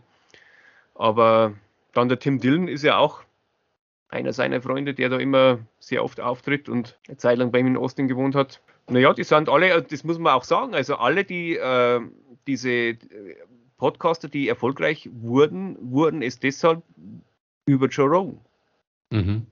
[0.95, 1.55] Aber
[1.93, 3.25] dann der Tim Dillon ist ja auch
[4.09, 7.67] einer seiner Freunde, der da immer sehr oft auftritt und eine Zeit lang bei ihm
[7.67, 8.63] in Austin gewohnt hat.
[8.89, 12.01] Naja, die sind alle, äh, das muss man auch sagen, also alle, die äh,
[12.47, 12.97] diese
[13.77, 16.83] Podcaster, die erfolgreich wurden, wurden es deshalb
[17.67, 18.41] über Joe Rogan.
[19.11, 19.47] Mhm.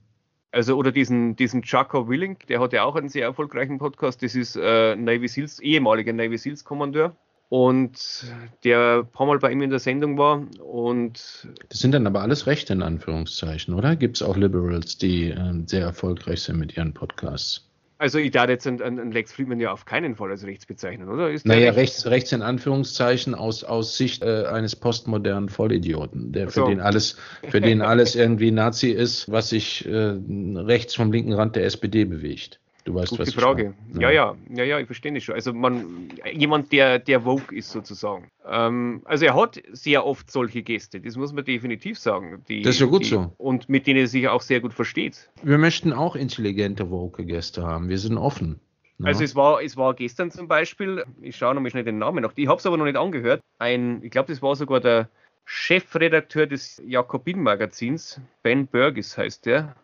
[0.50, 4.22] Also, oder diesen, diesen Chucko Willing, der hat ja auch einen sehr erfolgreichen Podcast.
[4.22, 7.14] Das ist äh, Navy Seals, ehemaliger Navy Seals Kommandeur.
[7.48, 8.26] Und
[8.64, 10.46] der ein paar Mal bei ihm in der Sendung war.
[10.60, 13.94] Und das sind dann aber alles Rechte in Anführungszeichen, oder?
[13.94, 17.66] Gibt es auch Liberals, die äh, sehr erfolgreich sind mit ihren Podcasts?
[17.98, 21.08] Also ich darf jetzt einen, einen, Lex Friedman ja auf keinen Fall als rechts bezeichnen,
[21.08, 21.30] oder?
[21.30, 26.60] Ist naja, rechts, rechts in Anführungszeichen aus, aus Sicht äh, eines postmodernen Vollidioten, der für
[26.60, 26.66] so.
[26.66, 27.16] den alles,
[27.48, 32.04] für den alles irgendwie Nazi ist, was sich äh, rechts vom linken Rand der SPD
[32.04, 32.60] bewegt.
[32.86, 33.74] Du weißt, Gute was die Frage.
[33.98, 34.12] Ja.
[34.12, 35.34] ja, ja, ja, ich verstehe das schon.
[35.34, 38.30] Also man, jemand, der, der woke ist sozusagen.
[38.48, 42.44] Ähm, also er hat sehr oft solche Gäste, das muss man definitiv sagen.
[42.48, 43.32] Die, das ist ja gut die, so.
[43.38, 45.28] Und mit denen er sich auch sehr gut versteht.
[45.42, 47.88] Wir möchten auch intelligente woke Gäste haben.
[47.88, 48.60] Wir sind offen.
[49.00, 49.06] Ja.
[49.06, 52.34] Also es war, es war gestern zum Beispiel, ich schaue nochmal schnell den Namen nach,
[52.36, 55.08] ich habe es aber noch nicht angehört, ein, ich glaube, das war sogar der
[55.44, 59.74] Chefredakteur des Jakobin-Magazins, Ben Burgess heißt der,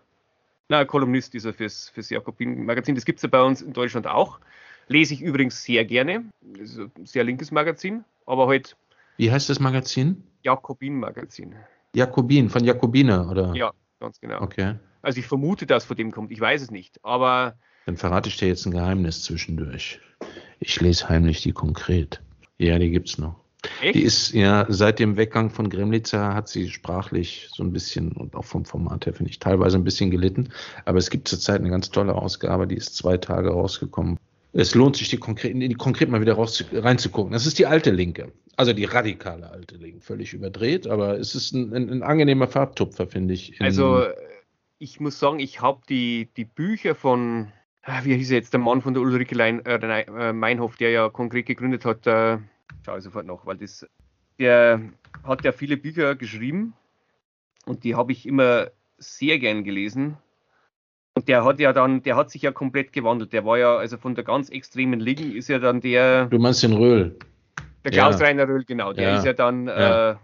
[0.68, 2.94] Na, Kolumnist ist er fürs, fürs Jakobin-Magazin.
[2.94, 4.40] Das gibt es ja bei uns in Deutschland auch.
[4.89, 6.24] Lese ich übrigens sehr gerne.
[6.40, 8.76] Das ist ein sehr linkes Magazin, aber halt.
[9.16, 10.22] Wie heißt das Magazin?
[10.43, 11.55] Jakobin-Magazin.
[11.94, 13.55] Jakobin, von Jakobiner, oder?
[13.55, 14.40] Ja, ganz genau.
[14.40, 14.76] Okay.
[15.02, 16.30] Also ich vermute, dass von dem kommt.
[16.32, 17.05] Ich weiß es nicht.
[17.05, 17.56] Aber.
[17.86, 20.01] Dann verrate ich dir jetzt ein Geheimnis zwischendurch.
[20.60, 22.22] Ich lese heimlich die konkret.
[22.59, 23.41] Ja, die gibt's noch.
[23.80, 23.94] Echt?
[23.94, 28.34] Die ist ja seit dem Weggang von Gremlitzer hat sie sprachlich so ein bisschen und
[28.34, 30.48] auch vom Format her finde ich teilweise ein bisschen gelitten.
[30.84, 34.18] Aber es gibt zurzeit eine ganz tolle Ausgabe, die ist zwei Tage rausgekommen.
[34.52, 37.32] Es lohnt sich, die konkret, die konkret mal wieder raus, reinzugucken.
[37.32, 38.32] Das ist die alte Linke.
[38.56, 40.01] Also die radikale alte Linke.
[40.01, 43.59] Völlig überdreht, aber es ist ein, ein, ein angenehmer Farbtupfer, finde ich.
[43.60, 44.06] Also
[44.78, 47.52] ich muss sagen, ich habe die, die Bücher von,
[47.82, 50.90] ah, wie hieß er jetzt, der Mann von der Ulrike Lein, äh, äh Meinhof, der
[50.90, 52.39] ja konkret gegründet hat, äh,
[52.85, 53.86] schaue ich sofort noch, weil das,
[54.39, 54.81] der
[55.24, 56.74] hat ja viele Bücher geschrieben
[57.66, 58.69] und die habe ich immer
[58.99, 60.16] sehr gern gelesen.
[61.15, 63.32] Und der hat ja dann, der hat sich ja komplett gewandelt.
[63.32, 66.27] Der war ja, also von der ganz extremen Ligen ist ja dann der.
[66.27, 67.19] Du meinst den Röhl?
[67.85, 68.27] Der Klaus ja.
[68.27, 68.93] Rainer Röhl, genau.
[68.93, 69.16] Der ja.
[69.19, 70.12] ist ja dann ja.
[70.12, 70.16] Äh,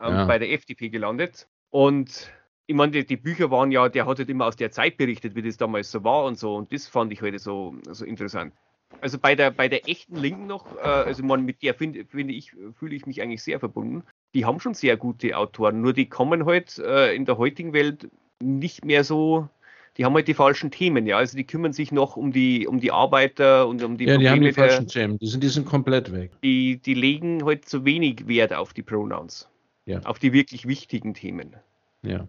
[0.00, 1.46] bei der FDP gelandet.
[1.70, 2.32] Und
[2.66, 5.34] ich meine, die, die, Bücher waren ja, der hat halt immer aus der Zeit berichtet,
[5.34, 6.56] wie das damals so war und so.
[6.56, 8.54] Und das fand ich heute halt so, so interessant
[9.00, 12.30] also bei der, bei der echten Linken noch, äh, also man, mit der finde find
[12.30, 14.02] ich, fühle ich mich eigentlich sehr verbunden.
[14.34, 18.10] Die haben schon sehr gute Autoren, nur die kommen halt äh, in der heutigen Welt
[18.40, 19.48] nicht mehr so,
[19.96, 21.16] die haben halt die falschen Themen, ja.
[21.16, 24.22] Also die kümmern sich noch um die, um die Arbeiter und um die Ja, Probleme
[24.22, 26.30] die haben die falschen Themen, die sind, die sind komplett weg.
[26.42, 29.48] Die, die legen halt zu wenig Wert auf die Pronouns.
[29.86, 30.00] Ja.
[30.00, 31.56] Auf die wirklich wichtigen Themen.
[32.02, 32.28] Ja.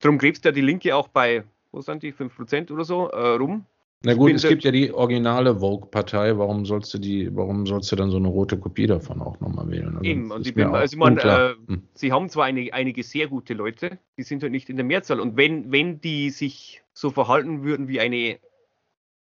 [0.00, 3.64] Darum gräbst ja die Linke auch bei, wo sind die, 5% oder so, äh, rum.
[4.04, 6.36] Na gut, es gibt ja die originale Vogue-Partei.
[6.36, 9.70] Warum sollst du die, warum sollst du dann so eine rote Kopie davon auch nochmal
[9.70, 9.96] wählen?
[9.96, 11.82] Also Eben, und ich bin, also man, äh, hm.
[11.94, 15.20] sie haben zwar eine, einige sehr gute Leute, die sind halt nicht in der Mehrzahl.
[15.20, 18.38] Und wenn, wenn die sich so verhalten würden wie eine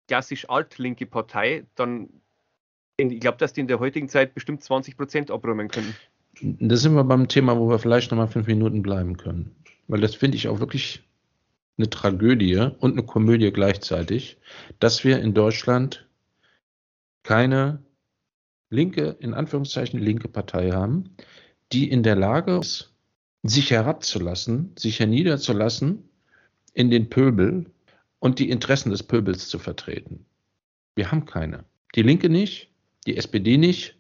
[0.08, 2.10] klassisch altlinke Partei, dann
[2.98, 5.96] ich glaube, dass die in der heutigen Zeit bestimmt 20 Prozent abräumen können.
[6.42, 9.56] Da sind wir beim Thema, wo wir vielleicht nochmal fünf Minuten bleiben können.
[9.88, 11.04] Weil das finde ich auch wirklich
[11.78, 14.38] eine Tragödie und eine Komödie gleichzeitig,
[14.80, 16.08] dass wir in Deutschland
[17.24, 17.84] keine
[18.70, 21.16] linke, in Anführungszeichen linke Partei haben,
[21.72, 22.94] die in der Lage ist,
[23.44, 26.10] sich herabzulassen, sich herniederzulassen
[26.74, 27.66] in den Pöbel
[28.20, 30.26] und die Interessen des Pöbels zu vertreten.
[30.96, 31.66] Wir haben keine.
[31.96, 32.70] Die Linke nicht,
[33.06, 33.98] die SPD nicht,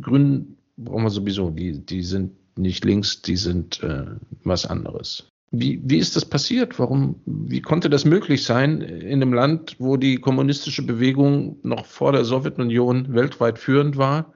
[0.00, 4.06] Grünen brauchen wir sowieso, die, die sind nicht links, die sind äh,
[4.44, 5.31] was anderes.
[5.54, 6.78] Wie, wie ist das passiert?
[6.78, 12.12] Warum, wie konnte das möglich sein in einem Land, wo die kommunistische Bewegung noch vor
[12.12, 14.32] der Sowjetunion weltweit führend war,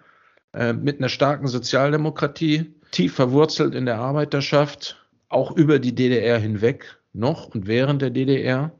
[0.53, 7.01] äh, mit einer starken Sozialdemokratie, tief verwurzelt in der Arbeiterschaft, auch über die DDR hinweg
[7.15, 8.73] noch und während der DDR?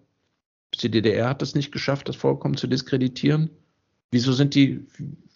[0.83, 3.49] Die DDR hat es nicht geschafft, das vollkommen zu diskreditieren.
[4.11, 4.87] Wieso sind die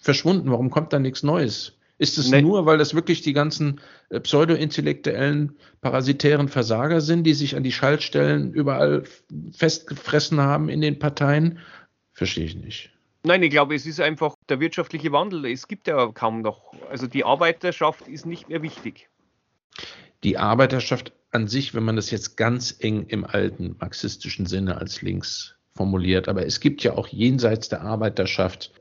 [0.01, 0.51] verschwunden?
[0.51, 1.79] Warum kommt da nichts Neues?
[2.01, 2.41] Ist es nee.
[2.41, 3.79] nur, weil das wirklich die ganzen
[4.09, 9.05] äh, pseudo-intellektuellen, parasitären Versager sind, die sich an die Schaltstellen überall
[9.53, 11.59] festgefressen haben in den Parteien?
[12.15, 12.91] Verstehe ich nicht.
[13.23, 15.45] Nein, ich glaube, es ist einfach der wirtschaftliche Wandel.
[15.45, 16.73] Es gibt ja kaum noch.
[16.89, 19.11] Also die Arbeiterschaft ist nicht mehr wichtig.
[20.25, 25.03] Die Arbeiterschaft an sich, wenn man das jetzt ganz eng im alten marxistischen Sinne als
[25.03, 28.73] links formuliert, aber es gibt ja auch jenseits der Arbeiterschaft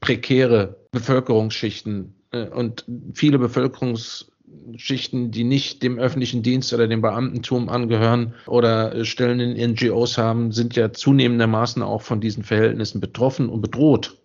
[0.00, 2.84] prekäre Bevölkerungsschichten, und
[3.14, 10.18] viele Bevölkerungsschichten, die nicht dem öffentlichen Dienst oder dem Beamtentum angehören oder Stellen in NGOs
[10.18, 14.18] haben, sind ja zunehmendermaßen auch von diesen Verhältnissen betroffen und bedroht.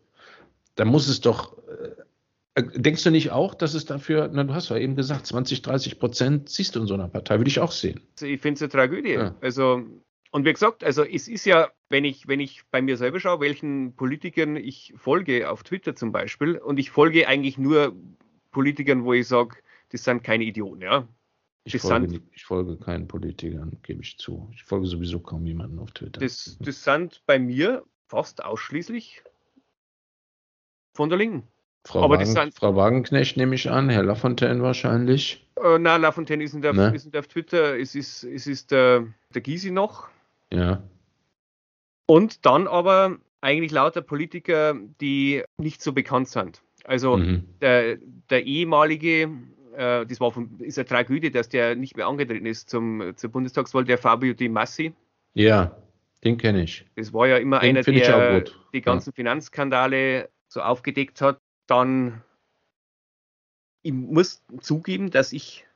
[0.75, 1.89] Da muss es doch äh,
[2.75, 5.99] Denkst du nicht auch, dass es dafür, na, du hast ja eben gesagt, 20, 30
[5.99, 8.01] Prozent siehst du in so einer Partei, würde ich auch sehen.
[8.15, 9.13] Also ich finde es eine Tragödie.
[9.13, 9.35] Ja.
[9.39, 9.83] Also
[10.31, 13.39] und wie gesagt, also es ist ja, wenn ich, wenn ich bei mir selber schaue,
[13.39, 17.95] welchen Politikern ich folge, auf Twitter zum Beispiel, und ich folge eigentlich nur
[18.51, 19.57] Politikern, wo ich sage,
[19.89, 21.07] das sind keine Idioten, ja.
[21.65, 24.49] Ich folge, sind, ich folge, keinen Politikern, gebe ich zu.
[24.53, 26.19] Ich folge sowieso kaum jemanden auf Twitter.
[26.19, 29.23] Das, das sind bei mir fast ausschließlich
[30.95, 31.47] von der Linken.
[31.85, 35.47] Frau, Aber Wagen, sind, Frau Wagenknecht nehme ich an, Herr Lafontaine wahrscheinlich.
[35.55, 36.93] Äh, nein, Lafontaine ist nicht auf, ne?
[36.93, 40.07] ist nicht auf Twitter, es ist, es ist der, der Gysi noch.
[40.51, 40.83] Ja.
[42.09, 46.63] Und dann aber eigentlich lauter Politiker, die nicht so bekannt sind.
[46.83, 47.43] Also mhm.
[47.61, 47.97] der,
[48.31, 49.29] der, ehemalige,
[49.75, 53.29] äh, das war von, ist eine Tragödie, dass der nicht mehr angetreten ist zum, zur
[53.29, 54.91] Bundestagswahl, der Fabio Di Massi.
[55.35, 55.77] Ja,
[56.23, 56.83] den kenne ich.
[56.95, 59.15] Das war ja immer den einer, der die ganzen ja.
[59.15, 61.37] Finanzskandale so aufgedeckt hat.
[61.67, 62.23] Dann,
[63.83, 65.67] ich muss zugeben, dass ich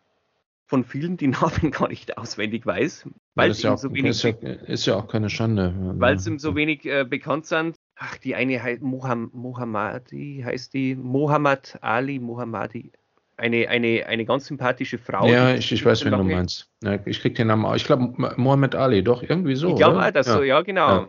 [0.66, 3.06] von vielen die Namen gar nicht auswendig weiß.
[3.36, 5.74] Weil es ja, so wenig, ist, ja, ist ja auch keine Schande.
[5.98, 7.76] Weil es ihm so wenig äh, bekannt sind.
[7.96, 12.92] Ach, die eine heißt Moham, Mohammadi, heißt die Mohammad Ali Mohammadi.
[13.36, 15.28] Eine, eine, eine ganz sympathische Frau.
[15.28, 16.70] Ja, ich, ich weiß, wen du meinst.
[16.84, 17.76] Ja, ich krieg den Namen auch.
[17.76, 19.70] Ich glaube, Mohammed Ali, doch, irgendwie so.
[19.70, 20.34] Ich glaube auch, das ja.
[20.34, 21.08] so, ja, genau.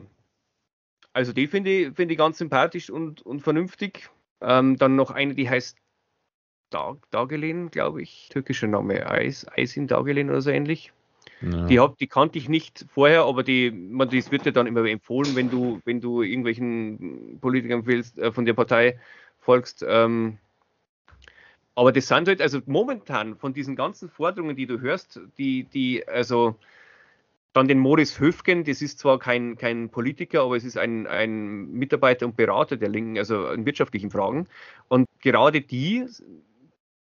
[1.13, 4.09] Also die finde ich, find ich ganz sympathisch und, und vernünftig.
[4.41, 5.77] Ähm, dann noch eine, die heißt
[6.71, 8.31] Dag, Dagelin, glaube ich.
[8.33, 10.93] Türkischer Name, Eis, Eisin Dagelin oder so ähnlich.
[11.41, 11.67] Ja.
[11.67, 14.85] Die, hab, die kannte ich nicht vorher, aber die, man, das wird dir dann immer
[14.85, 18.99] empfohlen, wenn du, wenn du irgendwelchen Politikern willst, äh, von der Partei
[19.41, 19.85] folgst.
[19.87, 20.39] Ähm,
[21.75, 26.07] aber das sind halt, also momentan von diesen ganzen Forderungen, die du hörst, die, die,
[26.07, 26.57] also
[27.53, 31.71] dann den Moritz Höfgen, das ist zwar kein, kein Politiker, aber es ist ein, ein
[31.73, 34.49] Mitarbeiter und Berater der Linken, also in wirtschaftlichen Fragen.
[34.89, 36.05] Und gerade die,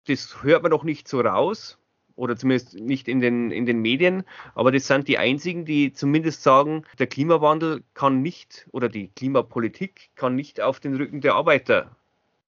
[0.06, 1.78] das hört man noch nicht so raus,
[2.22, 4.22] oder zumindest nicht in den, in den Medien,
[4.54, 10.10] aber das sind die einzigen, die zumindest sagen, der Klimawandel kann nicht oder die Klimapolitik
[10.14, 11.96] kann nicht auf den Rücken der Arbeiter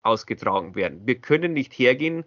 [0.03, 1.03] ausgetragen werden.
[1.05, 2.25] Wir können nicht hergehen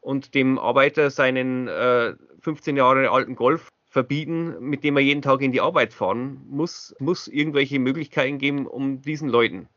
[0.00, 5.42] und dem Arbeiter seinen äh, 15 Jahre alten Golf verbieten, mit dem er jeden Tag
[5.42, 9.68] in die Arbeit fahren muss, muss irgendwelche Möglichkeiten geben, um diesen Leuten.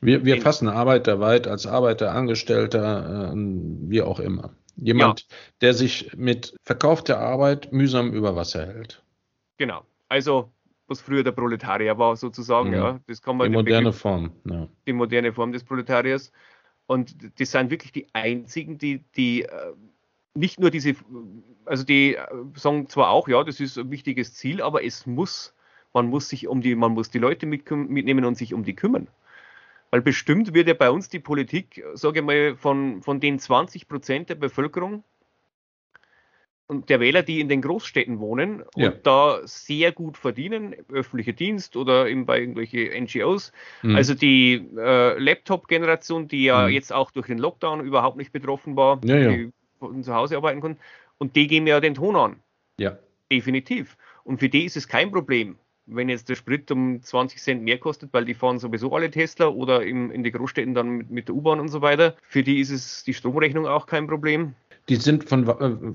[0.00, 4.50] Wir, wir fassen Arbeiter weit als Arbeiter, Angestellter, äh, wie auch immer.
[4.76, 5.36] Jemand, ja.
[5.62, 9.02] der sich mit verkaufter Arbeit mühsam über Wasser hält.
[9.56, 9.84] Genau.
[10.08, 10.50] Also,
[10.86, 12.68] was früher der Proletarier war, sozusagen.
[12.68, 12.74] Mhm.
[12.74, 14.32] Ja, das kann man die moderne Begriff, Form.
[14.44, 14.68] Ja.
[14.86, 16.30] Die moderne Form des Proletariers.
[16.86, 19.48] Und das sind wirklich die einzigen, die, die äh,
[20.34, 20.94] nicht nur diese,
[21.64, 25.54] also die äh, sagen zwar auch, ja, das ist ein wichtiges Ziel, aber es muss,
[25.92, 28.74] man muss sich um die, man muss die Leute mit, mitnehmen und sich um die
[28.74, 29.08] kümmern.
[29.96, 33.88] Weil bestimmt wird ja bei uns die Politik, sage ich mal, von, von den 20
[33.88, 35.04] Prozent der Bevölkerung
[36.66, 38.90] und der Wähler, die in den Großstädten wohnen ja.
[38.90, 43.52] und da sehr gut verdienen, öffentlicher Dienst oder eben bei irgendwelchen NGOs.
[43.80, 43.96] Mhm.
[43.96, 46.74] Also die äh, Laptop-Generation, die ja mhm.
[46.74, 49.30] jetzt auch durch den Lockdown überhaupt nicht betroffen war, ja, ja.
[49.30, 50.78] die von zu Hause arbeiten konnten.
[51.16, 52.36] Und die geben ja den Ton an.
[52.78, 52.98] Ja.
[53.32, 53.96] Definitiv.
[54.24, 55.56] Und für die ist es kein Problem,
[55.86, 59.46] wenn jetzt der Sprit um 20 Cent mehr kostet, weil die fahren sowieso alle Tesla
[59.46, 62.16] oder im, in die Großstädten dann mit, mit der U-Bahn und so weiter.
[62.22, 64.54] Für die ist es die Stromrechnung auch kein Problem.
[64.88, 65.94] Die sind von, äh,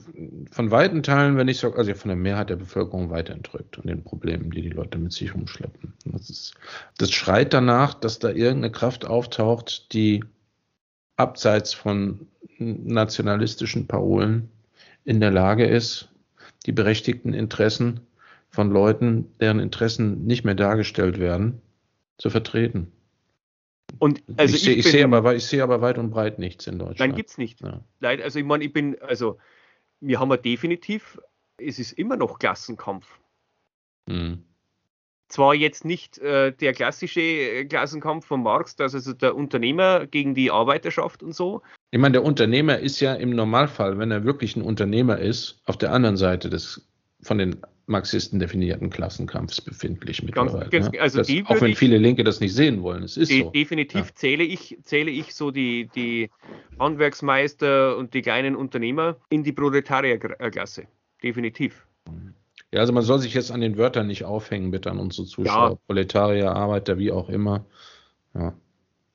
[0.51, 3.87] von weiten Teilen, wenn ich sage, also von der Mehrheit der Bevölkerung weit entrückt und
[3.87, 5.93] den Problemen, die die Leute mit sich umschleppen.
[6.05, 6.55] Das, ist,
[6.97, 10.23] das schreit danach, dass da irgendeine Kraft auftaucht, die
[11.15, 12.27] abseits von
[12.57, 14.49] nationalistischen Parolen
[15.05, 16.09] in der Lage ist,
[16.65, 18.01] die berechtigten Interessen
[18.51, 21.61] von Leuten, deren Interessen nicht mehr dargestellt werden,
[22.17, 22.91] zu vertreten.
[23.99, 26.99] Und also ich, ich, ich sehe aber, sehe aber weit und breit nichts in Deutschland.
[26.99, 27.61] Nein, gibt es nicht.
[27.61, 27.81] Ja.
[28.01, 29.37] Also ich meine, ich bin, also
[29.99, 31.19] wir haben ja definitiv,
[31.57, 33.07] es ist immer noch Klassenkampf.
[34.09, 34.43] Hm.
[35.29, 40.35] Zwar jetzt nicht äh, der klassische äh, Klassenkampf von Marx, dass also der Unternehmer gegen
[40.35, 41.61] die Arbeiterschaft und so.
[41.91, 45.77] Ich meine, der Unternehmer ist ja im Normalfall, wenn er wirklich ein Unternehmer ist, auf
[45.77, 46.85] der anderen Seite des
[47.21, 47.61] von den
[47.91, 50.69] Marxisten definierten Klassenkampfs befindlich mittlerweile.
[50.69, 50.99] Ganz, ne?
[50.99, 53.51] also das, auch wenn viele Linke das nicht sehen wollen, es ist de, so.
[53.51, 54.15] Definitiv ja.
[54.15, 56.31] zähle ich zähle ich so die, die
[56.79, 60.87] Handwerksmeister und die kleinen Unternehmer in die Proletarierklasse.
[61.21, 61.85] Definitiv.
[62.71, 65.71] Ja, also man soll sich jetzt an den Wörtern nicht aufhängen, bitte an unsere Zuschauer.
[65.71, 65.77] Ja.
[65.87, 67.65] Proletarier, Arbeiter, wie auch immer.
[68.33, 68.53] Ja.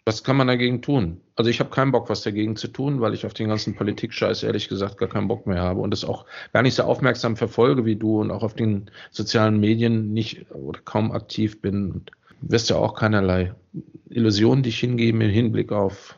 [0.08, 1.20] Was kann man dagegen tun?
[1.34, 4.44] Also ich habe keinen Bock, was dagegen zu tun, weil ich auf den ganzen Politik-Scheiß
[4.44, 7.84] ehrlich gesagt gar keinen Bock mehr habe und das auch gar nicht so aufmerksam verfolge
[7.84, 11.90] wie du und auch auf den sozialen Medien nicht oder kaum aktiv bin.
[11.90, 13.52] Und wirst ja auch keinerlei
[14.08, 16.16] Illusionen dich hingeben im Hinblick auf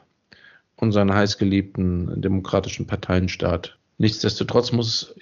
[0.77, 3.79] unseren heißgeliebten demokratischen Parteienstaat.
[3.97, 5.15] Nichtsdestotrotz muss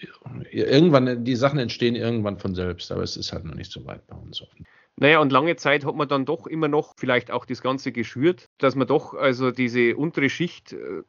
[0.51, 4.05] irgendwann, die Sachen entstehen irgendwann von selbst, aber es ist halt noch nicht so weit
[4.09, 4.43] bei uns.
[4.43, 4.67] Offen.
[4.99, 8.49] Naja, und lange Zeit hat man dann doch immer noch vielleicht auch das Ganze geschürt,
[8.59, 11.03] dass man doch also diese untere Schicht äh,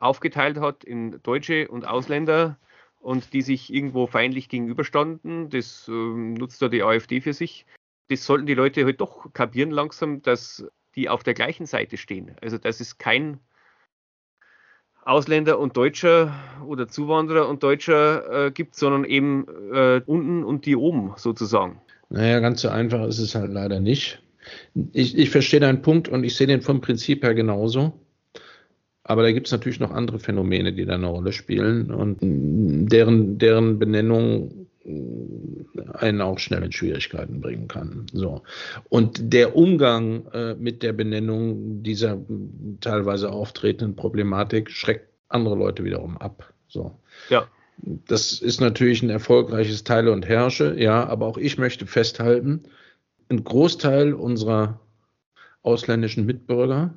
[0.00, 2.58] aufgeteilt hat in Deutsche und Ausländer
[2.98, 5.50] und die sich irgendwo feindlich gegenüberstanden.
[5.50, 7.64] Das äh, nutzt da die AfD für sich.
[8.08, 10.66] Das sollten die Leute halt doch kapieren langsam, dass
[10.96, 12.34] die auf der gleichen Seite stehen.
[12.42, 13.38] Also dass es kein
[15.04, 16.34] Ausländer und Deutscher
[16.66, 21.80] oder Zuwanderer und Deutscher äh, gibt, sondern eben äh, unten und die oben sozusagen.
[22.10, 24.22] Naja, ganz so einfach ist es halt leider nicht.
[24.92, 27.92] Ich, ich verstehe deinen Punkt und ich sehe den vom Prinzip her genauso.
[29.04, 33.38] Aber da gibt es natürlich noch andere Phänomene, die da eine Rolle spielen und deren,
[33.38, 34.68] deren Benennung
[35.94, 38.06] einen auch schnell in Schwierigkeiten bringen kann.
[38.12, 38.42] So.
[38.88, 42.18] Und der Umgang äh, mit der Benennung dieser
[42.80, 46.52] teilweise auftretenden Problematik schreckt andere Leute wiederum ab.
[46.68, 46.98] So.
[47.28, 47.48] Ja.
[47.80, 52.64] Das ist natürlich ein erfolgreiches Teile und Herrsche, ja, aber auch ich möchte festhalten,
[53.28, 54.80] ein Großteil unserer
[55.62, 56.94] ausländischen Mitbürger,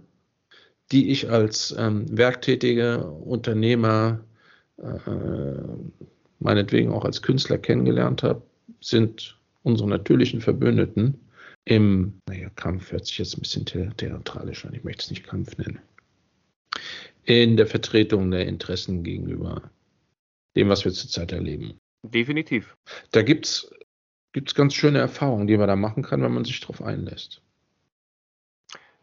[0.91, 4.21] die ich als ähm, werktätige Unternehmer,
[4.77, 4.87] äh,
[6.39, 8.41] meinetwegen auch als Künstler kennengelernt habe,
[8.79, 11.19] sind unsere natürlichen Verbündeten
[11.65, 15.57] im, naja, Kampf hört sich jetzt ein bisschen theatralisch an, ich möchte es nicht Kampf
[15.57, 15.79] nennen,
[17.23, 19.69] in der Vertretung der Interessen gegenüber
[20.55, 21.79] dem, was wir zurzeit erleben.
[22.03, 22.75] Definitiv.
[23.11, 26.81] Da gibt es ganz schöne Erfahrungen, die man da machen kann, wenn man sich darauf
[26.81, 27.41] einlässt.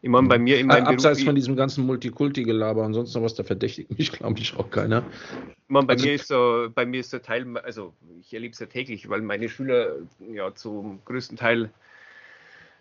[0.01, 3.21] Ich meine, bei mir in meinem Abseits Beruf, von diesem ganzen Multikulti-Gelaber und sonst noch
[3.21, 5.03] was, da verdächtigt mich, glaube ich, auch keiner.
[5.47, 8.53] Ich meine, bei, also, mir ist so, bei mir ist der Teil, also ich erlebe
[8.53, 9.97] es ja täglich, weil meine Schüler
[10.31, 11.69] ja zum größten Teil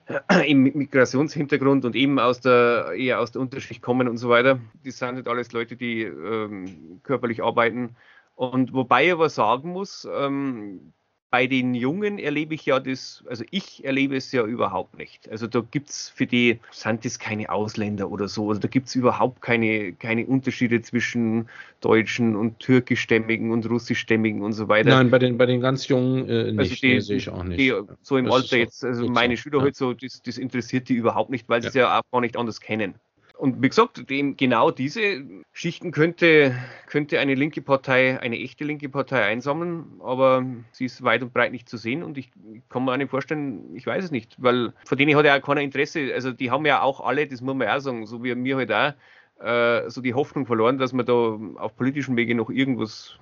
[0.47, 4.61] im Migrationshintergrund und eben aus der, eher aus der Unterschicht kommen und so weiter.
[4.85, 7.97] Die sind nicht alles Leute, die ähm, körperlich arbeiten.
[8.39, 10.93] Und wobei ich aber sagen muss, ähm,
[11.29, 15.29] bei den Jungen erlebe ich ja das, also ich erlebe es ja überhaupt nicht.
[15.29, 18.87] Also da gibt es für die, sind das keine Ausländer oder so, also da gibt
[18.87, 21.49] es überhaupt keine, keine Unterschiede zwischen
[21.81, 24.91] Deutschen und Türkischstämmigen und Russischstämmigen und so weiter.
[24.91, 27.43] Nein, bei den, bei den ganz Jungen äh, nicht, also die, nee, sehe ich auch
[27.43, 27.59] nicht.
[27.59, 29.65] Die, so im das Alter jetzt, also meine so, Schüler ja.
[29.65, 32.37] heute so, das, das interessiert die überhaupt nicht, weil sie es ja auch gar nicht
[32.37, 32.95] anders kennen.
[33.39, 36.57] Und wie gesagt, dem, genau diese Schichten könnte,
[36.89, 41.53] könnte eine linke Partei, eine echte linke Partei einsammeln, aber sie ist weit und breit
[41.53, 42.33] nicht zu sehen und ich
[42.69, 45.43] kann mir auch nicht vorstellen, ich weiß es nicht, weil von denen hat ja auch
[45.43, 46.13] keiner Interesse.
[46.13, 48.73] Also die haben ja auch alle, das muss man auch sagen, so wie mir halt
[48.73, 48.95] auch,
[49.41, 53.21] äh, so die Hoffnung verloren, dass man da auf politischem Wege noch irgendwas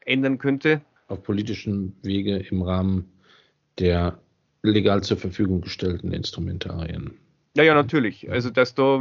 [0.00, 0.80] ändern könnte.
[1.06, 3.12] Auf politischem Wege im Rahmen
[3.78, 4.18] der
[4.62, 7.12] legal zur Verfügung gestellten Instrumentarien.
[7.56, 8.28] Ja, ja, natürlich.
[8.28, 9.00] Also, dass da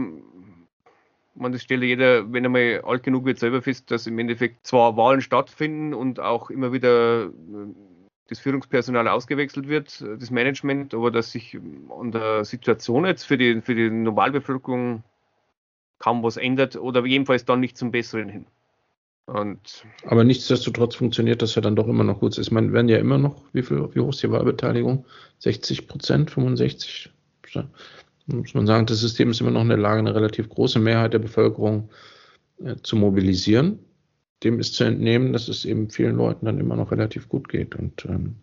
[1.36, 4.66] man, das stelle jeder, wenn er mal alt genug wird, selber fest, dass im Endeffekt
[4.66, 7.30] zwar Wahlen stattfinden und auch immer wieder äh,
[8.28, 11.58] das Führungspersonal ausgewechselt wird, äh, das Management, aber dass sich
[11.90, 15.04] an der Situation jetzt für die, für die Normalbevölkerung
[16.00, 18.46] kaum was ändert oder jedenfalls dann nicht zum Besseren hin.
[19.28, 22.38] Und aber nichtsdestotrotz funktioniert das ja dann doch immer noch gut.
[22.38, 25.06] Ich meine, werden ja immer noch, wie, viel, wie hoch ist die Wahlbeteiligung?
[25.40, 27.12] 60 Prozent, 65?
[28.32, 31.14] Muss man sagen, das System ist immer noch in der Lage, eine relativ große Mehrheit
[31.14, 31.90] der Bevölkerung
[32.64, 33.80] äh, zu mobilisieren.
[34.44, 37.76] Dem ist zu entnehmen, dass es eben vielen Leuten dann immer noch relativ gut geht
[37.76, 38.36] und ähm,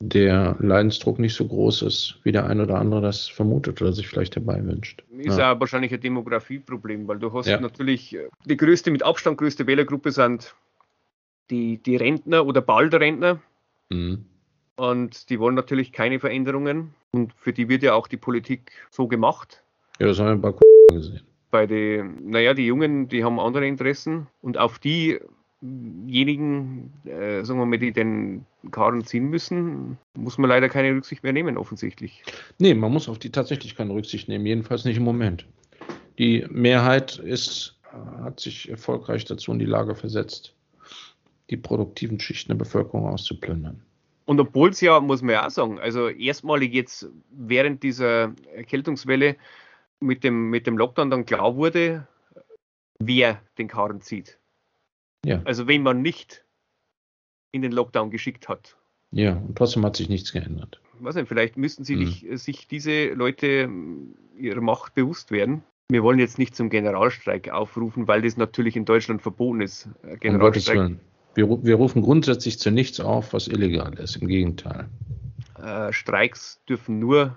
[0.00, 4.08] der Leidensdruck nicht so groß ist, wie der ein oder andere das vermutet oder sich
[4.08, 5.02] vielleicht herbei wünscht.
[5.18, 7.60] Ist ja wahrscheinlich ein Demografieproblem, weil du hast ja.
[7.60, 10.54] natürlich äh, die größte, mit Abstand größte Wählergruppe sind
[11.50, 13.40] die, die Rentner oder bald Rentner.
[13.90, 14.26] Mhm.
[14.76, 16.94] Und die wollen natürlich keine Veränderungen.
[17.12, 19.62] Und für die wird ja auch die Politik so gemacht.
[20.00, 20.54] Ja, das haben wir ein paar
[20.92, 21.22] gesehen.
[21.50, 24.26] Bei den, naja, die Jungen, die haben andere Interessen.
[24.42, 25.32] Und auf diejenigen,
[27.04, 31.32] äh, sagen wir mal, die den Karren ziehen müssen, muss man leider keine Rücksicht mehr
[31.32, 32.24] nehmen, offensichtlich.
[32.58, 35.46] Nee, man muss auf die tatsächlich keine Rücksicht nehmen, jedenfalls nicht im Moment.
[36.18, 37.78] Die Mehrheit ist,
[38.22, 40.54] hat sich erfolgreich dazu in die Lage versetzt,
[41.50, 43.80] die produktiven Schichten der Bevölkerung auszuplündern.
[44.26, 49.36] Und obwohl es ja, muss man ja auch sagen, also erstmalig jetzt während dieser Erkältungswelle
[50.00, 52.06] mit dem, mit dem Lockdown dann klar wurde,
[52.98, 54.38] wer den Karren zieht.
[55.24, 55.42] Ja.
[55.44, 56.44] Also wenn man nicht
[57.52, 58.76] in den Lockdown geschickt hat.
[59.10, 60.80] Ja, und trotzdem hat sich nichts geändert.
[61.00, 63.70] Was denn, vielleicht müssten sie nicht, sich diese Leute
[64.36, 65.62] ihrer Macht bewusst werden.
[65.88, 69.88] Wir wollen jetzt nicht zum Generalstreik aufrufen, weil das natürlich in Deutschland verboten ist.
[70.20, 70.96] Generalstreik
[71.34, 74.16] wir, wir rufen grundsätzlich zu nichts auf, was illegal ist.
[74.16, 74.88] Im Gegenteil.
[75.62, 77.36] Äh, Streiks dürfen nur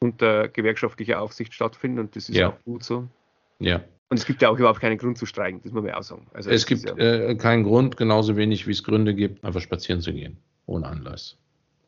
[0.00, 2.50] unter gewerkschaftlicher Aufsicht stattfinden und das ist ja.
[2.50, 3.08] auch gut so.
[3.58, 3.82] Ja.
[4.10, 6.26] Und es gibt ja auch überhaupt keinen Grund zu streiken, das muss man auch sagen.
[6.32, 10.00] Also es gibt ja äh, keinen Grund, genauso wenig wie es Gründe gibt, einfach spazieren
[10.00, 11.36] zu gehen, ohne Anlass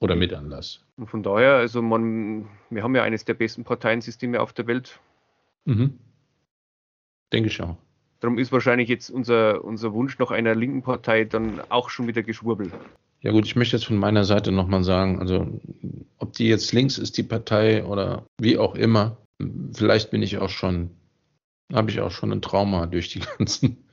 [0.00, 0.84] oder mit Anlass.
[0.96, 4.98] Und von daher, also man, wir haben ja eines der besten Parteiensysteme auf der Welt.
[5.64, 5.98] Mhm.
[7.32, 7.76] Denke ich auch.
[8.20, 12.22] Darum ist wahrscheinlich jetzt unser, unser Wunsch nach einer linken Partei dann auch schon wieder
[12.22, 12.72] geschwurbelt.
[13.22, 15.60] Ja gut, ich möchte jetzt von meiner Seite nochmal sagen, also
[16.18, 19.16] ob die jetzt links ist, die Partei oder wie auch immer,
[19.74, 20.90] vielleicht bin ich auch schon,
[21.72, 23.84] habe ich auch schon ein Trauma durch die ganzen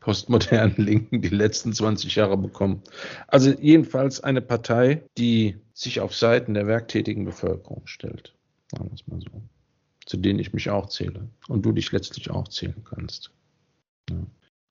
[0.00, 2.82] postmodernen Linken die letzten 20 Jahre bekommen.
[3.28, 8.34] Also jedenfalls eine Partei, die sich auf Seiten der werktätigen Bevölkerung stellt.
[8.72, 9.42] Sagen wir es mal so.
[10.06, 11.28] Zu denen ich mich auch zähle.
[11.48, 13.30] Und du dich letztlich auch zählen kannst.
[14.08, 14.16] Ja.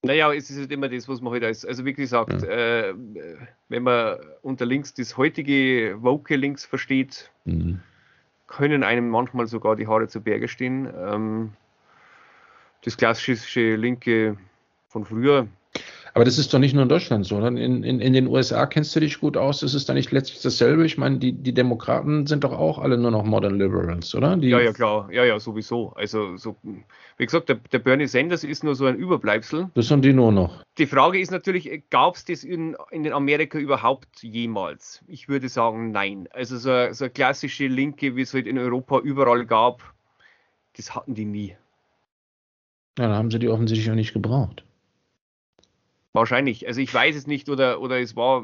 [0.01, 2.47] Naja, es ist halt immer das, was man halt als, also wie gesagt, ja.
[2.47, 2.95] äh,
[3.67, 7.81] wenn man unter links das heutige Woke links versteht, mhm.
[8.47, 10.89] können einem manchmal sogar die Haare zu Berge stehen.
[10.97, 11.53] Ähm,
[12.83, 14.37] das klassische Linke
[14.87, 15.47] von früher.
[16.13, 17.39] Aber das ist doch nicht nur in Deutschland so.
[17.39, 19.59] In, in, in den USA kennst du dich gut aus.
[19.59, 20.85] Das ist da nicht letztlich dasselbe.
[20.85, 24.37] Ich meine, die, die Demokraten sind doch auch alle nur noch Modern Liberals, oder?
[24.37, 25.09] Die ja, ja, klar.
[25.11, 25.93] Ja, ja, sowieso.
[25.95, 26.55] Also, so,
[27.17, 29.69] wie gesagt, der, der Bernie Sanders ist nur so ein Überbleibsel.
[29.75, 30.63] Das sind die nur noch.
[30.77, 35.03] Die Frage ist natürlich, gab es das in, in den Amerika überhaupt jemals?
[35.07, 36.27] Ich würde sagen, nein.
[36.31, 39.81] Also so, so eine klassische Linke, wie es halt in Europa überall gab,
[40.75, 41.55] das hatten die nie.
[42.97, 44.65] Ja, dann haben sie die offensichtlich auch nicht gebraucht.
[46.13, 46.67] Wahrscheinlich.
[46.67, 48.43] Also ich weiß es nicht oder, oder es war,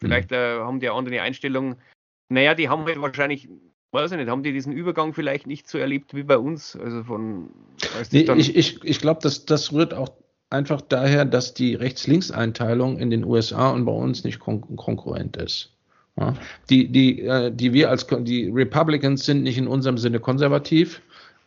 [0.00, 1.76] vielleicht äh, haben die eine andere Einstellung.
[2.28, 3.48] Naja, die haben halt wahrscheinlich,
[3.92, 6.76] weiß ich nicht, haben die diesen Übergang vielleicht nicht so erlebt wie bei uns.
[6.76, 7.50] Also von.
[8.12, 10.10] Nee, ich ich, ich glaube, das, das rührt auch
[10.50, 15.72] einfach daher, dass die Rechts-Links-Einteilung in den USA und bei uns nicht kon konkurrent ist.
[16.16, 16.34] Ja?
[16.68, 21.00] Die, die, äh, die wir als die Republicans sind nicht in unserem Sinne konservativ,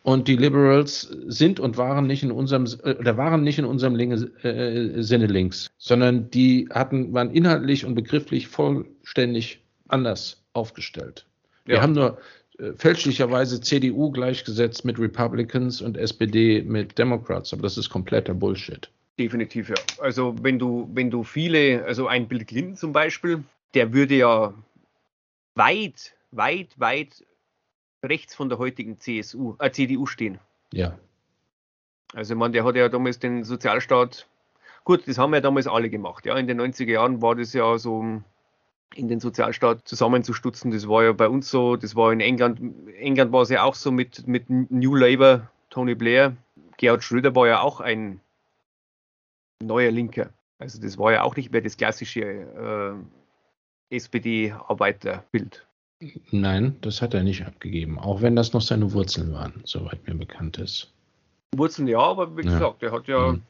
[0.03, 3.95] und die Liberals sind und waren nicht in unserem äh, oder waren nicht in unserem
[3.95, 11.25] Linge, äh, Sinne links, sondern die hatten waren inhaltlich und begrifflich vollständig anders aufgestellt.
[11.65, 12.17] Wir haben nur
[12.59, 18.89] äh, fälschlicherweise CDU gleichgesetzt mit Republicans und SPD mit Democrats, aber das ist kompletter Bullshit.
[19.17, 19.75] Definitiv ja.
[19.99, 23.43] Also wenn du wenn du viele, also ein Bill Clinton zum Beispiel,
[23.73, 24.53] der würde ja
[25.55, 27.23] weit weit weit
[28.03, 30.39] rechts von der heutigen CSU, äh, CDU stehen.
[30.71, 30.97] Ja.
[32.13, 34.27] Also man, der hat ja damals den Sozialstaat,
[34.83, 36.25] gut, das haben ja damals alle gemacht.
[36.25, 38.21] Ja, in den 90er Jahren war das ja so,
[38.95, 40.71] in den Sozialstaat zusammenzustutzen.
[40.71, 42.59] Das war ja bei uns so, das war in England,
[42.97, 46.35] England war es ja auch so mit, mit New Labour, Tony Blair.
[46.77, 48.19] Gerhard Schröder war ja auch ein
[49.61, 50.29] neuer Linker.
[50.59, 55.65] Also das war ja auch nicht mehr das klassische äh, SPD-Arbeiterbild.
[56.31, 60.15] Nein, das hat er nicht abgegeben, auch wenn das noch seine Wurzeln waren, soweit mir
[60.15, 60.91] bekannt ist.
[61.55, 62.87] Wurzeln ja, aber wie gesagt, ja.
[62.87, 63.31] er hat ja.
[63.33, 63.41] Mhm.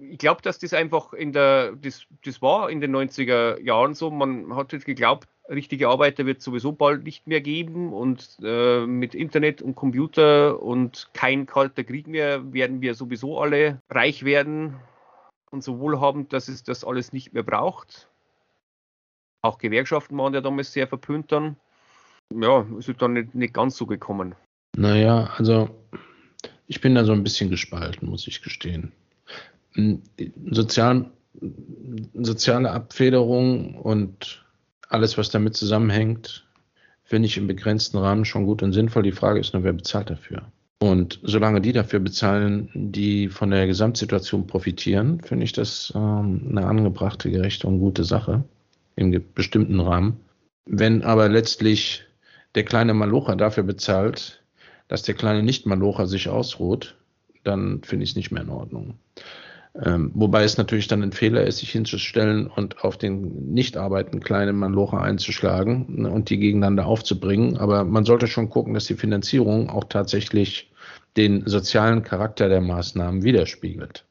[0.00, 4.10] Ich glaube, dass das einfach in der, das, das war in den 90er Jahren so.
[4.10, 8.86] Man hat jetzt geglaubt, richtige Arbeiter wird es sowieso bald nicht mehr geben und äh,
[8.86, 14.76] mit Internet und Computer und kein kalter Krieg mehr werden wir sowieso alle reich werden
[15.50, 18.08] und so wohlhabend, dass es das alles nicht mehr braucht.
[19.42, 21.56] Auch Gewerkschaften waren ja damals sehr verpönt dann.
[22.34, 24.34] Ja, ist dann nicht, nicht ganz so gekommen.
[24.76, 25.70] Naja, also
[26.66, 28.92] ich bin da so ein bisschen gespalten, muss ich gestehen.
[29.72, 30.02] Hm,
[30.50, 31.10] Sozial,
[32.14, 34.44] soziale Abfederung und
[34.88, 36.46] alles, was damit zusammenhängt,
[37.04, 39.02] finde ich im begrenzten Rahmen schon gut und sinnvoll.
[39.02, 40.42] Die Frage ist nur, wer bezahlt dafür?
[40.80, 46.66] Und solange die dafür bezahlen, die von der Gesamtsituation profitieren, finde ich das ähm, eine
[46.66, 48.44] angebrachte, gerechte und gute Sache
[48.98, 50.20] im bestimmten Rahmen.
[50.66, 52.04] Wenn aber letztlich
[52.54, 54.42] der kleine Malocher dafür bezahlt,
[54.88, 56.96] dass der kleine Nicht-Malocher sich ausruht,
[57.44, 58.98] dann finde ich es nicht mehr in Ordnung.
[59.80, 64.20] Ähm, wobei es natürlich dann ein Fehler ist, sich hinzustellen und auf den nicht arbeitenden
[64.20, 67.56] kleinen Malocher einzuschlagen ne, und die gegeneinander aufzubringen.
[67.58, 70.72] Aber man sollte schon gucken, dass die Finanzierung auch tatsächlich
[71.16, 74.04] den sozialen Charakter der Maßnahmen widerspiegelt.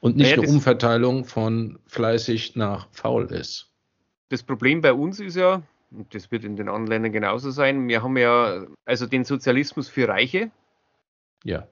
[0.00, 3.67] Und nicht naja, eine Umverteilung von fleißig nach faul ist
[4.28, 7.88] das Problem bei uns ist ja, und das wird in den anderen Ländern genauso sein,
[7.88, 10.50] wir haben ja also den Sozialismus für Reiche.
[11.44, 11.66] Ja.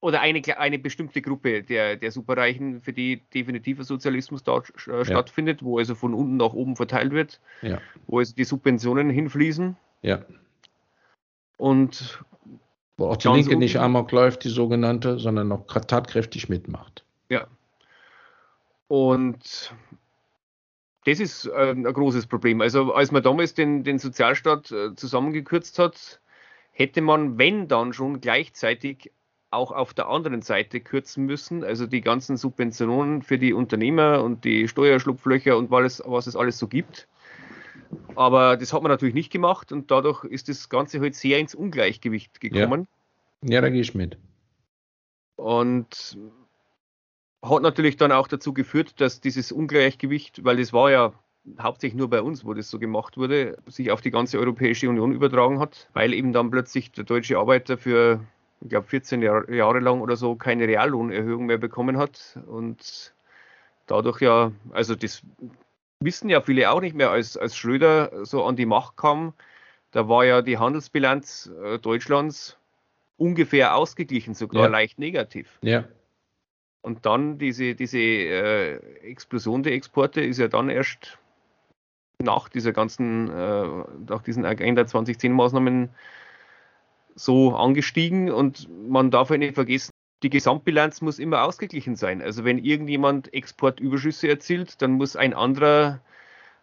[0.00, 5.04] Oder eine, eine bestimmte Gruppe der, der Superreichen, für die definitiver Sozialismus dort ja.
[5.04, 7.78] stattfindet, wo also von unten nach oben verteilt wird, ja.
[8.06, 9.76] wo also die Subventionen hinfließen.
[10.02, 10.22] Ja.
[11.56, 12.22] Und
[12.96, 17.04] wo auch die Linke nicht amok läuft, die sogenannte, sondern noch tatkräftig mitmacht.
[17.28, 17.46] Ja.
[18.88, 19.74] Und
[21.04, 22.60] das ist äh, ein großes Problem.
[22.60, 26.20] Also als man damals den, den Sozialstaat äh, zusammengekürzt hat,
[26.72, 29.12] hätte man, wenn dann schon gleichzeitig
[29.50, 34.44] auch auf der anderen Seite kürzen müssen, also die ganzen Subventionen für die Unternehmer und
[34.44, 37.06] die Steuerschlupflöcher und was, was es alles so gibt.
[38.16, 41.54] Aber das hat man natürlich nicht gemacht und dadurch ist das Ganze halt sehr ins
[41.54, 42.88] Ungleichgewicht gekommen.
[43.42, 44.18] Ja, ja da gehe ich mit.
[45.36, 46.18] Und
[47.50, 51.12] hat natürlich dann auch dazu geführt, dass dieses Ungleichgewicht, weil es war ja
[51.60, 55.12] hauptsächlich nur bei uns, wo das so gemacht wurde, sich auf die ganze Europäische Union
[55.12, 58.20] übertragen hat, weil eben dann plötzlich der deutsche Arbeiter für,
[58.62, 63.12] ich glaube, 14 Jahr, Jahre lang oder so keine Reallohnerhöhung mehr bekommen hat und
[63.86, 65.22] dadurch ja, also das
[66.00, 69.34] wissen ja viele auch nicht mehr, als, als Schröder so an die Macht kam,
[69.90, 72.56] da war ja die Handelsbilanz äh, Deutschlands
[73.16, 74.68] ungefähr ausgeglichen, sogar ja.
[74.68, 75.58] leicht negativ.
[75.62, 75.84] Ja.
[76.84, 78.74] Und dann diese, diese äh,
[79.08, 81.16] Explosion der Exporte ist ja dann erst
[82.22, 83.66] nach dieser ganzen, äh,
[84.06, 85.88] nach diesen Agenda 2010 Maßnahmen
[87.14, 89.92] so angestiegen und man darf ja nicht vergessen,
[90.22, 92.20] die Gesamtbilanz muss immer ausgeglichen sein.
[92.20, 96.02] Also wenn irgendjemand Exportüberschüsse erzielt, dann muss ein anderer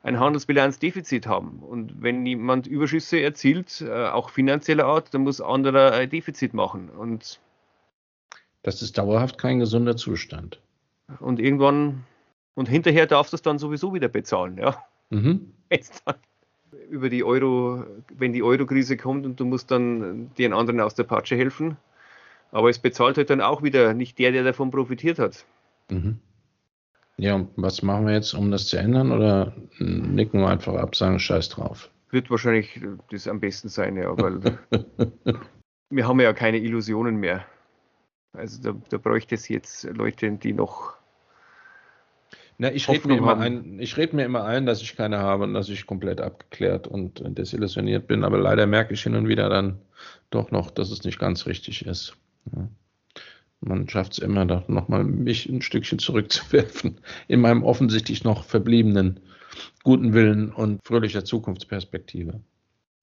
[0.04, 1.64] ein Handelsbilanzdefizit haben.
[1.64, 6.92] Und wenn jemand Überschüsse erzielt, äh, auch finanzieller Art, dann muss anderer ein Defizit machen.
[6.92, 7.40] Und
[8.64, 10.60] das ist dauerhaft kein gesunder Zustand.
[11.20, 12.04] Und irgendwann,
[12.56, 14.78] und hinterher darfst du es dann sowieso wieder bezahlen, ja.
[15.10, 15.54] Mhm.
[15.72, 16.16] Jetzt dann
[16.90, 21.04] über die Euro, wenn die Euro-Krise kommt und du musst dann den anderen aus der
[21.04, 21.78] Patsche helfen.
[22.52, 25.46] Aber es bezahlt halt dann auch wieder nicht der, der davon profitiert hat.
[25.90, 26.20] Mhm.
[27.18, 29.12] Ja, was machen wir jetzt, um das zu ändern?
[29.12, 31.90] Oder nicken wir einfach ab, sagen Scheiß drauf?
[32.10, 34.58] Wird wahrscheinlich das am besten sein, ja, weil
[35.90, 37.46] wir haben ja keine Illusionen mehr.
[38.34, 40.94] Also da, da bräuchte es jetzt Leute, die noch.
[42.58, 45.54] Na, ich rede mir, immer ein, red mir immer ein, dass ich keine habe und
[45.54, 48.24] dass ich komplett abgeklärt und desillusioniert bin.
[48.24, 49.80] Aber leider merke ich hin und wieder dann
[50.30, 52.16] doch noch, dass es nicht ganz richtig ist.
[52.56, 52.68] Ja.
[53.62, 59.20] Man schafft es immer, da nochmal mich ein Stückchen zurückzuwerfen in meinem offensichtlich noch verbliebenen
[59.84, 62.42] guten Willen und fröhlicher Zukunftsperspektive.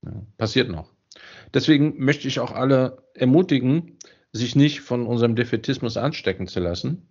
[0.05, 0.93] Ja, passiert noch.
[1.55, 3.99] Deswegen möchte ich auch alle ermutigen,
[4.33, 7.09] sich nicht von unserem Defetismus anstecken zu lassen,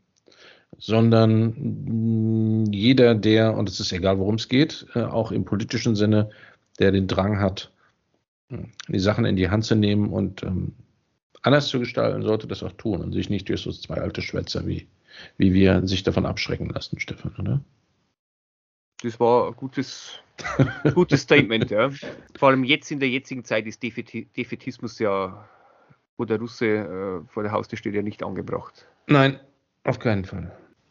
[0.78, 6.30] sondern jeder, der, und es ist egal, worum es geht, äh, auch im politischen Sinne,
[6.80, 7.72] der den Drang hat,
[8.88, 10.74] die Sachen in die Hand zu nehmen und ähm,
[11.42, 14.66] anders zu gestalten, sollte das auch tun und sich nicht durch so zwei alte Schwätzer
[14.68, 14.88] wie,
[15.38, 17.62] wie wir sich davon abschrecken lassen, Stefan, oder?
[19.02, 20.20] Das war ein gutes,
[20.94, 21.92] gutes Statement, ja.
[22.36, 25.48] Vor allem jetzt in der jetzigen Zeit ist Defetismus ja
[26.18, 28.88] wo der Russe äh, vor der Haustür steht, ja nicht angebracht.
[29.08, 29.40] Nein,
[29.84, 30.52] auf keinen Fall.